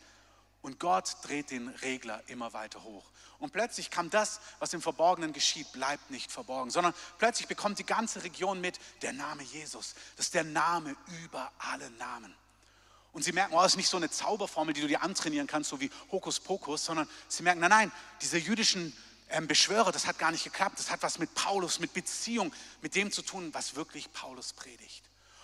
Und 0.64 0.80
Gott 0.80 1.18
dreht 1.22 1.52
den 1.52 1.68
Regler 1.68 2.24
immer 2.28 2.54
weiter 2.54 2.84
hoch. 2.84 3.04
Und 3.38 3.52
plötzlich 3.52 3.92
kam 3.92 4.10
das, 4.10 4.40
was 4.60 4.74
im 4.74 4.82
Verborgenen 4.82 5.34
geschieht, 5.34 5.72
bleibt 5.74 6.10
nicht 6.10 6.32
verborgen, 6.32 6.72
sondern 6.72 6.94
plötzlich 7.20 7.48
bekommt 7.48 7.78
die 7.78 7.86
ganze 7.86 8.24
Region 8.24 8.62
mit, 8.62 8.80
der 9.02 9.12
Name 9.12 9.44
Jesus. 9.44 9.94
Das 10.16 10.28
ist 10.28 10.34
der 10.34 10.46
Name 10.46 10.96
über 11.24 11.52
alle 11.60 11.92
Namen. 11.92 12.34
Und 13.12 13.24
sie 13.24 13.34
merken, 13.34 13.54
oh, 13.54 13.62
das 13.62 13.74
ist 13.74 13.78
nicht 13.78 13.90
so 13.90 13.98
eine 13.98 14.10
Zauberformel, 14.10 14.74
die 14.74 14.82
du 14.82 14.88
dir 14.88 15.04
antrainieren 15.04 15.46
kannst, 15.46 15.70
so 15.70 15.82
wie 15.82 15.92
Hokuspokus, 16.12 16.86
sondern 16.86 17.08
sie 17.28 17.44
merken, 17.44 17.60
nein, 17.60 17.70
nein, 17.70 17.92
diese 18.22 18.38
jüdischen 18.38 18.96
ähm, 19.30 19.48
Beschwörer, 19.48 19.92
das 19.92 20.08
hat 20.08 20.18
gar 20.18 20.32
nicht 20.32 20.46
geklappt. 20.46 20.80
Das 20.80 20.90
hat 20.90 21.04
was 21.04 21.20
mit 21.20 21.34
Paulus, 21.36 21.80
mit 21.80 21.94
Beziehung, 21.94 22.54
mit 22.82 22.96
dem 22.96 23.12
zu 23.12 23.22
tun, 23.22 23.54
was 23.54 23.76
wirklich 23.76 24.14
Paulus 24.14 24.54
predigt. 24.54 25.04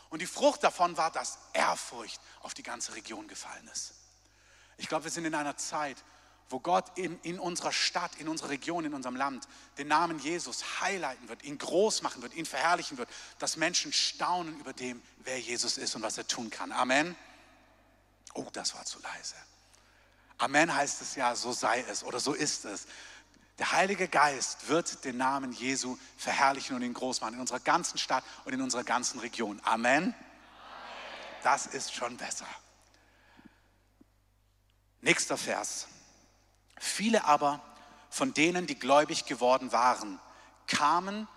Und 0.10 0.20
die 0.22 0.26
Frucht 0.26 0.64
davon 0.64 0.96
war, 0.96 1.12
dass 1.12 1.38
Ehrfurcht 1.54 2.22
auf 2.42 2.54
die 2.54 2.64
ganze 2.64 2.96
Region 2.96 3.28
gefallen 3.28 3.68
ist. 3.74 3.94
Ich 4.80 4.88
glaube, 4.88 5.04
wir 5.04 5.12
sind 5.12 5.26
in 5.26 5.36
einer 5.36 5.58
Zeit, 5.58 5.98
wo 6.50 6.60
Gott 6.60 6.98
in, 6.98 7.20
in 7.22 7.38
unserer 7.38 7.72
Stadt, 7.72 8.16
in 8.18 8.28
unserer 8.28 8.50
Region, 8.50 8.86
in 8.86 8.94
unserem 8.94 9.16
Land 9.16 9.48
den 9.78 9.88
Namen 9.88 10.18
Jesus 10.20 10.82
highlighten 10.82 11.30
wird, 11.30 11.44
ihn 11.44 11.58
groß 11.58 12.02
machen 12.02 12.22
wird, 12.22 12.34
ihn 12.34 12.46
verherrlichen 12.46 12.98
wird, 12.98 13.10
dass 13.38 13.58
Menschen 13.58 13.94
staunen 13.94 14.60
über 14.60 14.74
dem, 14.74 15.02
wer 15.20 15.40
Jesus 15.40 15.78
ist 15.78 15.96
und 15.96 16.02
was 16.02 16.18
er 16.18 16.28
tun 16.28 16.50
kann. 16.50 16.72
Amen. 16.72 17.16
Oh, 18.34 18.48
das 18.54 18.74
war 18.74 18.86
zu 18.86 19.00
leise. 19.00 19.36
Amen 20.38 20.74
heißt 20.74 21.02
es 21.02 21.16
ja, 21.16 21.36
so 21.36 21.52
sei 21.52 21.82
es 21.82 22.04
oder 22.04 22.20
so 22.20 22.34
ist 22.34 22.64
es. 22.64 22.88
Der 23.60 23.74
Heilige 23.74 24.08
Geist 24.08 24.70
wird 24.70 25.04
den 25.04 25.18
Namen 25.18 25.52
Jesu 25.52 25.98
verherrlichen 26.18 26.78
und 26.78 26.82
ihn 26.82 26.94
groß 26.94 27.20
machen 27.20 27.34
in 27.34 27.42
unserer 27.42 27.60
ganzen 27.60 27.98
Stadt 27.98 28.24
und 28.46 28.54
in 28.54 28.62
unserer 28.62 28.86
ganzen 28.86 29.20
Region. 29.20 29.62
Amen. 29.66 30.16
Das 31.44 31.68
ist 31.68 31.94
schon 31.94 32.16
besser. 32.16 32.48
Nächster 35.02 35.38
Vers. 35.38 35.88
Viele 36.78 37.26
aber 37.26 37.62
von 38.10 38.34
denen, 38.34 38.68
die 38.68 38.78
gläubig 38.78 39.26
geworden 39.26 39.72
waren, 39.72 40.20
kamen, 40.68 41.28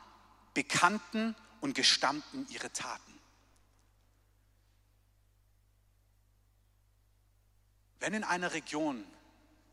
bekannten 0.55 1.37
und 1.61 1.75
gestammten 1.75 2.47
ihre 2.51 2.73
Taten. 2.73 3.19
Wenn 8.01 8.15
in 8.15 8.25
einer 8.25 8.53
Region 8.53 9.05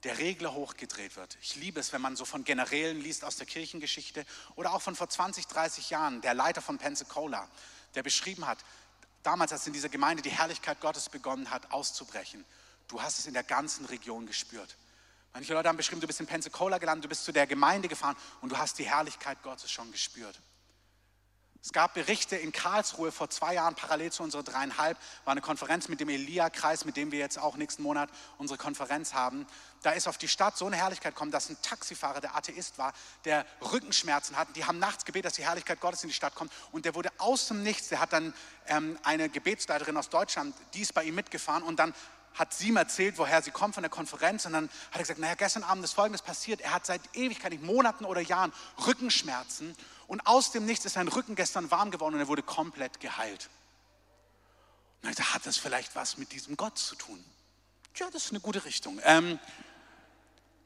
der 0.03 0.17
Regler 0.17 0.53
hochgedreht 0.53 1.15
wird. 1.15 1.37
Ich 1.41 1.55
liebe 1.55 1.79
es, 1.79 1.91
wenn 1.91 2.01
man 2.01 2.15
so 2.15 2.23
von 2.23 2.43
Generälen 2.43 3.01
liest 3.01 3.25
aus 3.25 3.35
der 3.35 3.45
Kirchengeschichte 3.45 4.25
oder 4.55 4.73
auch 4.73 4.81
von 4.81 4.95
vor 4.95 5.09
20, 5.09 5.47
30 5.47 5.89
Jahren, 5.89 6.21
der 6.21 6.33
Leiter 6.33 6.61
von 6.61 6.77
Pensacola, 6.77 7.47
der 7.95 8.03
beschrieben 8.03 8.47
hat, 8.47 8.59
damals, 9.23 9.51
als 9.51 9.67
in 9.67 9.73
dieser 9.73 9.89
Gemeinde 9.89 10.23
die 10.23 10.29
Herrlichkeit 10.29 10.79
Gottes 10.79 11.09
begonnen 11.09 11.51
hat 11.51 11.71
auszubrechen, 11.71 12.45
du 12.89 13.01
hast 13.01 13.19
es 13.19 13.25
in 13.25 13.33
der 13.33 13.43
ganzen 13.43 13.85
Region 13.85 14.27
gespürt. 14.27 14.75
Manche 15.33 15.53
Leute 15.53 15.69
haben 15.69 15.77
beschrieben, 15.77 16.01
du 16.01 16.07
bist 16.07 16.19
in 16.19 16.27
Pensacola 16.27 16.79
gelandet, 16.79 17.05
du 17.05 17.09
bist 17.09 17.23
zu 17.23 17.31
der 17.31 17.47
Gemeinde 17.47 17.87
gefahren 17.87 18.17
und 18.41 18.51
du 18.51 18.57
hast 18.57 18.77
die 18.79 18.83
Herrlichkeit 18.85 19.41
Gottes 19.43 19.71
schon 19.71 19.91
gespürt. 19.91 20.39
Es 21.61 21.73
gab 21.73 21.93
Berichte 21.93 22.37
in 22.37 22.53
Karlsruhe 22.53 23.11
vor 23.11 23.29
zwei 23.29 23.55
Jahren, 23.55 23.75
parallel 23.75 24.13
zu 24.13 24.23
unserer 24.23 24.43
dreieinhalb, 24.43 24.97
war 25.25 25.33
eine 25.33 25.41
Konferenz 25.41 25.89
mit 25.89 25.99
dem 25.99 26.07
Elia-Kreis, 26.07 26.85
mit 26.85 26.95
dem 26.95 27.11
wir 27.11 27.19
jetzt 27.19 27.37
auch 27.37 27.57
nächsten 27.57 27.83
Monat 27.83 28.09
unsere 28.37 28.57
Konferenz 28.57 29.13
haben. 29.13 29.45
Da 29.81 29.91
ist 29.91 30.07
auf 30.07 30.17
die 30.17 30.29
Stadt 30.29 30.57
so 30.57 30.67
eine 30.67 30.77
Herrlichkeit 30.77 31.15
gekommen, 31.15 31.31
dass 31.31 31.49
ein 31.49 31.61
Taxifahrer, 31.61 32.21
der 32.21 32.33
Atheist 32.33 32.77
war, 32.77 32.93
der 33.25 33.45
Rückenschmerzen 33.61 34.37
hat. 34.37 34.55
Die 34.55 34.63
haben 34.63 34.79
nachts 34.79 35.03
gebetet, 35.03 35.25
dass 35.25 35.33
die 35.33 35.43
Herrlichkeit 35.43 35.81
Gottes 35.81 36.01
in 36.01 36.09
die 36.09 36.15
Stadt 36.15 36.33
kommt. 36.33 36.53
Und 36.71 36.85
der 36.85 36.95
wurde 36.95 37.11
aus 37.17 37.49
dem 37.49 37.61
Nichts, 37.61 37.89
der 37.89 37.99
hat 37.99 38.13
dann 38.13 38.33
ähm, 38.67 38.97
eine 39.03 39.27
Gebetsleiterin 39.27 39.97
aus 39.97 40.09
Deutschland, 40.09 40.55
die 40.73 40.81
ist 40.81 40.93
bei 40.93 41.03
ihm 41.03 41.15
mitgefahren 41.15 41.63
und 41.63 41.77
dann 41.77 41.93
hat 42.33 42.53
sie 42.53 42.69
ihm 42.69 42.77
erzählt, 42.77 43.17
woher 43.17 43.41
sie 43.41 43.51
kommt 43.51 43.73
von 43.73 43.83
der 43.83 43.89
Konferenz 43.89 44.45
und 44.45 44.53
dann 44.53 44.69
hat 44.91 44.95
er 44.95 44.99
gesagt, 44.99 45.19
naja, 45.19 45.35
gestern 45.35 45.63
Abend 45.63 45.83
ist 45.83 45.93
Folgendes 45.93 46.21
passiert. 46.21 46.61
Er 46.61 46.73
hat 46.73 46.85
seit 46.85 47.01
Ewigkeit, 47.13 47.61
Monaten 47.61 48.05
oder 48.05 48.21
Jahren 48.21 48.53
Rückenschmerzen 48.85 49.75
und 50.07 50.25
aus 50.25 50.51
dem 50.51 50.65
Nichts 50.65 50.85
ist 50.85 50.93
sein 50.93 51.07
Rücken 51.07 51.35
gestern 51.35 51.69
warm 51.71 51.91
geworden 51.91 52.15
und 52.15 52.21
er 52.21 52.27
wurde 52.27 52.43
komplett 52.43 52.99
geheilt. 52.99 53.49
Und 55.01 55.17
dann 55.17 55.33
hat 55.33 55.45
das 55.45 55.57
vielleicht 55.57 55.95
was 55.95 56.17
mit 56.17 56.31
diesem 56.31 56.57
Gott 56.57 56.77
zu 56.77 56.95
tun? 56.95 57.23
ja, 57.99 58.09
das 58.11 58.25
ist 58.25 58.31
eine 58.31 58.39
gute 58.39 58.65
Richtung. 58.65 58.99
Ähm, 59.03 59.39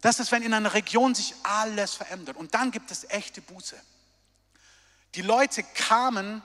das 0.02 0.20
ist, 0.20 0.32
wenn 0.32 0.44
in 0.44 0.54
einer 0.54 0.74
Region 0.74 1.16
sich 1.16 1.34
alles 1.44 1.94
verändert. 1.94 2.38
Und 2.38 2.54
dann 2.54 2.72
gibt 2.72 2.92
es 2.92 3.10
echte 3.10 3.42
Buße. 3.42 3.80
Die 5.16 5.22
Leute 5.22 5.64
kamen, 5.64 6.42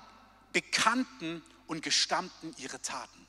bekannten 0.52 1.42
und 1.66 1.82
gestammten 1.82 2.54
ihre 2.58 2.80
Taten. 2.80 3.26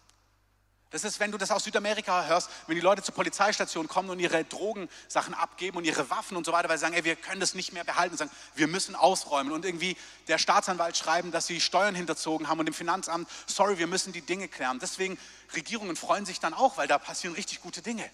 Das 0.92 1.04
ist, 1.04 1.20
wenn 1.20 1.32
du 1.32 1.38
das 1.38 1.52
aus 1.52 1.66
Südamerika 1.66 2.26
hörst, 2.26 2.50
wenn 2.66 2.76
die 2.76 2.82
Leute 2.82 3.04
zur 3.04 3.14
Polizeistation 3.14 3.88
kommen 3.88 4.10
und 4.10 4.18
ihre 4.18 4.44
Drogensachen 4.44 5.36
abgeben 5.36 5.78
und 5.78 5.86
ihre 5.86 6.10
Waffen 6.10 6.36
und 6.36 6.48
so 6.48 6.52
weiter, 6.52 6.68
weil 6.68 6.80
sie 6.80 6.82
sagen, 6.82 6.96
ey, 6.96 7.04
wir 7.04 7.16
können 7.16 7.40
das 7.40 7.54
nicht 7.54 7.74
mehr 7.74 7.84
behalten, 7.84 8.18
sagen, 8.18 8.32
wir 8.56 8.68
müssen 8.68 8.96
ausräumen 8.96 9.52
und 9.52 9.66
irgendwie 9.66 9.96
der 10.28 10.40
Staatsanwalt 10.40 10.98
schreiben, 10.98 11.32
dass 11.32 11.46
sie 11.46 11.62
Steuern 11.62 11.94
hinterzogen 11.94 12.48
haben 12.48 12.60
und 12.60 12.66
dem 12.66 12.74
Finanzamt, 12.74 13.30
sorry, 13.46 13.78
wir 13.78 13.86
müssen 13.86 14.14
die 14.14 14.22
Dinge 14.22 14.48
klären. 14.48 14.80
Deswegen, 14.80 15.20
Regierungen 15.56 15.96
freuen 15.96 16.26
sich 16.26 16.40
dann 16.40 16.56
auch, 16.56 16.78
weil 16.78 16.88
da 16.88 16.98
passieren 16.98 17.36
richtig 17.36 17.62
gute 17.62 17.84
Dinge. 17.84 18.10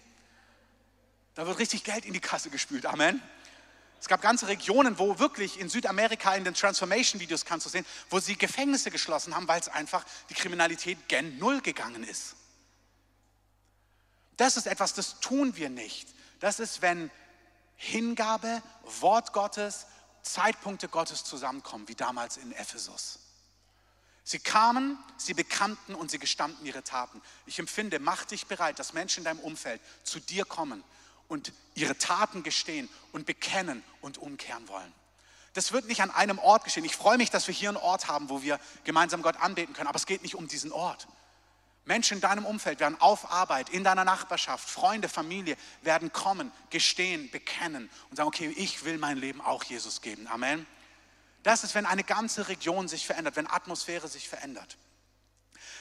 Da 1.35 1.47
wird 1.47 1.59
richtig 1.59 1.85
Geld 1.85 2.03
in 2.03 2.11
die 2.11 2.19
Kasse 2.19 2.49
gespült. 2.49 2.85
Amen. 2.85 3.21
Es 4.01 4.09
gab 4.09 4.21
ganze 4.21 4.49
Regionen, 4.49 4.99
wo 4.99 5.17
wirklich 5.17 5.59
in 5.61 5.69
Südamerika 5.69 6.35
in 6.35 6.43
den 6.43 6.53
Transformation-Videos 6.53 7.45
kannst 7.45 7.65
du 7.65 7.69
sehen, 7.69 7.85
wo 8.09 8.19
sie 8.19 8.37
Gefängnisse 8.37 8.91
geschlossen 8.91 9.33
haben, 9.33 9.47
weil 9.47 9.61
es 9.61 9.69
einfach 9.69 10.05
die 10.29 10.33
Kriminalität 10.33 11.07
gen 11.07 11.39
Null 11.39 11.61
gegangen 11.61 12.03
ist. 12.03 12.35
Das 14.37 14.57
ist 14.57 14.67
etwas, 14.67 14.93
das 14.93 15.19
tun 15.19 15.55
wir 15.55 15.69
nicht. 15.69 16.07
Das 16.39 16.59
ist, 16.59 16.81
wenn 16.81 17.09
Hingabe, 17.75 18.61
Wort 18.99 19.33
Gottes, 19.33 19.85
Zeitpunkte 20.21 20.87
Gottes 20.87 21.23
zusammenkommen, 21.23 21.87
wie 21.87 21.95
damals 21.95 22.37
in 22.37 22.51
Ephesus. 22.51 23.19
Sie 24.23 24.39
kamen, 24.39 24.97
sie 25.17 25.35
bekannten 25.35 25.93
und 25.93 26.09
sie 26.09 26.17
gestanden 26.17 26.65
ihre 26.65 26.83
Taten. 26.83 27.21
Ich 27.45 27.59
empfinde, 27.59 27.99
mach 27.99 28.25
dich 28.25 28.47
bereit, 28.47 28.79
dass 28.79 28.93
Menschen 28.93 29.19
in 29.19 29.25
deinem 29.25 29.39
Umfeld 29.39 29.79
zu 30.03 30.19
dir 30.19 30.45
kommen 30.45 30.83
und 31.27 31.53
ihre 31.75 31.97
Taten 31.97 32.41
gestehen 32.41 32.89
und 33.11 33.27
bekennen 33.27 33.83
und 34.01 34.17
umkehren 34.17 34.67
wollen. 34.67 34.91
Das 35.53 35.71
wird 35.71 35.85
nicht 35.85 36.01
an 36.01 36.11
einem 36.11 36.39
Ort 36.39 36.63
geschehen. 36.63 36.83
Ich 36.85 36.95
freue 36.95 37.17
mich, 37.17 37.29
dass 37.29 37.47
wir 37.47 37.53
hier 37.53 37.69
einen 37.69 37.77
Ort 37.77 38.07
haben, 38.07 38.29
wo 38.29 38.41
wir 38.41 38.59
gemeinsam 38.83 39.21
Gott 39.21 39.37
anbeten 39.37 39.73
können, 39.73 39.87
aber 39.87 39.97
es 39.97 40.07
geht 40.07 40.23
nicht 40.23 40.35
um 40.35 40.47
diesen 40.47 40.71
Ort. 40.71 41.07
Menschen 41.85 42.15
in 42.15 42.21
deinem 42.21 42.45
Umfeld 42.45 42.79
werden 42.79 42.99
auf 42.99 43.31
Arbeit, 43.31 43.69
in 43.69 43.83
deiner 43.83 44.03
Nachbarschaft, 44.03 44.67
Freunde, 44.67 45.07
Familie 45.07 45.55
werden 45.83 46.11
kommen, 46.11 46.51
gestehen, 46.71 47.29
bekennen 47.29 47.89
und 48.09 48.17
sagen, 48.17 48.27
okay, 48.27 48.53
ich 48.57 48.83
will 48.85 48.97
mein 48.97 49.17
Leben 49.17 49.39
auch 49.39 49.63
Jesus 49.63 50.01
geben. 50.01 50.27
Amen. 50.27 50.65
Das 51.43 51.63
ist, 51.63 51.75
wenn 51.75 51.85
eine 51.85 52.03
ganze 52.03 52.47
Region 52.47 52.87
sich 52.87 53.05
verändert, 53.05 53.35
wenn 53.35 53.47
Atmosphäre 53.47 54.07
sich 54.07 54.27
verändert. 54.27 54.77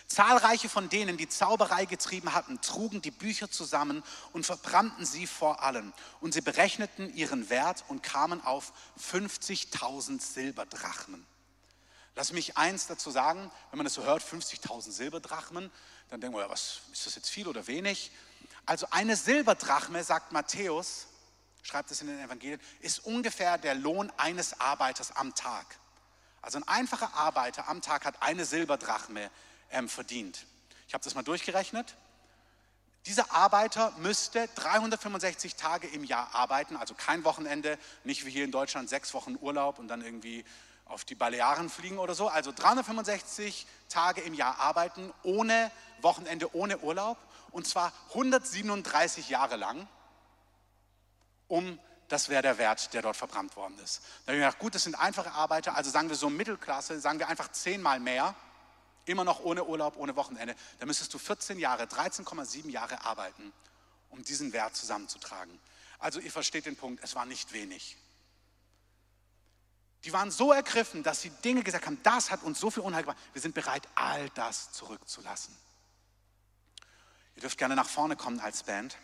Zahlreiche 0.06 0.68
von 0.68 0.90
denen, 0.90 1.16
die 1.16 1.28
Zauberei 1.28 1.86
getrieben 1.86 2.34
hatten, 2.34 2.60
trugen 2.60 3.00
die 3.00 3.10
Bücher 3.10 3.50
zusammen 3.50 4.02
und 4.32 4.44
verbrannten 4.44 5.06
sie 5.06 5.26
vor 5.26 5.62
allen. 5.62 5.94
Und 6.20 6.34
sie 6.34 6.42
berechneten 6.42 7.14
ihren 7.14 7.48
Wert 7.48 7.84
und 7.88 8.02
kamen 8.02 8.44
auf 8.44 8.74
50.000 9.00 10.20
Silberdrachmen. 10.20 11.26
Lass 12.16 12.32
mich 12.32 12.56
eins 12.56 12.86
dazu 12.86 13.10
sagen, 13.10 13.50
wenn 13.70 13.78
man 13.78 13.84
das 13.84 13.94
so 13.94 14.04
hört, 14.04 14.22
50.000 14.22 14.92
Silberdrachmen, 14.92 15.70
dann 16.14 16.20
denken 16.20 16.36
wir, 16.36 16.42
ja, 16.42 16.50
was 16.50 16.82
ist 16.92 17.06
das 17.06 17.16
jetzt 17.16 17.28
viel 17.28 17.48
oder 17.48 17.66
wenig? 17.66 18.12
Also 18.66 18.86
eine 18.92 19.16
Silberdrachme, 19.16 20.04
sagt 20.04 20.30
Matthäus, 20.30 21.08
schreibt 21.64 21.90
es 21.90 22.02
in 22.02 22.06
den 22.06 22.20
Evangelien, 22.20 22.60
ist 22.78 23.00
ungefähr 23.00 23.58
der 23.58 23.74
Lohn 23.74 24.12
eines 24.16 24.60
Arbeiters 24.60 25.10
am 25.16 25.34
Tag. 25.34 25.66
Also 26.40 26.58
ein 26.58 26.68
einfacher 26.68 27.14
Arbeiter 27.14 27.66
am 27.68 27.82
Tag 27.82 28.04
hat 28.04 28.22
eine 28.22 28.44
Silberdrachme 28.44 29.28
ähm, 29.72 29.88
verdient. 29.88 30.46
Ich 30.86 30.94
habe 30.94 31.02
das 31.02 31.16
mal 31.16 31.22
durchgerechnet. 31.22 31.96
Dieser 33.06 33.32
Arbeiter 33.32 33.92
müsste 33.98 34.48
365 34.54 35.56
Tage 35.56 35.88
im 35.88 36.04
Jahr 36.04 36.32
arbeiten, 36.32 36.76
also 36.76 36.94
kein 36.94 37.24
Wochenende, 37.24 37.76
nicht 38.04 38.24
wie 38.24 38.30
hier 38.30 38.44
in 38.44 38.52
Deutschland 38.52 38.88
sechs 38.88 39.14
Wochen 39.14 39.36
Urlaub 39.40 39.80
und 39.80 39.88
dann 39.88 40.00
irgendwie 40.00 40.44
auf 40.86 41.04
die 41.04 41.14
Balearen 41.14 41.70
fliegen 41.70 41.98
oder 41.98 42.14
so. 42.14 42.28
Also 42.28 42.52
365 42.52 43.66
Tage 43.88 44.20
im 44.20 44.34
Jahr 44.34 44.58
arbeiten, 44.58 45.12
ohne 45.22 45.70
Wochenende, 46.02 46.54
ohne 46.54 46.78
Urlaub. 46.78 47.18
Und 47.50 47.66
zwar 47.66 47.92
137 48.10 49.28
Jahre 49.28 49.56
lang, 49.56 49.88
um, 51.48 51.78
das 52.08 52.28
wäre 52.28 52.42
der 52.42 52.58
Wert, 52.58 52.92
der 52.92 53.02
dort 53.02 53.16
verbrannt 53.16 53.56
worden 53.56 53.78
ist. 53.78 54.02
Da 54.24 54.32
habe 54.32 54.38
ich 54.38 54.44
gedacht, 54.44 54.58
gut, 54.58 54.74
das 54.74 54.84
sind 54.84 54.94
einfache 54.94 55.32
Arbeiter, 55.32 55.74
also 55.74 55.90
sagen 55.90 56.08
wir 56.08 56.16
so 56.16 56.28
Mittelklasse, 56.28 57.00
sagen 57.00 57.18
wir 57.18 57.28
einfach 57.28 57.50
zehnmal 57.52 58.00
mehr, 58.00 58.34
immer 59.06 59.24
noch 59.24 59.40
ohne 59.40 59.64
Urlaub, 59.64 59.96
ohne 59.96 60.16
Wochenende. 60.16 60.54
Da 60.78 60.86
müsstest 60.86 61.12
du 61.14 61.18
14 61.18 61.58
Jahre, 61.58 61.84
13,7 61.84 62.70
Jahre 62.70 63.04
arbeiten, 63.04 63.52
um 64.10 64.22
diesen 64.22 64.52
Wert 64.52 64.76
zusammenzutragen. 64.76 65.58
Also 65.98 66.20
ihr 66.20 66.30
versteht 66.32 66.66
den 66.66 66.76
Punkt, 66.76 67.02
es 67.02 67.14
war 67.14 67.26
nicht 67.26 67.52
wenig. 67.52 67.96
Die 70.04 70.12
waren 70.12 70.30
so 70.30 70.52
ergriffen, 70.52 71.02
dass 71.02 71.22
sie 71.22 71.30
Dinge 71.30 71.62
gesagt 71.62 71.86
haben, 71.86 71.98
das 72.02 72.30
hat 72.30 72.42
uns 72.42 72.60
so 72.60 72.70
viel 72.70 72.82
Unheil 72.82 73.02
gemacht. 73.02 73.18
Wir 73.32 73.40
sind 73.40 73.54
bereit, 73.54 73.88
all 73.94 74.28
das 74.30 74.72
zurückzulassen. 74.72 75.56
Ihr 77.36 77.40
dürft 77.40 77.58
gerne 77.58 77.76
nach 77.76 77.88
vorne 77.88 78.16
kommen 78.16 78.40
als 78.40 78.62
Band. 78.62 78.96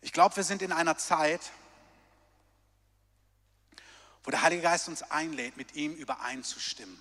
Ich 0.00 0.12
glaube, 0.12 0.36
wir 0.36 0.44
sind 0.44 0.62
in 0.62 0.72
einer 0.72 0.96
Zeit, 0.98 1.50
wo 4.22 4.30
der 4.30 4.42
Heilige 4.42 4.62
Geist 4.62 4.88
uns 4.88 5.02
einlädt, 5.02 5.56
mit 5.56 5.74
ihm 5.74 5.94
übereinzustimmen. 5.94 6.98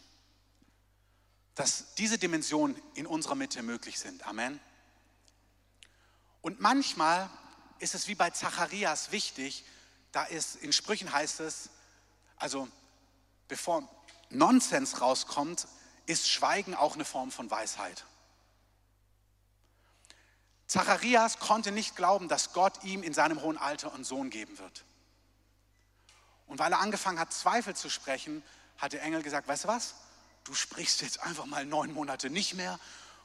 Dass 1.55 1.95
diese 1.95 2.17
Dimensionen 2.17 2.81
in 2.95 3.07
unserer 3.07 3.35
Mitte 3.35 3.63
möglich 3.63 3.99
sind. 3.99 4.25
Amen. 4.27 4.59
Und 6.41 6.59
manchmal 6.59 7.29
ist 7.79 7.95
es 7.95 8.07
wie 8.07 8.15
bei 8.15 8.29
Zacharias 8.29 9.11
wichtig, 9.11 9.63
da 10.11 10.23
ist, 10.25 10.57
in 10.57 10.73
Sprüchen 10.73 11.11
heißt 11.11 11.39
es, 11.39 11.69
also 12.37 12.67
bevor 13.47 13.87
Nonsens 14.29 15.01
rauskommt, 15.01 15.67
ist 16.05 16.29
Schweigen 16.29 16.75
auch 16.75 16.95
eine 16.95 17.05
Form 17.05 17.31
von 17.31 17.49
Weisheit. 17.49 18.05
Zacharias 20.67 21.39
konnte 21.39 21.71
nicht 21.71 21.95
glauben, 21.95 22.27
dass 22.27 22.53
Gott 22.53 22.83
ihm 22.83 23.03
in 23.03 23.13
seinem 23.13 23.41
hohen 23.41 23.57
Alter 23.57 23.93
einen 23.93 24.03
Sohn 24.03 24.29
geben 24.29 24.57
wird. 24.57 24.83
Und 26.47 26.59
weil 26.59 26.71
er 26.71 26.79
angefangen 26.79 27.19
hat, 27.19 27.33
Zweifel 27.33 27.75
zu 27.75 27.89
sprechen, 27.89 28.43
hat 28.77 28.93
der 28.93 29.03
Engel 29.03 29.23
gesagt, 29.23 29.47
weißt 29.47 29.65
du 29.65 29.67
was, 29.67 29.95
du 30.43 30.53
sprichst 30.53 31.01
jetzt 31.01 31.21
einfach 31.21 31.45
mal 31.45 31.65
neun 31.65 31.93
Monate 31.93 32.29
nicht 32.29 32.55
mehr 32.55 32.79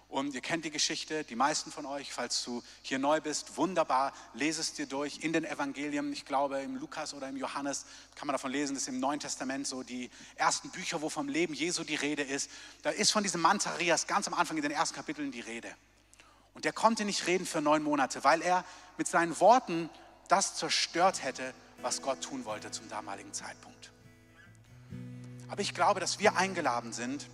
und 0.09 0.35
ihr 0.35 0.41
kennt 0.41 0.65
die 0.65 0.71
Geschichte, 0.71 1.25
die 1.25 1.37
meisten 1.37 1.71
von 1.71 1.85
euch, 1.85 2.13
falls 2.13 2.43
du 2.43 2.63
hier 2.81 2.99
neu 2.99 3.21
bist, 3.21 3.59
wunderbar, 3.59 4.15
lese 4.33 4.63
es 4.63 4.73
dir 4.73 4.87
durch 4.87 5.19
in 5.19 5.35
den 5.35 5.45
Evangelien. 5.45 6.11
Ich 6.15 6.25
glaube, 6.25 6.61
im 6.61 6.77
Lukas 6.77 7.13
oder 7.13 7.29
im 7.29 7.37
Johannes 7.37 7.85
kann 8.15 8.27
man 8.27 8.33
davon 8.33 8.51
lesen, 8.51 8.75
das 8.75 8.85
ist 8.85 8.89
im 8.89 9.01
Neuen 9.01 9.21
Testament 9.21 9.67
so 9.67 9.83
die 9.83 10.11
ersten 10.37 10.71
Bücher, 10.71 11.03
wo 11.03 11.11
vom 11.11 11.29
Leben 11.29 11.53
Jesu 11.53 11.85
die 11.85 11.95
Rede 11.95 12.23
ist. 12.23 12.51
Da 12.83 12.91
ist 12.91 13.11
von 13.11 13.23
diesem 13.23 13.43
Mann 13.43 13.61
Zacharias 13.61 14.07
ganz 14.07 14.27
am 14.27 14.35
Anfang 14.35 14.57
in 14.57 14.63
den 14.63 14.73
ersten 14.73 14.97
Kapiteln 14.97 15.31
die 15.31 15.41
Rede. 15.41 15.75
Und 16.59 16.65
der 16.65 16.73
konnte 16.73 17.05
nicht 17.05 17.29
reden 17.29 17.47
für 17.47 17.61
neun 17.61 17.85
Monate, 17.85 18.25
weil 18.25 18.43
er 18.43 18.65
mit 18.97 19.07
seinen 19.07 19.39
Worten 19.39 19.89
das 20.27 20.57
zerstört 20.57 21.23
hätte, 21.23 21.55
was 21.83 22.03
Gott 22.03 22.21
tun 22.21 22.45
wollte 22.47 22.73
zum 22.73 22.89
damaligen 22.89 23.33
Zeitpunkt. 23.33 23.93
Aber 25.49 25.61
ich 25.61 25.73
glaube, 25.73 26.01
dass 26.01 26.19
wir 26.19 26.37
eingeladen 26.37 26.93
sind, 26.93 27.29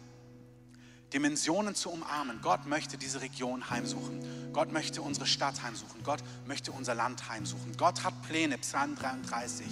Dimensionen 1.14 1.74
zu 1.74 1.88
umarmen. 1.88 2.42
Gott 2.42 2.66
möchte 2.66 2.98
diese 2.98 3.22
Region 3.22 3.70
heimsuchen. 3.70 4.52
Gott 4.52 4.72
möchte 4.72 5.00
unsere 5.00 5.26
Stadt 5.26 5.62
heimsuchen. 5.62 6.02
Gott 6.02 6.22
möchte 6.46 6.70
unser 6.72 6.94
Land 6.94 7.26
heimsuchen. 7.30 7.78
Gott 7.78 8.04
hat 8.04 8.12
Pläne, 8.28 8.58
Psalm 8.58 8.94
33. 8.94 9.66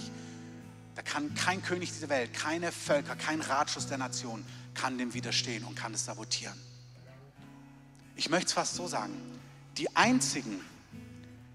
Da 0.95 1.03
kann 1.03 1.35
kein 1.35 1.61
König 1.61 1.91
dieser 1.91 2.09
Welt, 2.09 2.33
keine 2.33 2.71
Völker, 2.71 3.15
kein 3.15 3.39
Ratschuss 3.39 3.85
der 3.85 3.99
Nation 3.99 4.43
kann 4.73 4.97
dem 4.97 5.13
widerstehen 5.13 5.63
und 5.63 5.75
kann 5.75 5.93
es 5.93 6.05
sabotieren. 6.05 6.59
Ich 8.15 8.31
möchte 8.31 8.47
es 8.47 8.53
fast 8.53 8.73
so 8.73 8.87
sagen, 8.87 9.13
die 9.77 9.95
einzigen, 9.95 10.59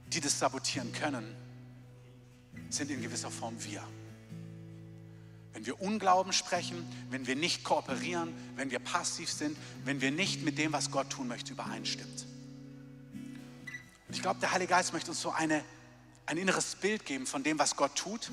die 0.08 0.20
das 0.20 0.38
sabotieren 0.38 0.92
können, 0.92 1.24
sind 2.70 2.90
in 2.90 3.02
gewisser 3.02 3.30
Form 3.30 3.62
wir 3.64 3.82
wenn 5.58 5.66
wir 5.66 5.80
Unglauben 5.80 6.32
sprechen, 6.32 6.86
wenn 7.10 7.26
wir 7.26 7.34
nicht 7.34 7.64
kooperieren, 7.64 8.32
wenn 8.54 8.70
wir 8.70 8.78
passiv 8.78 9.28
sind, 9.28 9.58
wenn 9.84 10.00
wir 10.00 10.12
nicht 10.12 10.44
mit 10.44 10.56
dem, 10.56 10.72
was 10.72 10.92
Gott 10.92 11.10
tun 11.10 11.26
möchte, 11.26 11.52
übereinstimmt. 11.52 12.26
Und 14.06 14.14
ich 14.14 14.22
glaube, 14.22 14.38
der 14.38 14.52
Heilige 14.52 14.70
Geist 14.70 14.92
möchte 14.92 15.10
uns 15.10 15.20
so 15.20 15.32
eine, 15.32 15.64
ein 16.26 16.36
inneres 16.36 16.76
Bild 16.76 17.04
geben 17.04 17.26
von 17.26 17.42
dem, 17.42 17.58
was 17.58 17.74
Gott 17.74 17.96
tut. 17.96 18.30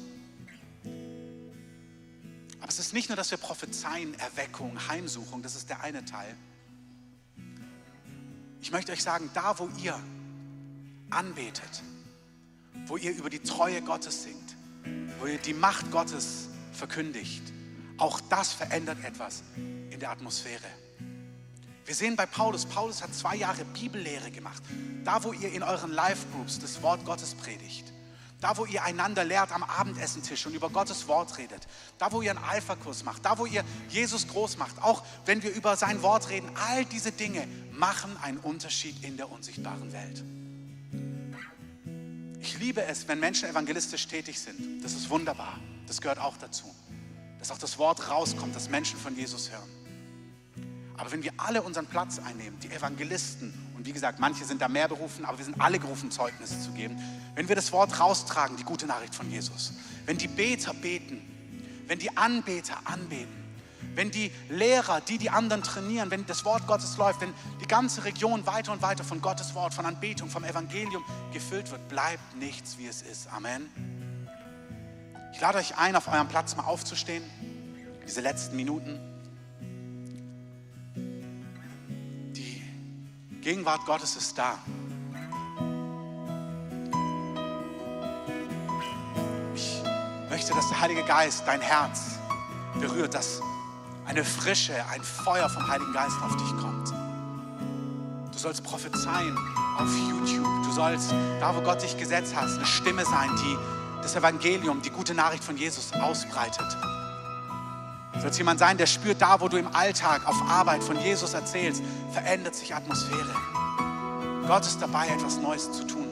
Aber 2.60 2.70
es 2.70 2.78
ist 2.78 2.94
nicht 2.94 3.10
nur, 3.10 3.16
dass 3.16 3.32
wir 3.32 3.40
prophezeien, 3.40 4.14
Erweckung, 4.20 4.88
Heimsuchung, 4.88 5.42
das 5.42 5.56
ist 5.56 5.68
der 5.72 5.82
eine 5.82 6.06
Teil. 6.06 6.38
Ich 8.66 8.72
möchte 8.72 8.94
euch 8.94 9.04
sagen, 9.04 9.30
da 9.36 9.60
wo 9.60 9.70
ihr 9.84 9.94
anbetet, 11.12 11.84
wo 12.88 12.98
ihr 12.98 13.16
über 13.16 13.30
die 13.30 13.38
Treue 13.38 13.80
Gottes 13.84 14.24
singt, 14.24 14.56
wo 15.20 15.28
ihr 15.28 15.38
die 15.38 15.54
Macht 15.54 15.92
Gottes 15.92 16.50
verkündigt. 16.74 17.44
Auch 18.00 18.20
das 18.22 18.54
verändert 18.54 18.98
etwas 19.06 19.44
in 19.56 20.00
der 20.00 20.10
Atmosphäre. 20.10 20.66
Wir 21.86 21.94
sehen 21.94 22.16
bei 22.16 22.26
Paulus, 22.26 22.66
Paulus 22.66 23.04
hat 23.04 23.14
zwei 23.14 23.36
Jahre 23.36 23.66
Bibellehre 23.66 24.32
gemacht. 24.32 24.64
Da, 25.04 25.24
wo 25.24 25.32
ihr 25.32 25.54
in 25.54 25.62
euren 25.62 25.92
Live-Groups 25.92 26.58
das 26.58 26.82
Wort 26.82 27.06
Gottes 27.06 27.36
predigt. 27.36 27.94
Da, 28.42 28.58
wo 28.58 28.66
ihr 28.66 28.84
einander 28.84 29.24
lehrt 29.24 29.52
am 29.52 29.64
Abendessentisch 29.64 30.46
und 30.46 30.54
über 30.54 30.70
Gottes 30.70 31.08
Wort 31.08 31.38
redet. 31.38 31.68
Da, 31.98 32.12
wo 32.12 32.22
ihr 32.22 32.32
einen 32.32 32.44
Alpha-Kurs 32.44 33.04
macht. 33.04 33.24
Da, 33.26 33.38
wo 33.38 33.46
ihr 33.46 33.64
Jesus 33.90 34.28
groß 34.28 34.58
macht. 34.58 34.82
Auch 34.84 35.04
wenn 35.26 35.42
wir 35.42 35.54
über 35.54 35.78
sein 35.78 36.02
Wort 36.02 36.30
reden. 36.30 36.50
All 36.68 36.86
diese 36.86 37.12
Dinge 37.12 37.48
machen 37.72 38.16
einen 38.22 38.38
Unterschied 38.38 39.04
in 39.04 39.18
der 39.18 39.32
unsichtbaren 39.32 39.92
Welt. 39.94 40.24
Ich 42.40 42.60
liebe 42.60 42.84
es, 42.84 43.08
wenn 43.08 43.20
Menschen 43.20 43.50
evangelistisch 43.50 44.08
tätig 44.08 44.40
sind. 44.40 44.84
Das 44.84 44.94
ist 44.94 45.10
wunderbar. 45.10 45.60
Das 45.88 46.02
gehört 46.02 46.20
auch 46.20 46.38
dazu. 46.38 46.74
Dass 47.40 47.52
auch 47.52 47.58
das 47.58 47.78
Wort 47.78 48.10
rauskommt, 48.10 48.56
dass 48.56 48.70
Menschen 48.70 49.00
von 49.00 49.16
Jesus 49.16 49.50
hören. 49.50 49.70
Aber 50.98 51.12
wenn 51.12 51.24
wir 51.24 51.34
alle 51.38 51.62
unseren 51.62 51.88
Platz 51.88 52.20
einnehmen, 52.20 52.60
die 52.60 52.70
Evangelisten, 52.72 53.54
und 53.76 53.86
wie 53.86 53.92
gesagt, 53.92 54.20
manche 54.20 54.46
sind 54.46 54.62
da 54.62 54.68
mehr 54.68 54.88
berufen, 54.88 55.26
aber 55.26 55.38
wir 55.38 55.46
sind 55.46 55.60
alle 55.60 55.80
gerufen, 55.80 56.10
Zeugnisse 56.10 56.62
zu 56.62 56.72
geben, 56.72 56.98
wenn 57.36 57.48
wir 57.48 57.56
das 57.56 57.72
Wort 57.72 58.00
raustragen, 58.00 58.58
die 58.58 58.64
gute 58.64 58.86
Nachricht 58.86 59.14
von 59.14 59.30
Jesus, 59.30 59.74
wenn 60.06 60.18
die 60.18 60.28
Beter 60.28 60.74
beten, 60.74 61.22
wenn 61.88 62.00
die 62.00 62.16
Anbeter 62.16 62.78
anbeten, 62.86 63.44
wenn 63.96 64.12
die 64.12 64.32
Lehrer, 64.50 65.02
die 65.02 65.18
die 65.18 65.30
anderen 65.30 65.64
trainieren, 65.64 66.12
wenn 66.12 66.26
das 66.26 66.44
Wort 66.46 66.68
Gottes 66.68 66.98
läuft, 66.98 67.22
wenn 67.22 67.34
die 67.62 67.68
ganze 67.68 68.04
Region 68.04 68.46
weiter 68.46 68.72
und 68.72 68.82
weiter 68.82 69.04
von 69.04 69.22
Gottes 69.22 69.56
Wort, 69.56 69.74
von 69.74 69.86
Anbetung, 69.86 70.30
vom 70.30 70.44
Evangelium 70.44 71.04
gefüllt 71.32 71.72
wird, 71.72 71.88
bleibt 71.88 72.36
nichts, 72.36 72.78
wie 72.78 72.88
es 72.88 73.02
ist. 73.02 73.28
Amen. 73.32 73.70
Ich 75.34 75.42
lade 75.42 75.58
euch 75.58 75.78
ein, 75.78 75.96
auf 75.96 76.08
eurem 76.08 76.28
Platz 76.28 76.56
mal 76.56 76.64
aufzustehen, 76.64 77.24
diese 78.06 78.22
letzten 78.22 78.56
Minuten. 78.56 79.15
Gegenwart 83.46 83.86
Gottes 83.86 84.16
ist 84.16 84.36
da. 84.40 84.58
Ich 89.54 89.84
möchte, 90.32 90.52
dass 90.56 90.68
der 90.70 90.82
Heilige 90.82 91.04
Geist 91.04 91.44
dein 91.46 91.62
Herz 91.62 92.18
berührt, 92.80 93.14
dass 93.14 93.42
eine 94.08 94.26
Frische, 94.26 94.74
ein 94.92 95.04
Feuer 95.04 95.48
vom 95.48 95.68
Heiligen 95.68 95.94
Geist 95.94 96.16
auf 96.24 96.36
dich 96.38 96.58
kommt. 96.58 96.90
Du 98.32 98.40
sollst 98.40 98.64
prophezeien 98.64 99.38
auf 99.78 99.96
YouTube. 100.10 100.64
Du 100.64 100.72
sollst, 100.72 101.12
da 101.40 101.56
wo 101.56 101.62
Gott 101.62 101.84
dich 101.84 101.96
gesetzt 102.00 102.36
hat, 102.36 102.50
eine 102.50 102.66
Stimme 102.66 103.06
sein, 103.06 103.30
die 103.44 103.58
das 104.02 104.16
Evangelium, 104.16 104.82
die 104.82 104.90
gute 104.90 105.14
Nachricht 105.14 105.44
von 105.44 105.56
Jesus 105.56 105.94
ausbreitet. 105.94 106.76
Soll 108.22 108.30
es 108.30 108.38
jemand 108.38 108.60
sein, 108.60 108.78
der 108.78 108.86
spürt, 108.86 109.22
da 109.22 109.40
wo 109.40 109.48
du 109.48 109.58
im 109.58 109.68
Alltag, 109.76 110.26
auf 110.26 110.42
Arbeit 110.50 110.84
von 110.84 111.00
Jesus 111.00 111.34
erzählst, 111.34 111.84
verändert 112.12 112.56
sich 112.56 112.74
Atmosphäre. 112.74 113.36
Gott 114.48 114.62
ist 114.62 114.82
dabei, 114.82 115.08
etwas 115.08 115.38
Neues 115.38 115.72
zu 115.72 115.86
tun. 115.86 116.06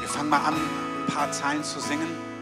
Wir 0.00 0.08
fangen 0.08 0.28
mal 0.28 0.38
an, 0.38 0.54
ein 0.54 1.14
paar 1.14 1.30
Zeilen 1.30 1.62
zu 1.62 1.80
singen 1.80 2.33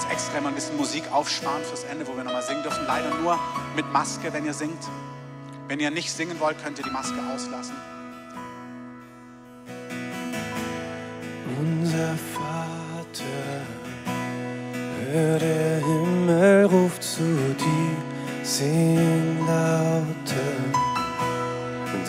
uns 0.00 0.10
extra 0.12 0.40
mal 0.40 0.48
ein 0.50 0.54
bisschen 0.54 0.76
Musik 0.76 1.04
aufsparen 1.12 1.62
fürs 1.64 1.84
Ende, 1.84 2.06
wo 2.06 2.16
wir 2.16 2.24
nochmal 2.24 2.42
singen 2.42 2.62
dürfen. 2.62 2.84
Leider 2.86 3.10
nur 3.16 3.38
mit 3.76 3.90
Maske, 3.92 4.32
wenn 4.32 4.44
ihr 4.44 4.54
singt. 4.54 4.82
Wenn 5.68 5.80
ihr 5.80 5.90
nicht 5.90 6.10
singen 6.10 6.38
wollt, 6.40 6.62
könnt 6.62 6.78
ihr 6.78 6.84
die 6.84 6.90
Maske 6.90 7.16
auslassen. 7.34 7.74
Unser 11.58 12.14
Vater, 12.34 13.24
hör 15.12 15.38
der 15.38 15.78
Himmel 15.78 16.64
ruft 16.66 17.02
zu 17.02 17.22
dir, 17.22 18.44
sing 18.44 19.38
lauter. 19.46 20.04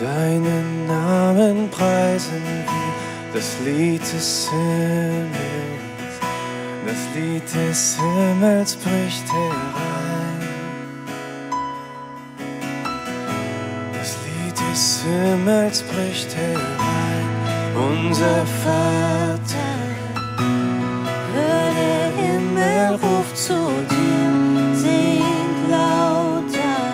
Deinen 0.00 0.86
Namen 0.86 1.70
preisen 1.70 2.42
wir, 2.42 3.34
das 3.34 3.58
Lied 3.64 4.00
des 4.00 4.48
Himmels. 4.50 5.41
Das 6.92 7.08
Lied 7.14 7.48
des 7.54 7.98
Himmels 7.98 8.76
bricht 8.76 9.26
herein. 9.32 10.40
Das 13.94 14.18
Lied 14.26 14.60
des 14.60 15.02
Himmels 15.02 15.82
bricht 15.84 16.36
herein. 16.36 17.26
Unser 17.74 18.44
Vater, 18.62 19.72
hör 21.32 21.72
der 21.80 22.10
Himmel 22.22 22.96
ruft 22.96 23.38
zu 23.38 23.58
dir, 23.88 24.76
sing 24.76 25.24
lauter. 25.70 26.92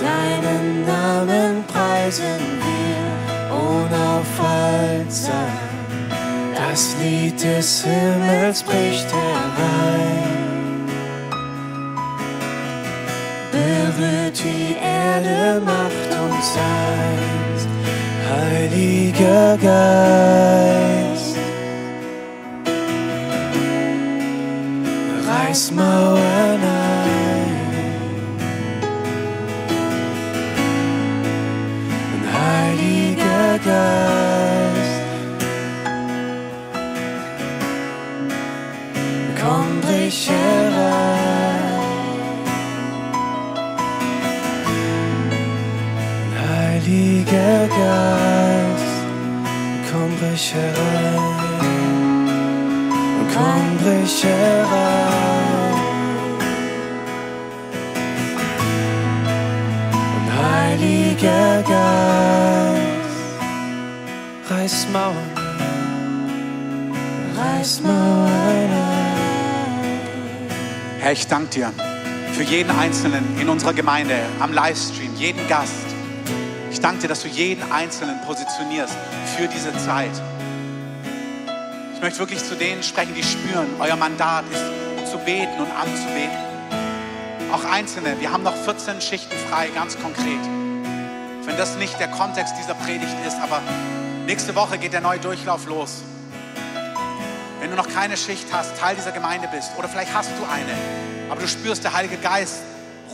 Deinen 0.00 0.86
Namen 0.86 1.64
preisen 1.66 2.40
wir 2.64 3.04
unaufhaltsam. 3.52 5.63
Das 6.74 6.96
Lied 7.00 7.40
des 7.40 7.84
Himmels 7.84 8.64
bricht 8.64 9.06
herein, 9.12 10.88
berührt 13.52 14.42
die 14.42 14.74
Erde, 14.82 15.60
Macht 15.64 16.10
und 16.20 16.42
Seins, 16.42 17.68
Heiliger 18.28 19.56
Geist. 19.58 21.36
Reiß 25.28 25.70
Mauern 25.70 26.60
ein, 26.60 27.54
Heiliger 32.32 33.60
Geist. 33.64 34.23
Brich 40.14 40.30
herein. 40.30 41.74
Heiliger 46.48 47.68
Geist, 47.68 48.96
komm, 49.90 50.10
brich 50.20 50.54
herein. 50.54 51.34
Komm, 53.34 53.64
brich 53.82 54.24
herein. 54.24 54.94
Heiliger 60.38 61.62
Geist, 61.62 63.18
reiß 64.50 64.86
Mauern, 64.92 65.32
reiß 67.36 67.80
Mauern 67.82 69.03
Herr, 71.04 71.12
ich 71.12 71.26
danke 71.26 71.50
dir 71.50 71.72
für 72.32 72.44
jeden 72.44 72.70
Einzelnen 72.70 73.38
in 73.38 73.50
unserer 73.50 73.74
Gemeinde, 73.74 74.16
am 74.40 74.54
Livestream, 74.54 75.14
jeden 75.16 75.46
Gast. 75.48 75.84
Ich 76.72 76.80
danke 76.80 77.02
dir, 77.02 77.08
dass 77.08 77.20
du 77.20 77.28
jeden 77.28 77.70
Einzelnen 77.70 78.22
positionierst 78.22 78.96
für 79.36 79.46
diese 79.46 79.76
Zeit. 79.76 80.12
Ich 81.94 82.00
möchte 82.00 82.20
wirklich 82.20 82.42
zu 82.42 82.54
denen 82.54 82.82
sprechen, 82.82 83.14
die 83.14 83.22
spüren, 83.22 83.66
euer 83.80 83.96
Mandat 83.96 84.46
ist 84.50 85.10
zu 85.10 85.18
beten 85.18 85.60
und 85.60 85.70
anzubeten. 85.72 86.38
Auch 87.52 87.70
Einzelne, 87.70 88.18
wir 88.18 88.32
haben 88.32 88.42
noch 88.42 88.56
14 88.56 89.02
Schichten 89.02 89.36
frei, 89.50 89.68
ganz 89.74 89.98
konkret. 90.00 90.40
Wenn 91.44 91.58
das 91.58 91.76
nicht 91.76 92.00
der 92.00 92.08
Kontext 92.08 92.54
dieser 92.58 92.76
Predigt 92.76 93.16
ist, 93.26 93.36
aber 93.42 93.60
nächste 94.24 94.54
Woche 94.54 94.78
geht 94.78 94.94
der 94.94 95.02
neue 95.02 95.18
Durchlauf 95.18 95.66
los. 95.66 96.02
Wenn 97.64 97.70
du 97.70 97.78
noch 97.78 97.88
keine 97.88 98.18
Schicht 98.18 98.48
hast, 98.52 98.76
Teil 98.76 98.94
dieser 98.94 99.10
Gemeinde 99.10 99.48
bist 99.48 99.70
oder 99.78 99.88
vielleicht 99.88 100.12
hast 100.12 100.28
du 100.38 100.44
eine, 100.44 100.74
aber 101.30 101.40
du 101.40 101.48
spürst, 101.48 101.82
der 101.82 101.94
Heilige 101.94 102.18
Geist 102.18 102.58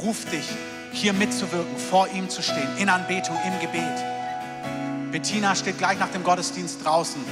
ruft 0.03 0.33
dich, 0.33 0.45
hier 0.91 1.13
mitzuwirken, 1.13 1.79
vor 1.79 2.09
ihm 2.09 2.29
zu 2.29 2.43
stehen, 2.43 2.67
in 2.77 2.89
Anbetung, 2.89 3.39
im 3.47 3.61
Gebet. 3.61 5.13
Bettina 5.13 5.55
steht 5.55 5.79
gleich 5.79 6.01
nach 6.01 6.09
dem 6.09 6.25
Gottesdienst 6.25 6.85
draußen. 6.85 7.25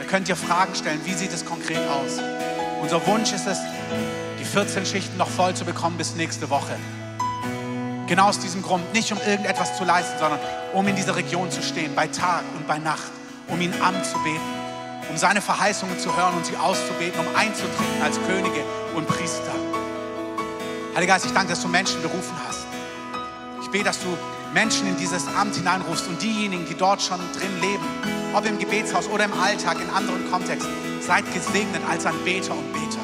Ihr 0.00 0.06
könnt 0.06 0.28
ihr 0.28 0.36
Fragen 0.36 0.74
stellen, 0.74 1.00
wie 1.06 1.14
sieht 1.14 1.32
es 1.32 1.46
konkret 1.46 1.80
aus? 1.88 2.20
Unser 2.82 3.06
Wunsch 3.06 3.32
ist 3.32 3.46
es, 3.46 3.58
die 4.38 4.44
14 4.44 4.84
Schichten 4.84 5.16
noch 5.16 5.30
voll 5.30 5.54
zu 5.54 5.64
bekommen 5.64 5.96
bis 5.96 6.14
nächste 6.14 6.50
Woche. 6.50 6.76
Genau 8.06 8.28
aus 8.28 8.38
diesem 8.38 8.60
Grund, 8.60 8.92
nicht 8.92 9.10
um 9.12 9.18
irgendetwas 9.26 9.78
zu 9.78 9.84
leisten, 9.84 10.18
sondern 10.18 10.40
um 10.74 10.86
in 10.86 10.94
dieser 10.94 11.16
Region 11.16 11.50
zu 11.50 11.62
stehen, 11.62 11.94
bei 11.94 12.06
Tag 12.06 12.42
und 12.54 12.68
bei 12.68 12.76
Nacht, 12.76 13.12
um 13.48 13.62
ihn 13.62 13.72
anzubeten, 13.80 14.55
um 15.10 15.16
seine 15.16 15.40
Verheißungen 15.40 15.98
zu 15.98 16.16
hören 16.16 16.34
und 16.34 16.46
sie 16.46 16.56
auszubeten, 16.56 17.20
um 17.20 17.34
einzutreten 17.34 18.02
als 18.02 18.18
Könige 18.26 18.64
und 18.94 19.06
Priester. 19.06 19.52
Heiliger 20.94 21.14
Geist, 21.14 21.26
ich 21.26 21.32
danke, 21.32 21.50
dass 21.50 21.62
du 21.62 21.68
Menschen 21.68 22.00
berufen 22.02 22.34
hast 22.46 22.66
bete, 23.76 23.84
dass 23.84 24.00
du 24.00 24.16
Menschen 24.54 24.88
in 24.88 24.96
dieses 24.96 25.26
Amt 25.28 25.56
hineinrufst 25.56 26.08
und 26.08 26.22
diejenigen, 26.22 26.64
die 26.66 26.74
dort 26.74 27.02
schon 27.02 27.20
drin 27.34 27.60
leben, 27.60 27.84
ob 28.32 28.46
im 28.46 28.58
Gebetshaus 28.58 29.08
oder 29.08 29.24
im 29.24 29.34
Alltag, 29.34 29.78
in 29.80 29.90
anderen 29.90 30.30
Kontexten, 30.30 30.72
seid 31.00 31.24
gesegnet 31.34 31.82
als 31.88 32.06
Anbeter 32.06 32.52
und 32.52 32.72
Beter. 32.72 33.00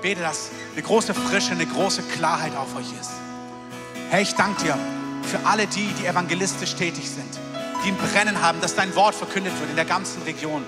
Bete, 0.00 0.20
dass 0.20 0.50
eine 0.72 0.82
große 0.82 1.14
Frische, 1.14 1.52
eine 1.52 1.66
große 1.66 2.02
Klarheit 2.02 2.56
auf 2.56 2.74
euch 2.76 2.90
ist. 3.00 3.12
Herr, 4.10 4.20
ich 4.20 4.34
danke 4.34 4.64
dir 4.64 4.78
für 5.22 5.38
alle 5.46 5.66
die, 5.68 5.86
die 6.00 6.06
evangelistisch 6.06 6.74
tätig 6.74 7.08
sind, 7.08 7.38
die 7.84 7.90
ein 7.90 7.96
Brennen 7.96 8.42
haben, 8.42 8.60
dass 8.60 8.74
dein 8.74 8.94
Wort 8.96 9.14
verkündet 9.14 9.52
wird 9.60 9.70
in 9.70 9.76
der 9.76 9.84
ganzen 9.84 10.22
Region. 10.22 10.64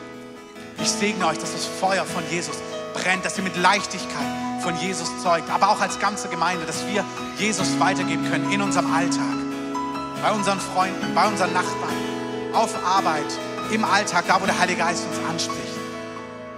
Ich 0.85 0.91
segne 0.91 1.27
euch, 1.27 1.39
dass 1.39 1.53
das 1.53 1.65
Feuer 1.65 2.05
von 2.05 2.23
Jesus 2.31 2.59
brennt, 2.93 3.25
dass 3.25 3.39
ihr 3.39 3.43
mit 3.43 3.57
Leichtigkeit 3.57 4.61
von 4.61 4.79
Jesus 4.79 5.09
zeugt, 5.23 5.49
aber 5.49 5.71
auch 5.71 5.81
als 5.81 5.99
ganze 5.99 6.29
Gemeinde, 6.29 6.67
dass 6.67 6.87
wir 6.87 7.03
Jesus 7.39 7.81
weitergeben 7.81 8.31
können 8.31 8.53
in 8.53 8.61
unserem 8.61 8.93
Alltag, 8.93 9.35
bei 10.23 10.31
unseren 10.31 10.61
Freunden, 10.61 11.15
bei 11.15 11.27
unseren 11.27 11.55
Nachbarn, 11.55 11.95
auf 12.53 12.75
Arbeit, 12.85 13.25
im 13.73 13.83
Alltag, 13.83 14.27
da 14.29 14.43
wo 14.43 14.45
der 14.45 14.59
Heilige 14.59 14.81
Geist 14.81 15.07
uns 15.07 15.27
anspricht. 15.27 15.73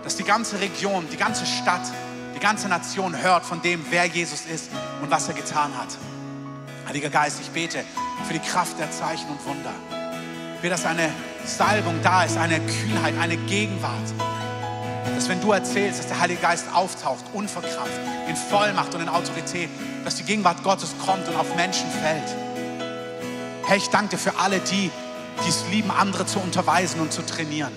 Dass 0.02 0.16
die 0.16 0.24
ganze 0.24 0.58
Region, 0.58 1.06
die 1.12 1.16
ganze 1.16 1.46
Stadt, 1.46 1.86
die 2.34 2.40
ganze 2.40 2.66
Nation 2.66 3.22
hört 3.22 3.44
von 3.44 3.62
dem, 3.62 3.86
wer 3.90 4.06
Jesus 4.06 4.40
ist 4.52 4.70
und 5.02 5.10
was 5.12 5.28
er 5.28 5.34
getan 5.34 5.70
hat. 5.78 5.96
Heiliger 6.88 7.10
Geist, 7.10 7.38
ich 7.40 7.50
bete 7.50 7.84
für 8.26 8.32
die 8.32 8.40
Kraft 8.40 8.76
der 8.80 8.90
Zeichen 8.90 9.28
und 9.28 9.46
Wunder. 9.46 9.95
Bete, 10.66 10.70
dass 10.70 10.86
eine 10.86 11.10
Salbung 11.44 11.94
da 12.02 12.24
ist, 12.24 12.36
eine 12.36 12.58
Kühnheit, 12.58 13.14
eine 13.20 13.36
Gegenwart. 13.36 14.12
Dass 15.14 15.28
wenn 15.28 15.40
du 15.40 15.52
erzählst, 15.52 16.00
dass 16.00 16.08
der 16.08 16.18
Heilige 16.18 16.40
Geist 16.42 16.66
auftaucht, 16.74 17.24
unverkrampft, 17.32 18.00
in 18.28 18.34
Vollmacht 18.34 18.92
und 18.94 19.02
in 19.02 19.08
Autorität, 19.08 19.70
dass 20.04 20.16
die 20.16 20.24
Gegenwart 20.24 20.64
Gottes 20.64 20.94
kommt 21.04 21.28
und 21.28 21.36
auf 21.36 21.54
Menschen 21.54 21.88
fällt. 22.02 22.36
Herr, 23.66 23.76
ich 23.76 23.88
danke 23.90 24.16
dir 24.16 24.18
für 24.18 24.38
alle 24.38 24.58
die, 24.58 24.90
die 25.44 25.48
es 25.48 25.64
lieben, 25.70 25.92
andere 25.92 26.26
zu 26.26 26.40
unterweisen 26.40 27.00
und 27.00 27.12
zu 27.12 27.22
trainieren. 27.22 27.72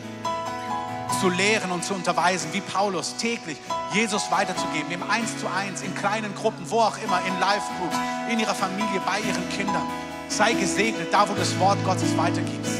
Zu 1.22 1.30
lehren 1.30 1.72
und 1.72 1.84
zu 1.84 1.94
unterweisen, 1.94 2.50
wie 2.54 2.62
Paulus, 2.62 3.18
täglich 3.18 3.58
Jesus 3.94 4.32
weiterzugeben, 4.32 4.92
im 4.92 5.04
Eins 5.04 5.38
zu 5.38 5.48
Eins, 5.48 5.84
in 5.84 5.94
kleinen 5.94 6.34
Gruppen, 6.34 6.68
wo 6.70 6.80
auch 6.80 6.98
immer, 7.04 7.22
in 7.28 7.40
Live-Groups, 7.40 7.98
in 8.32 8.40
ihrer 8.40 8.56
Familie, 8.56 9.00
bei 9.06 9.20
ihren 9.20 9.48
Kindern. 9.50 10.09
Sei 10.30 10.54
gesegnet, 10.54 11.12
da 11.12 11.28
wo 11.28 11.34
du 11.34 11.40
das 11.40 11.58
Wort 11.60 11.84
Gottes 11.84 12.16
weitergibst. 12.16 12.80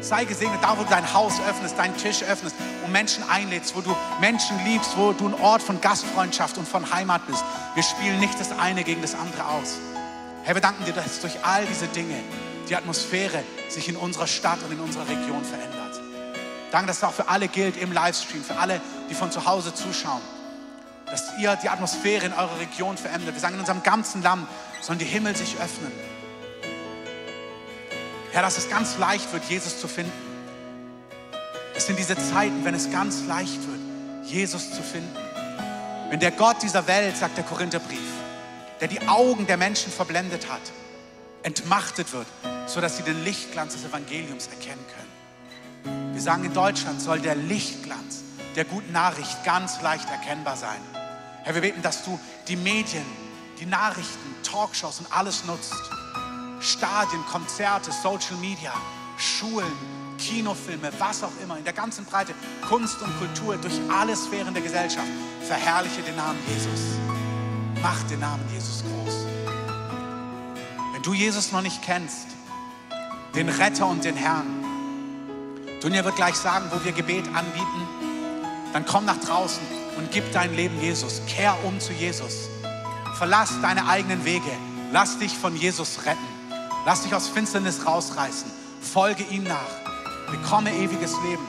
Sei 0.00 0.24
gesegnet, 0.24 0.58
da 0.62 0.76
wo 0.76 0.82
du 0.82 0.88
dein 0.88 1.12
Haus 1.12 1.34
öffnest, 1.48 1.78
deinen 1.78 1.96
Tisch 1.96 2.22
öffnest 2.22 2.56
und 2.84 2.90
Menschen 2.90 3.22
einlädst, 3.28 3.76
wo 3.76 3.82
du 3.82 3.94
Menschen 4.20 4.58
liebst, 4.64 4.96
wo 4.96 5.12
du 5.12 5.28
ein 5.28 5.34
Ort 5.34 5.62
von 5.62 5.80
Gastfreundschaft 5.80 6.56
und 6.58 6.66
von 6.66 6.90
Heimat 6.92 7.26
bist. 7.26 7.44
Wir 7.74 7.82
spielen 7.82 8.18
nicht 8.18 8.40
das 8.40 8.58
eine 8.58 8.82
gegen 8.82 9.02
das 9.02 9.14
andere 9.14 9.44
aus. 9.46 9.76
Herr, 10.42 10.54
wir 10.54 10.62
danken 10.62 10.84
dir, 10.86 10.94
dass 10.94 11.20
durch 11.20 11.44
all 11.44 11.66
diese 11.66 11.86
Dinge 11.86 12.16
die 12.68 12.76
Atmosphäre 12.76 13.44
sich 13.68 13.88
in 13.88 13.96
unserer 13.96 14.26
Stadt 14.26 14.58
und 14.64 14.72
in 14.72 14.80
unserer 14.80 15.06
Region 15.06 15.44
verändert. 15.44 16.00
Danke, 16.70 16.86
dass 16.86 16.98
es 16.98 17.04
auch 17.04 17.12
für 17.12 17.28
alle 17.28 17.48
gilt 17.48 17.76
im 17.76 17.92
Livestream, 17.92 18.42
für 18.42 18.56
alle, 18.56 18.80
die 19.10 19.14
von 19.14 19.30
zu 19.30 19.44
Hause 19.44 19.74
zuschauen, 19.74 20.22
dass 21.06 21.24
ihr 21.38 21.56
die 21.56 21.68
Atmosphäre 21.68 22.26
in 22.26 22.32
eurer 22.32 22.58
Region 22.58 22.96
verändert. 22.96 23.34
Wir 23.34 23.40
sagen, 23.40 23.54
in 23.54 23.60
unserem 23.60 23.82
ganzen 23.82 24.22
Land 24.22 24.46
sollen 24.80 24.98
die 24.98 25.04
Himmel 25.04 25.36
sich 25.36 25.56
öffnen. 25.60 25.92
Herr, 28.32 28.42
dass 28.42 28.58
es 28.58 28.68
ganz 28.68 28.96
leicht 28.98 29.32
wird, 29.32 29.44
Jesus 29.44 29.80
zu 29.80 29.88
finden. 29.88 30.12
Es 31.74 31.86
sind 31.86 31.98
diese 31.98 32.16
Zeiten, 32.16 32.64
wenn 32.64 32.74
es 32.74 32.90
ganz 32.90 33.26
leicht 33.26 33.60
wird, 33.66 33.80
Jesus 34.24 34.70
zu 34.70 34.82
finden. 34.82 35.16
Wenn 36.10 36.20
der 36.20 36.30
Gott 36.30 36.62
dieser 36.62 36.86
Welt, 36.86 37.16
sagt 37.16 37.36
der 37.36 37.44
Korintherbrief, 37.44 37.98
der 38.80 38.88
die 38.88 39.06
Augen 39.08 39.46
der 39.46 39.56
Menschen 39.56 39.92
verblendet 39.92 40.50
hat, 40.50 40.60
entmachtet 41.42 42.12
wird, 42.12 42.26
sodass 42.66 42.96
sie 42.96 43.02
den 43.02 43.24
Lichtglanz 43.24 43.74
des 43.74 43.84
Evangeliums 43.84 44.48
erkennen 44.48 44.84
können. 44.94 46.14
Wir 46.14 46.20
sagen, 46.20 46.44
in 46.44 46.52
Deutschland 46.52 47.00
soll 47.00 47.20
der 47.20 47.34
Lichtglanz 47.34 48.22
der 48.56 48.64
guten 48.64 48.92
Nachricht 48.92 49.44
ganz 49.44 49.80
leicht 49.80 50.08
erkennbar 50.10 50.56
sein. 50.56 50.80
Herr, 51.44 51.54
wir 51.54 51.62
beten, 51.62 51.82
dass 51.82 52.04
du 52.04 52.18
die 52.48 52.56
Medien, 52.56 53.04
die 53.58 53.66
Nachrichten, 53.66 54.34
Talkshows 54.42 55.00
und 55.00 55.12
alles 55.12 55.44
nutzt. 55.44 55.74
Stadien, 56.60 57.24
Konzerte, 57.26 57.90
Social 57.90 58.36
Media, 58.40 58.72
Schulen, 59.16 59.72
Kinofilme, 60.18 60.90
was 60.98 61.22
auch 61.22 61.32
immer, 61.42 61.56
in 61.56 61.64
der 61.64 61.72
ganzen 61.72 62.04
Breite, 62.04 62.34
Kunst 62.68 63.00
und 63.02 63.18
Kultur, 63.18 63.56
durch 63.56 63.80
alle 63.90 64.14
Sphären 64.14 64.52
der 64.52 64.62
Gesellschaft. 64.62 65.08
Verherrliche 65.46 66.02
den 66.02 66.16
Namen 66.16 66.38
Jesus. 66.46 66.80
Mach 67.82 68.02
den 68.04 68.20
Namen 68.20 68.44
Jesus 68.52 68.82
groß. 68.82 69.14
Wenn 70.92 71.02
du 71.02 71.14
Jesus 71.14 71.50
noch 71.50 71.62
nicht 71.62 71.82
kennst, 71.82 72.26
den 73.34 73.48
Retter 73.48 73.86
und 73.86 74.04
den 74.04 74.16
Herrn, 74.16 74.46
Dunja 75.80 76.04
wird 76.04 76.16
gleich 76.16 76.34
sagen, 76.34 76.66
wo 76.70 76.84
wir 76.84 76.92
Gebet 76.92 77.26
anbieten, 77.34 77.88
dann 78.74 78.84
komm 78.84 79.06
nach 79.06 79.18
draußen 79.18 79.62
und 79.96 80.12
gib 80.12 80.30
dein 80.32 80.54
Leben 80.54 80.78
Jesus. 80.80 81.22
Kehr 81.26 81.56
um 81.64 81.80
zu 81.80 81.94
Jesus. 81.94 82.48
Verlass 83.16 83.50
deine 83.62 83.88
eigenen 83.88 84.24
Wege. 84.26 84.50
Lass 84.92 85.18
dich 85.18 85.32
von 85.32 85.56
Jesus 85.56 86.04
retten. 86.04 86.39
Lass 86.86 87.02
dich 87.02 87.14
aus 87.14 87.28
Finsternis 87.28 87.84
rausreißen. 87.84 88.50
Folge 88.80 89.22
ihm 89.24 89.44
nach. 89.44 90.30
Bekomme 90.30 90.74
ewiges 90.74 91.14
Leben. 91.22 91.46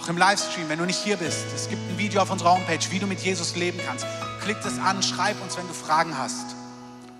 Auch 0.00 0.08
im 0.08 0.18
Livestream, 0.18 0.68
wenn 0.68 0.78
du 0.78 0.86
nicht 0.86 0.98
hier 0.98 1.16
bist, 1.16 1.46
es 1.54 1.68
gibt 1.68 1.80
ein 1.88 1.98
Video 1.98 2.20
auf 2.20 2.30
unserer 2.30 2.52
Homepage, 2.52 2.80
wie 2.90 2.98
du 2.98 3.06
mit 3.06 3.20
Jesus 3.20 3.54
leben 3.54 3.78
kannst. 3.86 4.04
Klick 4.42 4.56
das 4.62 4.78
an, 4.78 5.02
schreib 5.02 5.40
uns, 5.40 5.56
wenn 5.56 5.66
du 5.68 5.72
Fragen 5.72 6.18
hast. 6.18 6.56